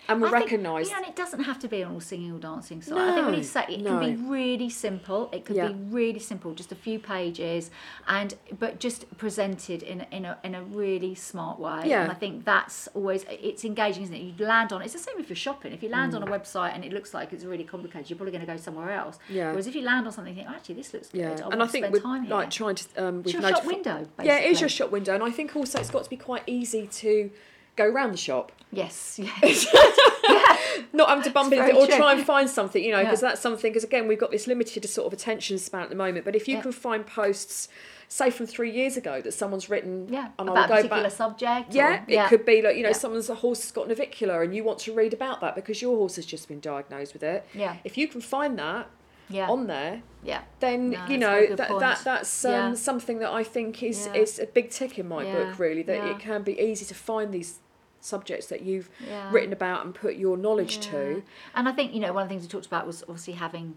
And 0.08 0.20
will 0.20 0.28
I 0.28 0.38
think, 0.40 0.50
recognise 0.50 0.90
You 0.90 0.96
and 0.96 1.06
it 1.06 1.14
doesn't 1.16 1.44
have 1.44 1.58
to 1.60 1.68
be 1.68 1.82
on 1.82 1.92
all 1.94 2.00
singing 2.00 2.32
or 2.32 2.38
dancing 2.38 2.82
side. 2.82 2.98
I 2.98 3.12
think 3.14 3.24
when 3.26 3.32
No, 3.32 3.38
you 3.38 3.44
say 3.44 3.64
it 3.68 3.80
no. 3.80 3.98
can 3.98 4.16
be 4.16 4.22
really 4.22 4.68
simple. 4.68 5.28
It 5.32 5.44
could 5.44 5.56
Yeah. 5.56 5.68
be 5.68 5.74
really 5.90 6.18
simple, 6.18 6.54
just 6.54 6.72
a 6.72 6.74
few 6.74 6.98
pages, 6.98 7.70
and 8.08 8.34
but 8.58 8.80
just 8.80 9.16
presented 9.16 9.82
in 9.82 10.00
a- 10.02 10.06
in 10.10 10.24
a 10.24 10.38
in 10.42 10.54
a 10.54 10.62
really 10.62 11.14
smart 11.14 11.58
way. 11.60 11.82
Yeah. 11.86 12.02
And 12.02 12.10
I 12.10 12.14
think 12.14 12.44
that's 12.44 12.88
always 12.94 13.24
it's 13.30 13.64
engaging, 13.64 14.02
isn't 14.04 14.14
it? 14.14 14.20
You 14.20 14.46
land 14.46 14.72
on 14.72 14.82
it's 14.82 14.92
the 14.92 14.98
same 14.98 15.18
if 15.18 15.28
you're 15.28 15.36
shopping. 15.36 15.72
If 15.72 15.82
you 15.82 15.88
land 15.88 16.14
on 16.14 16.22
a 16.22 16.26
website 16.26 16.74
and 16.74 16.84
it 16.84 16.92
looks 16.92 17.14
like 17.14 17.32
it's 17.32 17.44
really 17.44 17.64
complicated, 17.64 18.10
you're 18.10 18.16
probably 18.16 18.32
going 18.32 18.46
to 18.46 18.52
go 18.52 18.56
somewhere 18.58 18.90
else. 18.92 19.18
Mm. 19.30 19.34
Yeah. 19.34 19.50
Whereas 19.50 19.66
if 19.66 19.74
you 19.76 19.82
land 19.82 20.06
on 20.06 20.12
something, 20.12 20.34
you 20.34 20.40
think, 20.42 20.50
oh, 20.52 20.56
actually, 20.56 20.74
this 20.76 20.92
looks 20.92 21.08
good. 21.10 21.20
Yeah, 21.20 21.28
I 21.28 21.32
and 21.32 21.40
want 21.42 21.62
I 21.62 21.66
to 21.66 21.72
think 21.72 21.90
with 21.92 22.02
time 22.02 22.22
here. 22.24 22.34
like 22.34 22.50
trying 22.50 22.74
to 22.74 22.84
um, 23.04 23.22
with 23.22 23.32
your 23.32 23.42
shop 23.42 23.64
window, 23.64 24.06
Yeah, 24.22 24.38
it 24.38 24.50
is 24.50 24.60
your 24.60 24.68
shop 24.68 24.90
window, 24.90 25.14
and 25.14 25.22
I 25.22 25.30
think 25.30 25.54
also 25.54 25.78
it's 25.78 25.90
got 25.90 26.04
to 26.04 26.10
be 26.10 26.16
quite 26.16 26.42
easy 26.46 26.86
to 26.88 27.30
go 27.76 27.84
around 27.86 28.12
the 28.12 28.16
shop, 28.18 28.52
yes, 28.70 29.18
yes. 29.42 29.66
not 30.92 31.08
having 31.08 31.24
to 31.24 31.30
bump 31.30 31.52
into 31.52 31.66
it 31.66 31.74
or 31.74 31.86
true. 31.86 31.96
try 31.96 32.12
and 32.12 32.24
find 32.24 32.48
something, 32.48 32.82
you 32.82 32.90
know, 32.92 33.02
because 33.02 33.22
Yeah. 33.22 33.30
that's 33.30 33.40
something. 33.40 33.70
Because 33.70 33.84
again, 33.84 34.08
we've 34.08 34.18
got 34.18 34.30
this 34.30 34.46
limited 34.46 34.84
sort 34.88 35.06
of 35.06 35.12
attention 35.12 35.58
span 35.58 35.82
at 35.82 35.88
the 35.88 35.94
moment. 35.94 36.24
But 36.24 36.36
if 36.36 36.48
you 36.48 36.56
Yeah. 36.56 36.62
can 36.62 36.72
find 36.72 37.06
posts, 37.06 37.68
say 38.08 38.30
from 38.30 38.46
three 38.46 38.70
years 38.70 38.96
ago, 38.96 39.20
that 39.22 39.32
someone's 39.32 39.70
written, 39.70 40.06
yeah, 40.10 40.28
and 40.38 40.48
I'll 40.50 40.56
about 40.56 40.70
a 40.70 40.74
particular 40.74 41.02
back. 41.04 41.12
subject. 41.12 41.74
Yeah, 41.74 42.02
or, 42.02 42.04
it 42.08 42.28
could 42.28 42.44
be 42.44 42.60
like 42.62 42.76
you 42.76 42.82
know, 42.82 42.90
Yeah. 42.90 42.94
someone's 42.94 43.30
a 43.30 43.34
horse 43.36 43.62
has 43.62 43.72
got 43.72 43.88
navicular, 43.88 44.42
and 44.42 44.54
you 44.54 44.64
want 44.64 44.80
to 44.80 44.92
read 44.92 45.14
about 45.14 45.40
that 45.40 45.54
because 45.54 45.80
your 45.80 45.96
horse 45.96 46.16
has 46.16 46.26
just 46.26 46.48
been 46.48 46.60
diagnosed 46.60 47.14
with 47.14 47.22
it. 47.22 47.46
Yeah. 47.54 47.76
If 47.84 47.96
you 47.96 48.06
can 48.08 48.20
find 48.20 48.58
that 48.58 48.88
yeah, 49.28 49.48
on 49.48 49.66
there, 49.66 50.02
yeah. 50.22 50.42
then 50.60 50.90
No, 50.90 51.06
you 51.06 51.18
know 51.18 51.54
that, 51.56 51.68
point. 51.68 51.80
that 51.80 52.00
that's 52.04 52.44
um, 52.44 52.50
Yeah. 52.52 52.74
something 52.74 53.18
that 53.20 53.30
I 53.30 53.42
think 53.44 53.82
is 53.82 54.06
Yeah. 54.06 54.20
is 54.20 54.38
a 54.38 54.46
big 54.46 54.70
tick 54.70 54.98
in 54.98 55.08
my 55.08 55.24
book. 55.24 55.58
Really, 55.58 55.82
that 55.82 56.04
it 56.04 56.18
can 56.18 56.42
be 56.42 56.58
easy 56.60 56.84
to 56.86 56.94
find 56.94 57.32
these 57.32 57.58
subjects 58.00 58.46
that 58.48 58.62
you've 58.62 58.90
written 59.30 59.52
about 59.52 59.84
and 59.84 59.94
put 59.94 60.16
your 60.16 60.36
knowledge 60.36 60.80
to. 60.90 61.22
And 61.54 61.68
I 61.68 61.72
think 61.72 61.94
you 61.94 62.00
know 62.00 62.12
one 62.12 62.22
of 62.24 62.28
the 62.28 62.32
things 62.34 62.42
we 62.42 62.48
talked 62.48 62.66
about 62.66 62.86
was 62.86 63.02
obviously 63.02 63.34
having 63.34 63.76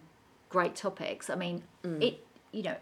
great 0.49 0.75
topics. 0.75 1.29
I 1.29 1.35
mean, 1.35 1.63
Mm. 1.83 2.01
it 2.03 2.25
you 2.51 2.63
know 2.63 2.75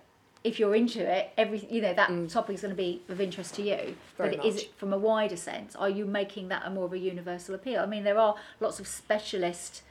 if 0.44 0.60
you're 0.60 0.76
into 0.76 1.00
it, 1.00 1.32
every 1.38 1.60
you 1.70 1.82
know 1.82 1.94
that 1.94 2.10
topic 2.30 2.56
is 2.56 2.62
going 2.62 2.72
to 2.74 2.76
be 2.78 3.02
of 3.08 3.22
interest 3.22 3.56
to 3.56 3.62
you. 3.62 3.76
Mm. 3.76 3.96
Very 4.18 4.36
but 4.38 4.46
is 4.46 4.58
it 4.64 4.74
from 4.76 4.92
a 4.94 4.98
wider 4.98 5.38
sense? 5.38 5.76
Are 5.76 5.90
you 5.90 6.06
making 6.06 6.50
that 6.50 6.64
a 6.66 6.70
more 6.70 6.86
of 6.86 6.94
a 6.94 6.98
universal 7.00 7.56
appeal? 7.56 7.80
I 7.82 7.86
mean, 7.86 8.04
there 8.04 8.18
are 8.20 8.36
lots 8.60 8.80
of 8.80 8.88
specialist 8.88 9.84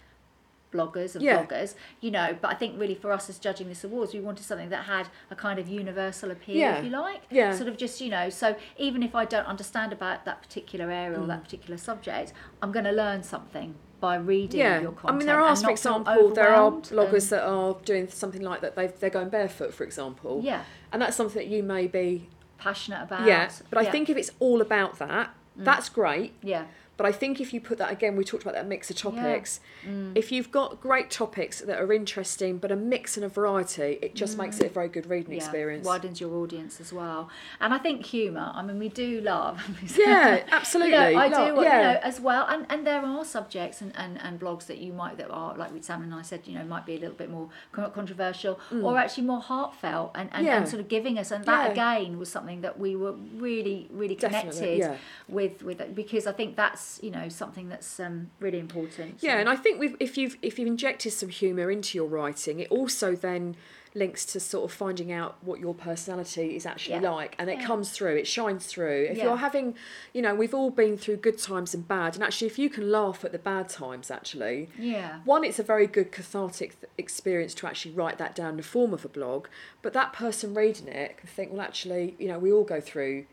bloggers 0.73 1.15
and 1.15 1.23
Yeah. 1.23 1.45
bloggers, 1.45 1.75
you 2.01 2.11
know, 2.11 2.37
but 2.41 2.51
I 2.51 2.55
think 2.55 2.81
really 2.81 2.95
for 2.95 3.13
us 3.13 3.29
as 3.31 3.39
judging 3.39 3.69
this 3.69 3.85
awards, 3.85 4.15
we 4.15 4.21
wanted 4.21 4.45
something 4.45 4.71
that 4.71 4.85
had 4.85 5.09
a 5.31 5.37
kind 5.37 5.59
of 5.59 5.69
universal 5.69 6.31
appeal, 6.31 6.57
Yeah. 6.57 6.79
if 6.79 6.85
you 6.85 6.91
like. 6.91 7.23
Yeah. 7.31 7.55
Sort 7.55 7.69
of 7.69 7.77
just, 7.77 8.01
you 8.01 8.11
know, 8.11 8.29
so 8.31 8.57
even 8.79 9.03
if 9.03 9.15
I 9.15 9.25
don't 9.25 9.47
understand 9.47 9.93
about 9.93 10.25
that 10.25 10.43
particular 10.43 10.91
area 10.91 11.19
or 11.19 11.23
Mm. 11.25 11.29
that 11.29 11.45
particular 11.45 11.77
subject, 11.77 12.33
I'm 12.63 12.73
going 12.73 12.85
to 12.87 12.93
learn 12.93 13.23
something 13.23 13.75
by 14.01 14.17
reading 14.17 14.59
Yeah, 14.59 14.81
your 14.81 14.91
content. 14.93 15.11
I 15.15 15.17
mean 15.19 15.27
there 15.27 15.41
are, 15.41 15.55
for 15.55 15.71
example, 15.71 16.31
there 16.31 16.53
are 16.53 16.73
bloggers 16.73 17.29
that 17.31 17.45
are 17.45 17.77
doing 17.85 18.09
something 18.09 18.43
like 18.43 18.61
that. 18.63 18.75
They 18.75 18.89
they're 18.89 19.11
going 19.11 19.29
barefoot, 19.29 19.73
for 19.73 19.85
example. 19.85 20.41
Yeah. 20.43 20.63
and 20.93 21.01
that's 21.01 21.17
something 21.17 21.37
that 21.43 21.47
you 21.49 21.63
may 21.63 21.87
be. 21.87 22.29
passionate 22.59 23.03
about. 23.03 23.27
Yeah, 23.27 23.51
but 23.71 23.79
I 23.79 23.83
Yeah. 23.83 23.89
Mm. 23.89 23.93
think 23.93 24.11
if 24.11 24.17
it's 24.17 24.31
all 24.39 24.61
about 24.61 24.99
that, 25.01 25.31
that's 25.57 25.89
great. 25.89 26.33
yeah, 26.43 26.67
But 27.03 27.09
I 27.09 27.13
think 27.13 27.41
if 27.41 27.53
you 27.53 27.61
put 27.61 27.79
that 27.79 27.91
again, 27.91 28.15
we 28.15 28.23
talked 28.23 28.45
about 28.45 28.55
that 28.55 28.69
mix 28.69 28.89
of 28.89 28.95
topics. 28.97 29.59
Mm. 29.85 30.13
If 30.17 30.31
you've 30.31 30.53
got 30.53 30.81
great 30.81 31.11
topics 31.11 31.61
that 31.61 31.77
are 31.81 31.93
interesting, 31.93 32.59
but 32.59 32.71
a 32.71 32.77
mix 32.77 33.17
and 33.17 33.25
a 33.25 33.29
variety, 33.29 33.99
it 34.01 34.15
just 34.15 34.39
makes 34.39 34.61
it 34.61 34.67
a 34.67 34.69
very 34.69 34.89
good 34.89 35.07
reading 35.11 35.33
Mm. 35.33 35.39
yeah, 35.39 35.43
experience. 35.43 35.85
widens 35.85 36.21
your 36.21 36.33
audience 36.37 36.81
as 36.81 36.93
well. 36.93 37.29
And 37.61 37.75
I 37.75 37.79
think 37.79 38.07
humour. 38.07 38.53
I 38.55 38.63
mean, 38.63 38.79
we 38.79 38.89
do 38.89 39.21
love. 39.21 39.61
Yeah, 39.99 40.45
absolutely. 40.53 40.93
You 40.95 41.01
know, 41.15 41.19
I 41.19 41.27
Lo- 41.27 41.57
do, 41.57 41.63
yeah. 41.63 41.77
you 41.77 41.83
know, 41.95 42.01
as 42.05 42.21
well. 42.21 42.47
And 42.49 42.67
and 42.71 42.87
there 42.87 43.03
are 43.05 43.25
subjects 43.25 43.81
and, 43.81 43.93
and, 43.97 44.21
and 44.23 44.39
blogs 44.39 44.67
that 44.67 44.79
you 44.79 44.93
might 44.93 45.17
that 45.19 45.29
are 45.31 45.57
like 45.57 45.73
with 45.75 45.83
Sam 45.85 46.03
and 46.05 46.15
I 46.15 46.23
said, 46.23 46.43
you 46.47 46.55
know, 46.57 46.65
might 46.65 46.87
be 46.87 46.95
a 46.95 47.01
little 47.01 47.17
bit 47.17 47.31
more 47.31 47.49
con- 47.73 47.91
controversial 47.91 48.61
or 48.81 48.97
actually 48.97 49.25
more 49.27 49.41
heartfelt 49.41 50.13
and, 50.15 50.29
and, 50.33 50.43
Mm. 50.45 50.47
Yeah. 50.47 50.57
and 50.59 50.69
sort 50.69 50.79
of 50.81 50.87
giving 50.89 51.19
us. 51.19 51.33
And 51.33 51.45
that 51.47 51.63
Yeah. 51.67 51.73
again 51.73 52.19
was 52.23 52.29
something 52.31 52.61
that 52.61 52.79
we 52.79 52.95
were 52.95 53.15
really 53.47 53.89
really 53.91 54.15
connected 54.15 54.79
yeah. 54.79 54.97
with 55.29 55.63
with 55.65 55.81
it 55.81 55.97
because 55.97 56.27
I 56.29 56.33
think 56.33 56.55
that's 56.57 56.92
you 57.03 57.11
know 57.11 57.29
something 57.29 57.69
that's 57.69 58.01
um, 58.01 58.31
really 58.41 58.59
important. 58.59 59.17
Yeah, 59.21 59.39
and 59.39 59.49
I 59.49 59.57
think 59.57 59.95
if 60.01 60.19
you've 60.19 60.37
if 60.43 60.59
you've 60.59 60.69
injected 60.69 61.13
some 61.13 61.29
humour 61.29 61.71
into 61.71 61.97
your 61.99 62.09
writing, 62.09 62.61
it 62.61 62.71
also 62.71 63.15
then 63.15 63.57
links 63.95 64.25
to 64.25 64.41
sort 64.41 64.65
of 64.65 64.75
finding 64.75 65.13
out 65.13 65.37
what 65.43 65.61
your 65.61 65.75
personality 65.75 66.57
is 66.57 66.65
actually 66.65 66.95
Yeah. 67.03 67.11
like, 67.11 67.37
and 67.39 67.51
it 67.51 67.59
Yeah. 67.59 67.67
comes 67.67 67.91
through, 67.91 68.17
it 68.17 68.27
shines 68.27 68.65
through. 68.65 69.09
If 69.11 69.19
Yeah. 69.19 69.25
you're 69.25 69.37
having, 69.37 69.75
you 70.15 70.23
know, 70.23 70.35
we've 70.35 70.55
all 70.55 70.71
been 70.71 70.97
through 70.97 71.17
good 71.19 71.37
times 71.39 71.75
and 71.75 71.87
bad, 71.87 72.15
and 72.15 72.25
actually, 72.25 72.47
if 72.47 72.59
you 72.59 72.71
can 72.71 72.91
laugh 72.91 73.23
at 73.23 73.33
the 73.33 73.39
bad 73.39 73.69
times, 73.69 74.11
actually, 74.11 74.71
yeah. 74.79 75.19
one, 75.27 75.45
it's 75.45 75.59
a 75.59 75.63
very 75.63 75.87
good 75.87 76.11
cathartic 76.11 76.81
th- 76.81 76.91
experience 76.97 77.53
to 77.53 77.67
actually 77.67 77.93
write 77.95 78.17
that 78.17 78.35
down 78.35 78.53
in 78.53 78.57
the 78.57 78.63
form 78.63 78.95
of 78.95 79.05
a 79.05 79.09
blog. 79.11 79.47
But 79.83 79.93
that 79.93 80.15
person 80.15 80.55
reading 80.55 80.89
it 80.89 81.19
can 81.19 81.29
think, 81.29 81.53
well, 81.53 81.61
actually, 81.61 82.17
you 82.19 82.29
know, 82.29 82.39
we 82.39 82.51
all 82.51 82.65
go 82.65 82.81
through 82.81 83.27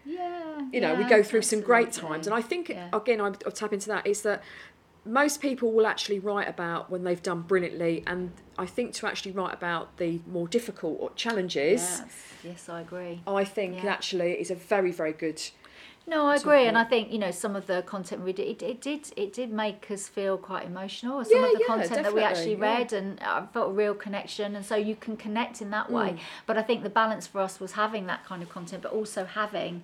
you 0.71 0.81
know 0.81 0.95
we 0.95 1.03
go 1.05 1.21
through 1.23 1.41
some 1.41 1.61
great 1.61 1.91
times 1.91 2.27
and 2.27 2.35
i 2.35 2.41
think 2.41 2.69
Yeah. 2.69 2.89
again 2.93 3.19
i'll, 3.21 3.35
I'll 3.45 3.51
tap 3.51 3.73
into 3.73 3.87
that 3.89 4.05
is 4.07 4.21
that 4.23 4.41
most 5.05 5.41
people 5.41 5.71
will 5.71 5.87
actually 5.87 6.19
write 6.19 6.47
about 6.47 6.89
when 6.91 7.03
they've 7.03 7.21
done 7.21 7.41
brilliantly 7.41 8.03
and 8.05 8.31
i 8.57 8.65
think 8.65 8.93
to 8.95 9.07
actually 9.07 9.31
write 9.31 9.53
about 9.53 9.97
the 9.97 10.19
more 10.27 10.47
difficult 10.47 10.97
or 10.99 11.11
challenges 11.15 11.81
Yes, 11.81 12.33
yes, 12.43 12.69
I 12.69 12.81
agree. 12.81 13.21
i 13.27 13.43
think 13.43 13.83
Yeah. 13.83 13.91
actually 13.91 14.31
is 14.33 14.51
a 14.51 14.55
very 14.55 14.91
very 14.91 15.13
good 15.13 15.41
No, 16.07 16.25
I 16.25 16.35
agree, 16.37 16.65
and 16.65 16.77
i 16.77 16.83
think 16.83 17.11
you 17.11 17.19
know 17.19 17.29
some 17.31 17.55
of 17.55 17.65
the 17.67 17.83
content 17.83 18.23
we 18.23 18.33
did, 18.33 18.47
it, 18.47 18.61
it 18.63 18.81
did, 18.81 19.01
it 19.15 19.31
did 19.39 19.51
make 19.51 19.91
us 19.91 20.07
feel 20.07 20.37
quite 20.49 20.65
emotional. 20.65 21.23
Some 21.23 21.33
Yeah, 21.39 21.45
of 21.47 21.53
the 21.53 21.59
yeah, 21.59 21.65
content 21.73 22.03
that 22.03 22.13
we 22.15 22.23
actually 22.23 22.55
read, 22.55 22.93
and 22.93 23.19
I 23.19 23.45
felt 23.53 23.69
a 23.69 23.73
real 23.83 23.93
connection, 23.93 24.55
and 24.55 24.65
so 24.65 24.75
you 24.75 24.95
can 24.95 25.15
connect 25.17 25.61
in 25.61 25.69
that 25.69 25.87
way. 25.91 26.09
Mm. 26.13 26.19
But 26.47 26.57
I 26.57 26.63
think 26.67 26.81
the 26.83 26.89
balance 27.01 27.27
for 27.27 27.39
us 27.41 27.59
was 27.59 27.73
having 27.73 28.07
that 28.07 28.21
kind 28.25 28.41
of 28.41 28.49
content, 28.49 28.81
but 28.85 28.91
also 28.91 29.21
having. 29.25 29.83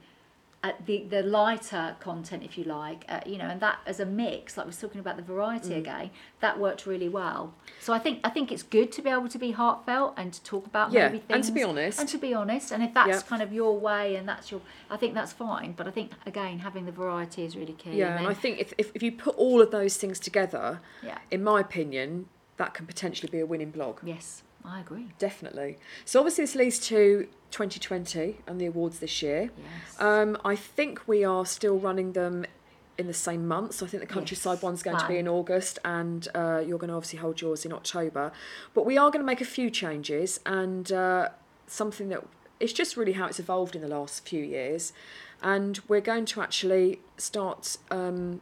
Uh, 0.65 0.71
the 0.88 0.97
the 1.15 1.21
lighter 1.21 1.95
content, 1.99 2.41
if 2.43 2.58
you 2.58 2.63
like, 2.63 3.06
uh, 3.08 3.19
you 3.32 3.38
know, 3.38 3.45
and 3.54 3.60
that 3.62 3.78
as 3.86 3.99
a 3.99 4.06
mix, 4.06 4.58
like 4.58 4.65
we 4.65 4.69
was 4.69 4.80
talking 4.80 4.99
about 5.06 5.15
the 5.15 5.21
variety 5.34 5.73
Mm. 5.75 5.84
again, 5.84 6.10
that 6.39 6.58
worked 6.65 6.88
really 6.88 7.08
well. 7.21 7.54
So 7.86 7.93
I 7.93 7.99
think 7.99 8.15
I 8.23 8.30
think 8.36 8.51
it's 8.51 8.63
good 8.78 8.89
to 8.93 9.01
be 9.04 9.10
able 9.17 9.30
to 9.30 9.38
be 9.47 9.51
heartfelt 9.51 10.13
and 10.17 10.28
to 10.34 10.41
talk 10.43 10.65
about 10.65 10.91
Yeah, 10.91 11.10
maybe 11.10 11.23
and 11.30 11.43
to 11.43 11.51
be 11.51 11.62
honest. 11.71 11.99
and 11.99 12.10
to 12.10 12.17
be 12.17 12.34
honest, 12.34 12.71
and 12.73 12.82
if 12.88 12.91
that's 12.95 13.10
Yeah. 13.10 13.21
kind 13.32 13.41
of 13.43 13.54
your 13.54 13.73
way 13.89 14.15
and 14.15 14.28
that's 14.28 14.49
your, 14.51 14.62
I 14.89 14.97
think 14.97 15.13
that's 15.13 15.34
fine. 15.34 15.73
But 15.78 15.86
I 15.88 15.91
think 15.91 16.08
again, 16.25 16.56
having 16.60 16.86
the 16.86 16.91
variety 17.04 17.43
is 17.47 17.56
really 17.56 17.73
key. 17.73 17.91
yeah 18.01 18.08
and 18.17 18.25
then- 18.25 18.32
i 18.32 18.34
think 18.34 18.54
if, 18.60 18.73
if, 18.82 18.88
if 18.95 19.01
you 19.04 19.12
put 19.12 19.36
all 19.45 19.60
of 19.62 19.69
those 19.78 19.97
things 19.97 20.17
together 20.19 20.65
yeah, 21.04 21.19
in 21.30 21.43
my 21.43 21.60
opinion 21.60 22.28
that 22.58 22.73
can 22.73 22.86
potentially 22.88 23.30
be 23.30 23.39
a 23.39 23.45
winning 23.45 23.69
blog 23.78 23.95
yes, 24.04 24.41
I 24.67 24.82
agree. 24.82 25.08
definitely 25.19 25.78
so 26.06 26.19
obviously 26.19 26.43
this 26.43 26.56
leads 26.56 26.80
to 26.88 27.28
2020 27.51 28.38
and 28.47 28.60
the 28.60 28.65
awards 28.65 28.99
this 28.99 29.21
year 29.21 29.51
Yes. 29.58 30.01
Um, 30.01 30.38
I 30.43 30.56
think 30.56 31.08
we 31.08 31.23
are 31.23 31.45
still 31.45 31.78
running 31.78 32.13
them 32.13 32.45
in 32.97 33.08
the 33.08 33.13
same 33.13 33.47
month. 33.47 33.73
So 33.75 33.86
I 33.86 33.89
think 33.89 34.01
the 34.01 34.08
countryside 34.08 34.56
Yes, 34.56 34.63
one's 34.63 34.84
going 34.84 34.97
to 34.97 35.08
be 35.08 35.17
in 35.17 35.28
August, 35.28 35.80
and 35.84 36.28
uh, 36.34 36.63
you're 36.65 36.78
going 36.78 36.89
to 36.89 36.95
obviously 36.95 37.19
hold 37.19 37.41
yours 37.41 37.65
in 37.65 37.73
October. 37.73 38.32
But 38.73 38.86
we 38.86 38.97
are 38.97 39.10
going 39.10 39.21
to 39.21 39.25
make 39.25 39.41
a 39.41 39.45
few 39.45 39.69
changes, 39.69 40.39
and 40.45 40.91
uh, 40.91 41.30
something 41.67 42.10
that 42.10 42.23
it's 42.60 42.73
just 42.73 42.96
really 42.96 43.13
how 43.13 43.25
it's 43.25 43.40
evolved 43.40 43.75
in 43.75 43.81
the 43.81 43.87
last 43.87 44.27
few 44.27 44.44
years, 44.44 44.94
and 45.42 45.79
we're 45.87 46.02
going 46.02 46.25
to 46.25 46.42
actually 46.42 47.00
start 47.17 47.77
um, 47.92 48.42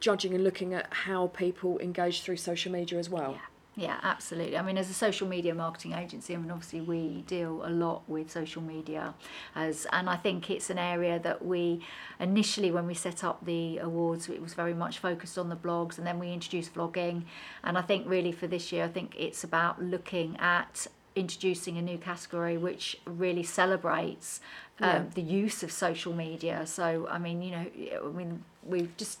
judging 0.00 0.34
and 0.34 0.42
looking 0.42 0.72
at 0.72 0.92
how 0.92 1.28
people 1.28 1.78
engage 1.80 2.22
through 2.22 2.36
social 2.36 2.72
media 2.72 2.98
as 2.98 3.10
well. 3.10 3.32
Yeah. 3.32 3.38
Yeah, 3.76 3.98
absolutely. 4.04 4.56
I 4.56 4.62
mean, 4.62 4.78
as 4.78 4.88
a 4.88 4.94
social 4.94 5.26
media 5.26 5.52
marketing 5.52 5.94
agency, 5.94 6.32
I 6.32 6.36
mean, 6.38 6.50
obviously 6.52 6.80
we 6.80 7.24
deal 7.26 7.62
a 7.66 7.70
lot 7.70 8.08
with 8.08 8.30
social 8.30 8.62
media, 8.62 9.14
as 9.56 9.84
and 9.92 10.08
I 10.08 10.14
think 10.16 10.48
it's 10.48 10.70
an 10.70 10.78
area 10.78 11.18
that 11.18 11.44
we 11.44 11.80
initially, 12.20 12.70
when 12.70 12.86
we 12.86 12.94
set 12.94 13.24
up 13.24 13.44
the 13.44 13.78
awards, 13.78 14.28
it 14.28 14.40
was 14.40 14.54
very 14.54 14.74
much 14.74 14.98
focused 15.00 15.36
on 15.38 15.48
the 15.48 15.56
blogs, 15.56 15.98
and 15.98 16.06
then 16.06 16.20
we 16.20 16.32
introduced 16.32 16.72
vlogging, 16.74 17.24
and 17.64 17.76
I 17.76 17.82
think 17.82 18.08
really 18.08 18.30
for 18.30 18.46
this 18.46 18.70
year, 18.70 18.84
I 18.84 18.88
think 18.88 19.16
it's 19.18 19.42
about 19.42 19.82
looking 19.82 20.36
at 20.38 20.86
introducing 21.16 21.76
a 21.76 21.82
new 21.82 21.98
category 21.98 22.56
which 22.56 22.98
really 23.06 23.42
celebrates 23.44 24.40
um, 24.80 24.88
Yeah. 24.88 25.04
the 25.14 25.22
use 25.22 25.62
of 25.64 25.70
social 25.72 26.12
media. 26.12 26.66
So, 26.66 27.06
I 27.08 27.18
mean, 27.18 27.42
you 27.42 27.50
know, 27.52 27.66
I 28.04 28.08
mean, 28.08 28.44
we've 28.62 28.96
just. 28.96 29.18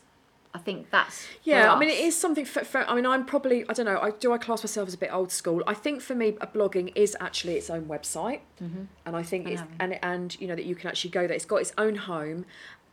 I 0.54 0.58
think 0.58 0.90
that's 0.90 1.26
Yeah, 1.42 1.72
I 1.74 1.78
mean, 1.78 1.88
it 1.88 1.98
is 1.98 2.16
something 2.16 2.44
for, 2.44 2.64
for. 2.64 2.88
I 2.88 2.94
mean, 2.94 3.06
I'm 3.06 3.24
probably. 3.26 3.64
I 3.68 3.72
don't 3.72 3.86
know. 3.86 3.98
I 4.00 4.10
do. 4.12 4.32
I 4.32 4.38
class 4.38 4.62
myself 4.62 4.86
as 4.86 4.94
a 4.94 4.98
bit 4.98 5.12
old 5.12 5.32
school. 5.32 5.62
I 5.66 5.74
think 5.74 6.00
for 6.00 6.14
me, 6.14 6.28
a 6.40 6.46
blogging 6.46 6.92
is 6.94 7.16
actually 7.20 7.54
its 7.54 7.68
own 7.70 7.86
website, 7.86 8.40
mm-hmm. 8.62 8.84
and 9.04 9.16
I 9.16 9.22
think 9.24 9.48
I 9.48 9.50
it's 9.50 9.62
and 9.80 9.98
and 10.02 10.40
you 10.40 10.46
know 10.46 10.54
that 10.54 10.64
you 10.64 10.76
can 10.76 10.88
actually 10.88 11.10
go 11.10 11.26
there. 11.26 11.34
It's 11.36 11.44
got 11.44 11.56
its 11.56 11.72
own 11.76 11.96
home. 11.96 12.46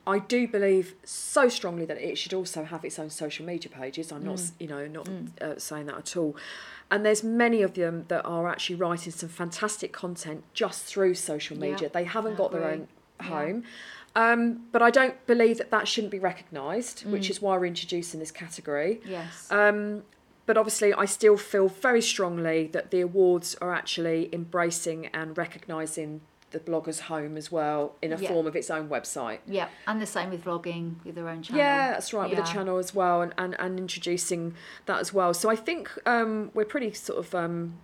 I 0.08 0.18
do 0.18 0.48
believe 0.48 0.96
so 1.04 1.48
strongly 1.50 1.86
that 1.86 2.00
it 2.00 2.18
should 2.18 2.34
also 2.34 2.64
have 2.64 2.84
its 2.84 2.98
own 2.98 3.12
social 3.12 3.46
media 3.46 3.70
pages. 3.70 4.12
I'm 4.12 4.24
not, 4.24 4.38
Mm. 4.38 4.40
s- 4.40 4.52
you 4.60 4.68
know, 4.68 4.88
not 4.88 5.08
uh, 5.40 5.60
saying 5.60 5.86
that 5.86 5.96
at 5.96 6.18
all. 6.18 6.36
And 6.90 7.06
there's 7.06 7.24
many 7.24 7.62
of 7.62 7.76
them 7.76 8.06
that 8.08 8.24
are 8.26 8.48
actually 8.50 8.78
writing 8.78 9.12
some 9.14 9.30
fantastic 9.30 9.94
content 9.94 10.44
just 10.56 10.84
through 10.86 11.14
social 11.14 11.56
Yeah, 11.58 11.72
media. 11.72 11.90
They 11.94 12.06
haven't 12.06 12.36
got 12.36 12.52
their 12.52 12.64
own 12.66 12.88
Yeah. 13.22 13.28
Um, 14.16 14.64
but 14.72 14.82
I 14.82 14.90
don't 14.90 15.26
believe 15.26 15.58
that 15.58 15.72
that 15.72 15.88
shouldn't 15.88 16.12
be 16.12 16.20
recognised, 16.20 17.06
which 17.06 17.28
Mm. 17.28 17.32
is 17.32 17.42
why 17.42 17.58
we're 17.58 17.66
introducing 17.66 18.20
this 18.20 18.32
category. 18.32 19.00
yes. 19.06 19.48
Um, 19.52 20.04
but 20.48 20.58
obviously, 20.58 20.94
I 20.94 21.06
still 21.06 21.38
feel 21.38 21.68
very 21.68 22.02
strongly 22.02 22.68
that 22.74 22.92
the 22.92 23.00
awards 23.02 23.56
are 23.62 23.74
actually 23.74 24.30
embracing 24.34 25.06
and 25.14 25.38
recognising 25.38 26.22
the 26.50 26.60
blogger's 26.60 27.02
home 27.02 27.38
as 27.38 27.50
well 27.50 27.96
in 28.02 28.12
a 28.12 28.18
Yeah. 28.18 28.28
form 28.28 28.46
of 28.48 28.56
its 28.58 28.70
own 28.70 28.90
website. 28.90 29.38
Yeah, 29.48 29.70
and 29.88 30.02
the 30.02 30.06
same 30.06 30.32
with 30.32 30.44
vlogging 30.44 30.96
with 31.06 31.16
their 31.16 31.30
own 31.30 31.42
channel. 31.44 31.60
Yeah, 31.60 31.92
that's 31.92 32.12
right, 32.12 32.30
with 32.30 32.38
Yeah. 32.38 32.44
the 32.44 32.52
channel 32.52 32.78
as 32.80 32.94
well, 32.94 33.22
and, 33.22 33.34
and, 33.38 33.56
and 33.60 33.80
introducing 33.80 34.56
that 34.88 35.00
as 35.00 35.14
well. 35.14 35.34
So 35.34 35.50
I 35.50 35.56
think 35.56 35.90
um, 36.06 36.52
we're 36.54 36.66
pretty 36.66 36.92
sort 36.92 37.20
of 37.20 37.34
um, 37.34 37.76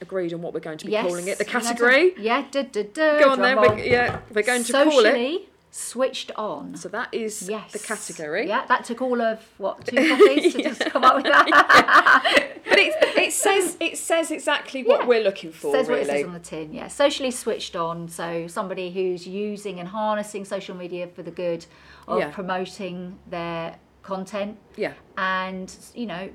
agreed 0.00 0.32
on 0.32 0.40
what 0.40 0.54
we're 0.54 0.60
going 0.60 0.78
to 0.78 0.86
be 0.86 0.92
Yes, 0.92 1.04
calling 1.06 1.28
it. 1.28 1.36
The 1.36 1.44
we're 1.44 1.52
going 1.52 1.62
to- 1.64 1.68
category. 1.68 2.14
yeah, 2.16 2.44
duh, 2.50 2.62
duh, 2.62 2.84
duh, 2.84 3.18
Go 3.18 3.30
on 3.30 3.38
drum 3.38 3.42
then. 3.42 3.56
We're, 3.60 3.78
yeah, 3.84 4.20
we're 4.32 4.42
going 4.42 4.64
to 4.64 4.72
call 4.72 5.04
it. 5.04 5.48
Switched 5.76 6.30
on. 6.36 6.76
So 6.76 6.88
that 6.90 7.08
is 7.12 7.48
Yes. 7.50 7.72
the 7.72 7.80
category. 7.80 8.46
Yeah, 8.46 8.64
that 8.66 8.84
took 8.84 9.02
all 9.02 9.20
of 9.20 9.40
what 9.58 9.84
two 9.84 9.96
coffees 10.08 10.52
to 10.54 10.62
just 10.62 10.84
come 10.86 11.02
up 11.02 11.16
with 11.16 11.24
that. 11.24 12.50
But 12.64 12.78
it, 12.78 12.94
it 13.18 13.32
says 13.32 13.76
it 13.80 13.98
says 13.98 14.30
exactly 14.30 14.84
what 14.84 15.00
Yeah. 15.00 15.06
we're 15.08 15.24
looking 15.24 15.50
for. 15.50 15.72
says 15.72 15.88
what 15.88 15.98
it 15.98 16.06
says 16.06 16.24
on 16.26 16.32
the 16.32 16.38
tin. 16.38 16.72
Yeah, 16.72 16.86
socially 16.86 17.32
switched 17.32 17.74
on. 17.74 18.08
So 18.08 18.46
somebody 18.46 18.92
who's 18.92 19.26
using 19.26 19.80
and 19.80 19.88
harnessing 19.88 20.44
social 20.44 20.76
media 20.76 21.08
for 21.08 21.24
the 21.24 21.32
good 21.32 21.66
of 22.06 22.20
Yeah. 22.20 22.30
promoting 22.30 23.18
their 23.28 23.76
content 24.04 24.58
yeah. 24.76 24.92
and 25.18 25.74
you 25.92 26.06
know 26.06 26.30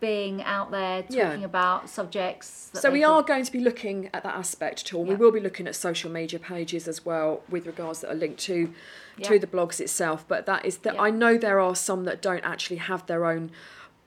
being 0.00 0.42
out 0.42 0.70
there 0.70 1.02
talking 1.02 1.16
Yeah. 1.40 1.44
about 1.44 1.88
subjects. 1.88 2.70
So 2.74 2.90
we 2.90 3.00
could- 3.00 3.06
are 3.06 3.22
going 3.22 3.44
to 3.44 3.52
be 3.52 3.60
looking 3.60 4.10
at 4.12 4.22
that 4.22 4.34
aspect 4.34 4.86
too. 4.86 4.98
We 4.98 5.10
Yeah. 5.10 5.16
will 5.16 5.30
be 5.30 5.40
looking 5.40 5.66
at 5.66 5.74
social 5.74 6.10
media 6.10 6.38
pages 6.38 6.86
as 6.88 7.06
well 7.06 7.42
with 7.48 7.66
regards 7.66 8.00
that 8.00 8.10
are 8.10 8.14
linked 8.14 8.40
to 8.40 8.72
Yeah. 9.16 9.28
to 9.28 9.38
the 9.38 9.46
blogs 9.46 9.80
itself. 9.80 10.24
But 10.26 10.44
that 10.46 10.64
is 10.64 10.78
that. 10.78 11.00
I 11.00 11.10
know 11.10 11.38
there 11.38 11.60
are 11.60 11.74
some 11.76 12.04
that 12.04 12.20
don't 12.20 12.44
actually 12.44 12.76
have 12.78 13.06
their 13.06 13.24
own 13.24 13.50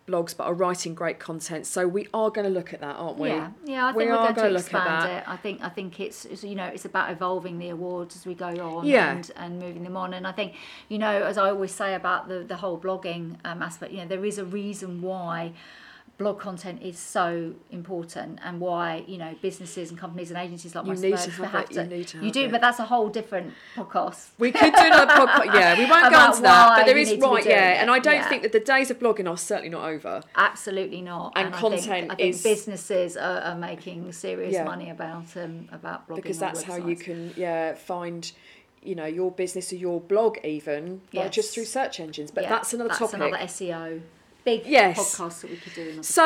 blogs 0.08 0.36
but 0.36 0.46
are 0.46 0.54
writing 0.54 0.96
great 0.96 1.20
content. 1.20 1.68
So 1.68 1.88
we 1.88 2.08
are 2.14 2.30
going 2.32 2.46
to 2.46 2.50
look 2.54 2.74
at 2.74 2.80
that, 2.80 2.96
aren't 2.96 3.18
we? 3.18 3.30
Yeah, 3.30 3.50
yeah, 3.66 3.86
I 3.88 3.92
think 3.92 3.98
we 3.98 4.08
are 4.08 4.18
going 4.24 4.36
gonna 4.36 4.48
to 4.48 4.54
look 4.54 4.74
at 4.74 4.78
expand 4.80 5.02
that. 5.04 5.24
it. 5.24 5.30
I 5.30 5.36
think 5.38 5.62
I 5.62 5.70
think 5.70 6.00
it's, 6.00 6.26
it's 6.26 6.44
you 6.44 6.56
know 6.56 6.66
it's 6.66 6.86
about 6.86 7.12
evolving 7.12 7.60
the 7.60 7.70
awards 7.70 8.16
as 8.16 8.26
we 8.26 8.34
go 8.34 8.48
on 8.48 8.86
Yeah. 8.86 9.12
and, 9.12 9.32
and 9.36 9.60
moving 9.60 9.84
them 9.84 9.98
on. 9.98 10.14
And 10.14 10.26
I 10.26 10.32
think 10.32 10.54
you 10.88 10.98
know 10.98 11.24
as 11.24 11.38
I 11.38 11.50
always 11.50 11.74
say 11.74 11.94
about 11.94 12.28
the 12.30 12.40
the 12.40 12.56
whole 12.56 12.80
blogging 12.80 13.36
um, 13.46 13.62
aspect, 13.62 13.92
you 13.92 14.00
know 14.00 14.08
there 14.08 14.26
is 14.26 14.38
a 14.38 14.46
reason 14.46 15.02
why 15.02 15.52
blog 16.18 16.40
content 16.40 16.82
is 16.82 16.98
so 16.98 17.54
important 17.70 18.40
and 18.44 18.60
why 18.60 19.04
you 19.08 19.18
know 19.20 19.36
businesses 19.42 19.92
and 19.92 20.00
companies 20.00 20.32
and 20.32 20.40
agencies 20.40 20.74
like 20.74 20.84
You 20.86 20.94
myself 20.94 21.28
need 21.28 21.36
to 21.36 21.46
have 21.46 21.66
it, 21.70 21.76
you 21.76 21.84
need 21.84 22.08
to 22.08 22.26
you 22.26 22.32
do 22.32 22.46
it. 22.46 22.52
but 22.52 22.60
that's 22.62 22.80
a 22.80 22.86
whole 22.86 23.08
different 23.10 23.54
podcast 23.76 24.30
We 24.40 24.52
could 24.52 24.74
do 24.74 24.82
another 24.86 25.12
podcast. 25.14 25.54
Yeah, 25.54 25.78
we 25.78 25.86
won't 25.86 26.12
go 26.12 26.26
into 26.26 26.42
that. 26.42 26.78
But 26.78 26.86
there 26.88 26.98
is 26.98 27.12
to 27.12 27.18
right, 27.20 27.46
yeah. 27.46 27.82
And 27.82 27.92
I 27.92 28.00
don't 28.00 28.16
yeah. 28.16 28.30
think 28.30 28.42
that 28.44 28.52
the 28.52 28.60
days 28.60 28.90
of 28.90 28.98
blogging 29.00 29.30
are 29.30 29.38
certainly 29.38 29.70
not 29.70 29.88
over. 29.88 30.22
Absolutely 30.36 31.02
not. 31.02 31.34
And 31.36 31.54
I 31.54 31.60
content 31.60 31.84
think, 31.84 32.12
I 32.12 32.16
think 32.16 32.30
is- 32.36 32.42
businesses 32.44 33.16
are, 33.16 33.42
are 33.42 33.56
making 33.56 34.12
serious 34.12 34.54
Yeah. 34.54 34.64
money 34.64 34.90
about 34.90 35.38
um, 35.38 35.70
about 35.72 36.08
blogging 36.08 36.16
because 36.16 36.40
that's 36.40 36.64
how 36.64 36.78
you 36.78 36.96
can 36.96 37.34
yeah 37.38 37.76
find 37.76 38.32
you 38.82 38.96
know 38.96 39.06
your 39.06 39.32
business 39.32 39.72
or 39.72 39.76
your 39.76 40.00
blog 40.00 40.38
even 40.44 41.02
Yes. 41.12 41.34
just 41.36 41.54
through 41.54 41.66
search 41.66 42.00
engines 42.00 42.32
but 42.32 42.44
Yeah, 42.44 42.50
that's 42.50 42.74
another 42.74 42.90
topic. 42.90 43.00
that's 43.00 43.12
topic 43.12 43.28
another 43.34 43.46
SEO 43.46 44.02
big 44.48 44.66
Yes. 44.66 44.98
podcast 44.98 45.42
that 45.42 45.50
we 45.52 45.58
could 45.58 45.74
do. 45.74 46.04
So 46.04 46.26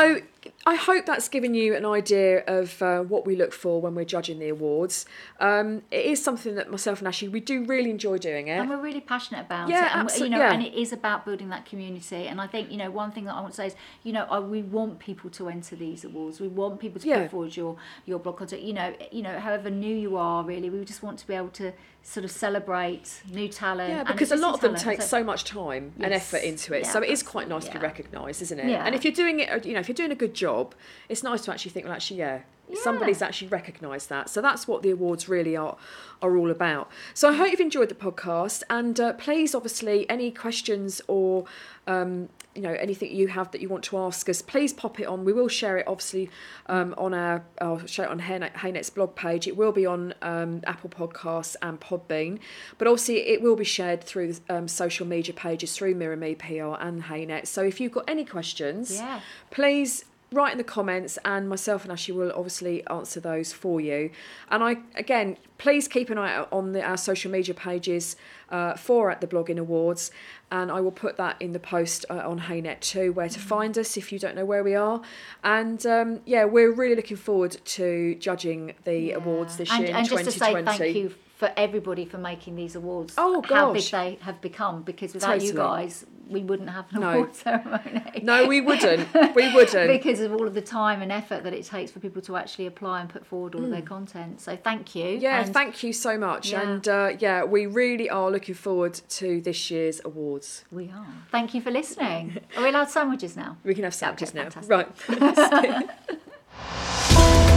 i 0.66 0.76
hope 0.76 1.06
that's 1.06 1.28
given 1.30 1.54
you 1.54 1.76
an 1.76 1.86
idea 1.86 2.44
of 2.48 2.82
uh, 2.82 3.00
what 3.02 3.26
we 3.26 3.36
look 3.36 3.54
for 3.54 3.80
when 3.82 3.94
we're 3.96 4.06
judging 4.06 4.39
the 4.39 4.50
awards. 4.50 5.06
Um, 5.39 5.82
it 5.92 6.06
is 6.06 6.24
something 6.24 6.56
that 6.56 6.70
myself 6.70 7.00
and 7.00 7.08
ashley 7.08 7.28
we 7.28 7.39
do 7.39 7.64
really 7.66 7.89
enjoy 7.89 8.18
doing 8.18 8.48
it. 8.48 8.58
And 8.60 8.70
we're 8.70 8.82
really 8.82 9.02
passionate 9.02 9.42
about 9.42 9.70
Yeah, 9.70 9.86
it 9.88 9.92
and 9.94 10.02
absolute- 10.02 10.26
you 10.26 10.32
know 10.32 10.39
yeah. 10.39 10.54
and 10.54 10.64
it 10.64 10.74
is 10.74 10.92
about 10.94 11.26
building 11.26 11.50
that 11.50 11.66
community. 11.66 12.28
And 12.28 12.39
i 12.42 12.48
think 12.48 12.72
you 12.72 12.78
know 12.78 12.89
one 12.92 13.12
thing 13.12 13.26
that 13.26 13.34
i 13.36 13.42
want 13.42 13.54
to 13.54 13.58
say 13.58 13.68
is 13.68 13.76
you 14.04 14.14
know 14.14 14.26
I, 14.30 14.39
we 14.39 14.62
want 14.62 15.00
people 15.00 15.30
to 15.32 15.50
enter 15.50 15.76
these 15.76 16.04
awards. 16.06 16.39
We 16.39 16.48
want 16.48 16.80
people 16.80 17.00
to 17.02 17.08
Yeah. 17.08 17.22
put 17.24 17.32
forward 17.32 17.56
your 17.56 17.76
your 18.06 18.20
blog 18.20 18.38
content. 18.38 18.62
You 18.62 18.74
know 18.74 18.94
you 19.12 19.22
know 19.22 19.39
however 19.39 19.70
new 19.70 19.96
you 19.96 20.18
are 20.18 20.44
really 20.44 20.70
we 20.70 20.84
just 20.86 21.04
want 21.04 21.20
to 21.20 21.28
be 21.28 21.34
able 21.34 21.50
to 21.50 21.74
sort 22.04 22.24
of 22.24 22.32
celebrate 22.32 23.22
new 23.32 23.48
talent 23.48 23.89
yeah 23.89 24.00
and 24.00 24.08
because 24.08 24.32
a 24.32 24.36
lot 24.36 24.56
of 24.56 24.62
them 24.62 24.74
talent. 24.76 25.00
take 25.00 25.02
so 25.08 25.24
much 25.24 25.44
time 25.44 25.94
and 26.00 26.14
effort 26.14 26.42
into 26.44 26.74
it. 26.74 26.86
So 26.88 27.00
it 27.02 27.10
is 27.10 27.22
quite 27.22 27.44
absolutely, 27.44 27.54
nice 27.54 27.74
to 27.74 27.80
be 27.80 27.84
recognised 27.84 28.42
isn't 28.42 28.60
it? 28.60 28.70
Yeah. 28.70 28.86
and 28.86 28.96
if 28.96 29.04
you're 29.04 29.14
doing 29.14 29.39
it 29.42 29.66
you 29.66 29.74
know 29.74 29.80
if 29.80 29.88
you're 29.88 29.96
doing 29.96 30.12
a 30.12 30.16
good 30.16 30.31
job. 30.34 30.74
It's 31.10 31.24
nice 31.24 31.42
to 31.46 31.52
actually 31.52 31.72
think 31.72 31.86
well 31.86 31.96
actually 31.96 32.18
yeah 32.20 32.42
somebody's 32.84 33.22
actually 33.22 33.50
recognised 33.50 34.08
that. 34.08 34.30
So 34.30 34.42
that's 34.42 34.66
what 34.66 34.82
the 34.82 34.92
awards 34.92 35.28
really 35.28 35.58
are 35.58 35.76
are 36.22 36.38
all 36.38 36.50
about. 36.52 36.90
So 37.14 37.28
i 37.30 37.34
hope 37.34 37.52
you've 37.52 37.60
enjoyed 37.60 37.90
the 37.90 37.96
podcast 37.96 38.64
and 38.70 38.98
uh, 39.00 39.12
please 39.14 39.54
obviously 39.54 40.10
any 40.10 40.32
questions 40.32 41.02
or 41.08 41.44
um, 41.88 42.30
you 42.56 42.62
know 42.62 42.72
anything 42.74 43.14
you 43.14 43.28
have 43.28 43.52
that 43.52 43.60
you 43.60 43.68
want 43.68 43.84
to 43.86 43.98
ask 43.98 44.30
us 44.30 44.42
please 44.42 44.72
pop 44.72 45.00
it 45.02 45.06
on. 45.06 45.26
We 45.26 45.34
will 45.34 45.50
share 45.50 45.78
it 45.80 45.86
obviously 45.88 46.30
um, 46.68 46.94
on 46.98 47.14
our 47.14 47.44
i'll 47.60 47.86
share 47.88 48.06
it 48.06 48.12
on 48.12 48.22
HayNet's 48.22 48.90
blog 48.90 49.16
page. 49.16 49.48
It 49.48 49.58
will 49.58 49.74
be 49.74 49.86
on 49.86 50.14
um, 50.22 50.62
apple 50.66 50.90
podcasts 50.90 51.58
and 51.62 51.78
podbean 51.82 52.40
but 52.78 52.88
obviously 52.88 53.18
it 53.28 53.42
will 53.42 53.58
be 53.58 53.66
shared 53.66 54.02
through 54.02 54.36
um, 54.50 54.70
social 54.70 55.06
media 55.06 55.34
pages 55.34 55.76
through 55.76 55.96
mirror 55.96 56.16
me 56.16 56.36
pr 56.36 56.76
and 56.80 57.04
haynet 57.04 57.48
so 57.48 57.62
if 57.64 57.82
you've 57.82 57.92
got 57.92 58.10
any 58.10 58.24
questions 58.24 58.94
Yeah. 58.96 59.20
please 59.50 60.06
write 60.34 60.54
in 60.54 60.58
the 60.58 60.64
comments 60.64 61.20
and 61.26 61.50
myself 61.50 61.84
and 61.84 61.92
Ashley 61.92 62.14
will 62.14 62.32
obviously 62.34 62.88
answer 62.88 63.20
those 63.20 63.52
for 63.52 63.82
you. 63.82 64.10
And 64.50 64.64
I 64.64 64.78
again 64.96 65.36
please 65.58 65.90
keep 65.90 66.10
an 66.10 66.18
eye 66.18 66.34
out 66.34 66.48
on 66.54 66.72
the, 66.72 66.82
our 66.82 66.96
social 66.96 67.30
media 67.30 67.54
pages 67.54 68.16
uh, 68.50 68.76
for 68.76 69.12
at 69.12 69.20
the 69.20 69.28
blogging 69.28 69.60
awards 69.60 70.10
and 70.50 70.72
I 70.72 70.80
will 70.80 70.92
put 70.92 71.18
that 71.18 71.42
in 71.42 71.52
the 71.52 71.60
post 71.60 72.06
uh, 72.10 72.28
on 72.28 72.40
HayNet 72.40 72.80
too 72.80 73.12
where 73.12 73.28
to 73.28 73.40
Mm-hmm. 73.40 73.48
find 73.48 73.78
us 73.78 73.98
if 73.98 74.12
you 74.12 74.20
don't 74.20 74.36
know 74.36 74.46
where 74.46 74.64
we 74.64 74.74
are. 74.74 75.02
And 75.44 75.86
um, 75.86 76.22
yeah 76.26 76.46
we're 76.46 76.72
really 76.72 76.96
looking 76.96 77.18
forward 77.18 77.58
to 77.66 78.16
judging 78.16 78.74
the 78.86 79.12
awards 79.12 79.58
this 79.58 79.70
and, 79.70 79.82
year 79.82 79.96
and 79.96 80.08
in 80.08 80.10
just 80.10 80.24
to 80.24 80.32
say 80.32 80.64
thank 80.64 80.96
you 80.96 81.14
for 81.36 81.52
everybody 81.58 82.06
for 82.06 82.20
making 82.20 82.56
these 82.56 82.76
awards 82.76 83.16
Oh, 83.18 83.42
gosh, 83.42 83.50
how 83.50 83.74
big 83.74 83.84
they 83.84 84.24
have 84.24 84.40
become 84.40 84.84
because 84.84 85.14
without 85.14 85.42
you 85.42 85.54
guys 85.54 86.06
we 86.32 86.44
wouldn't 86.44 86.70
have 86.70 86.86
an 86.94 87.02
No. 87.02 87.10
award 87.10 87.36
ceremony 87.46 88.22
no 88.24 88.48
we 88.48 88.62
wouldn't 88.62 89.14
we 89.36 89.54
wouldn't 89.54 89.88
because 89.98 90.20
of 90.22 90.32
all 90.34 90.48
of 90.48 90.54
the 90.54 90.62
time 90.62 91.02
and 91.02 91.12
effort 91.12 91.44
that 91.44 91.54
it 91.54 91.66
takes 91.66 91.92
for 91.92 92.00
people 92.00 92.22
to 92.24 92.36
actually 92.38 92.66
apply 92.68 93.02
and 93.02 93.10
put 93.10 93.26
forward 93.26 93.54
all 93.56 93.64
of 93.64 93.70
their 93.70 93.82
content 93.82 94.40
so 94.42 94.56
thank 94.56 94.96
you 94.96 95.02
Mm. 95.02 95.22
Yeah, 95.22 95.42
and 95.42 95.54
thank 95.54 95.84
you 95.84 95.94
so 95.94 96.18
much. 96.18 96.52
Yeah. 96.52 96.62
And 96.62 96.88
uh, 96.88 97.10
yeah, 97.20 97.44
we 97.44 97.66
really 97.66 98.10
are 98.10 98.30
looking 98.32 98.56
forward 98.56 98.94
to 99.10 99.42
this 99.42 99.70
year's 99.72 100.00
awards. 100.06 100.64
we 100.72 100.86
are 100.90 101.06
thank 101.32 101.54
you 101.54 101.62
for 101.62 101.72
listening 101.72 102.38
are 102.58 102.64
we 102.64 102.70
allowed 102.70 102.90
sandwiches 102.90 103.36
now 103.36 103.58
We 103.64 103.74
can 103.76 103.84
have 103.84 103.96
Yeah, 104.02 104.12
okay, 104.12 104.26
sandwiches 104.26 104.68
now. 104.70 104.84
fantastic. 104.90 105.88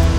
Right. 0.03 0.14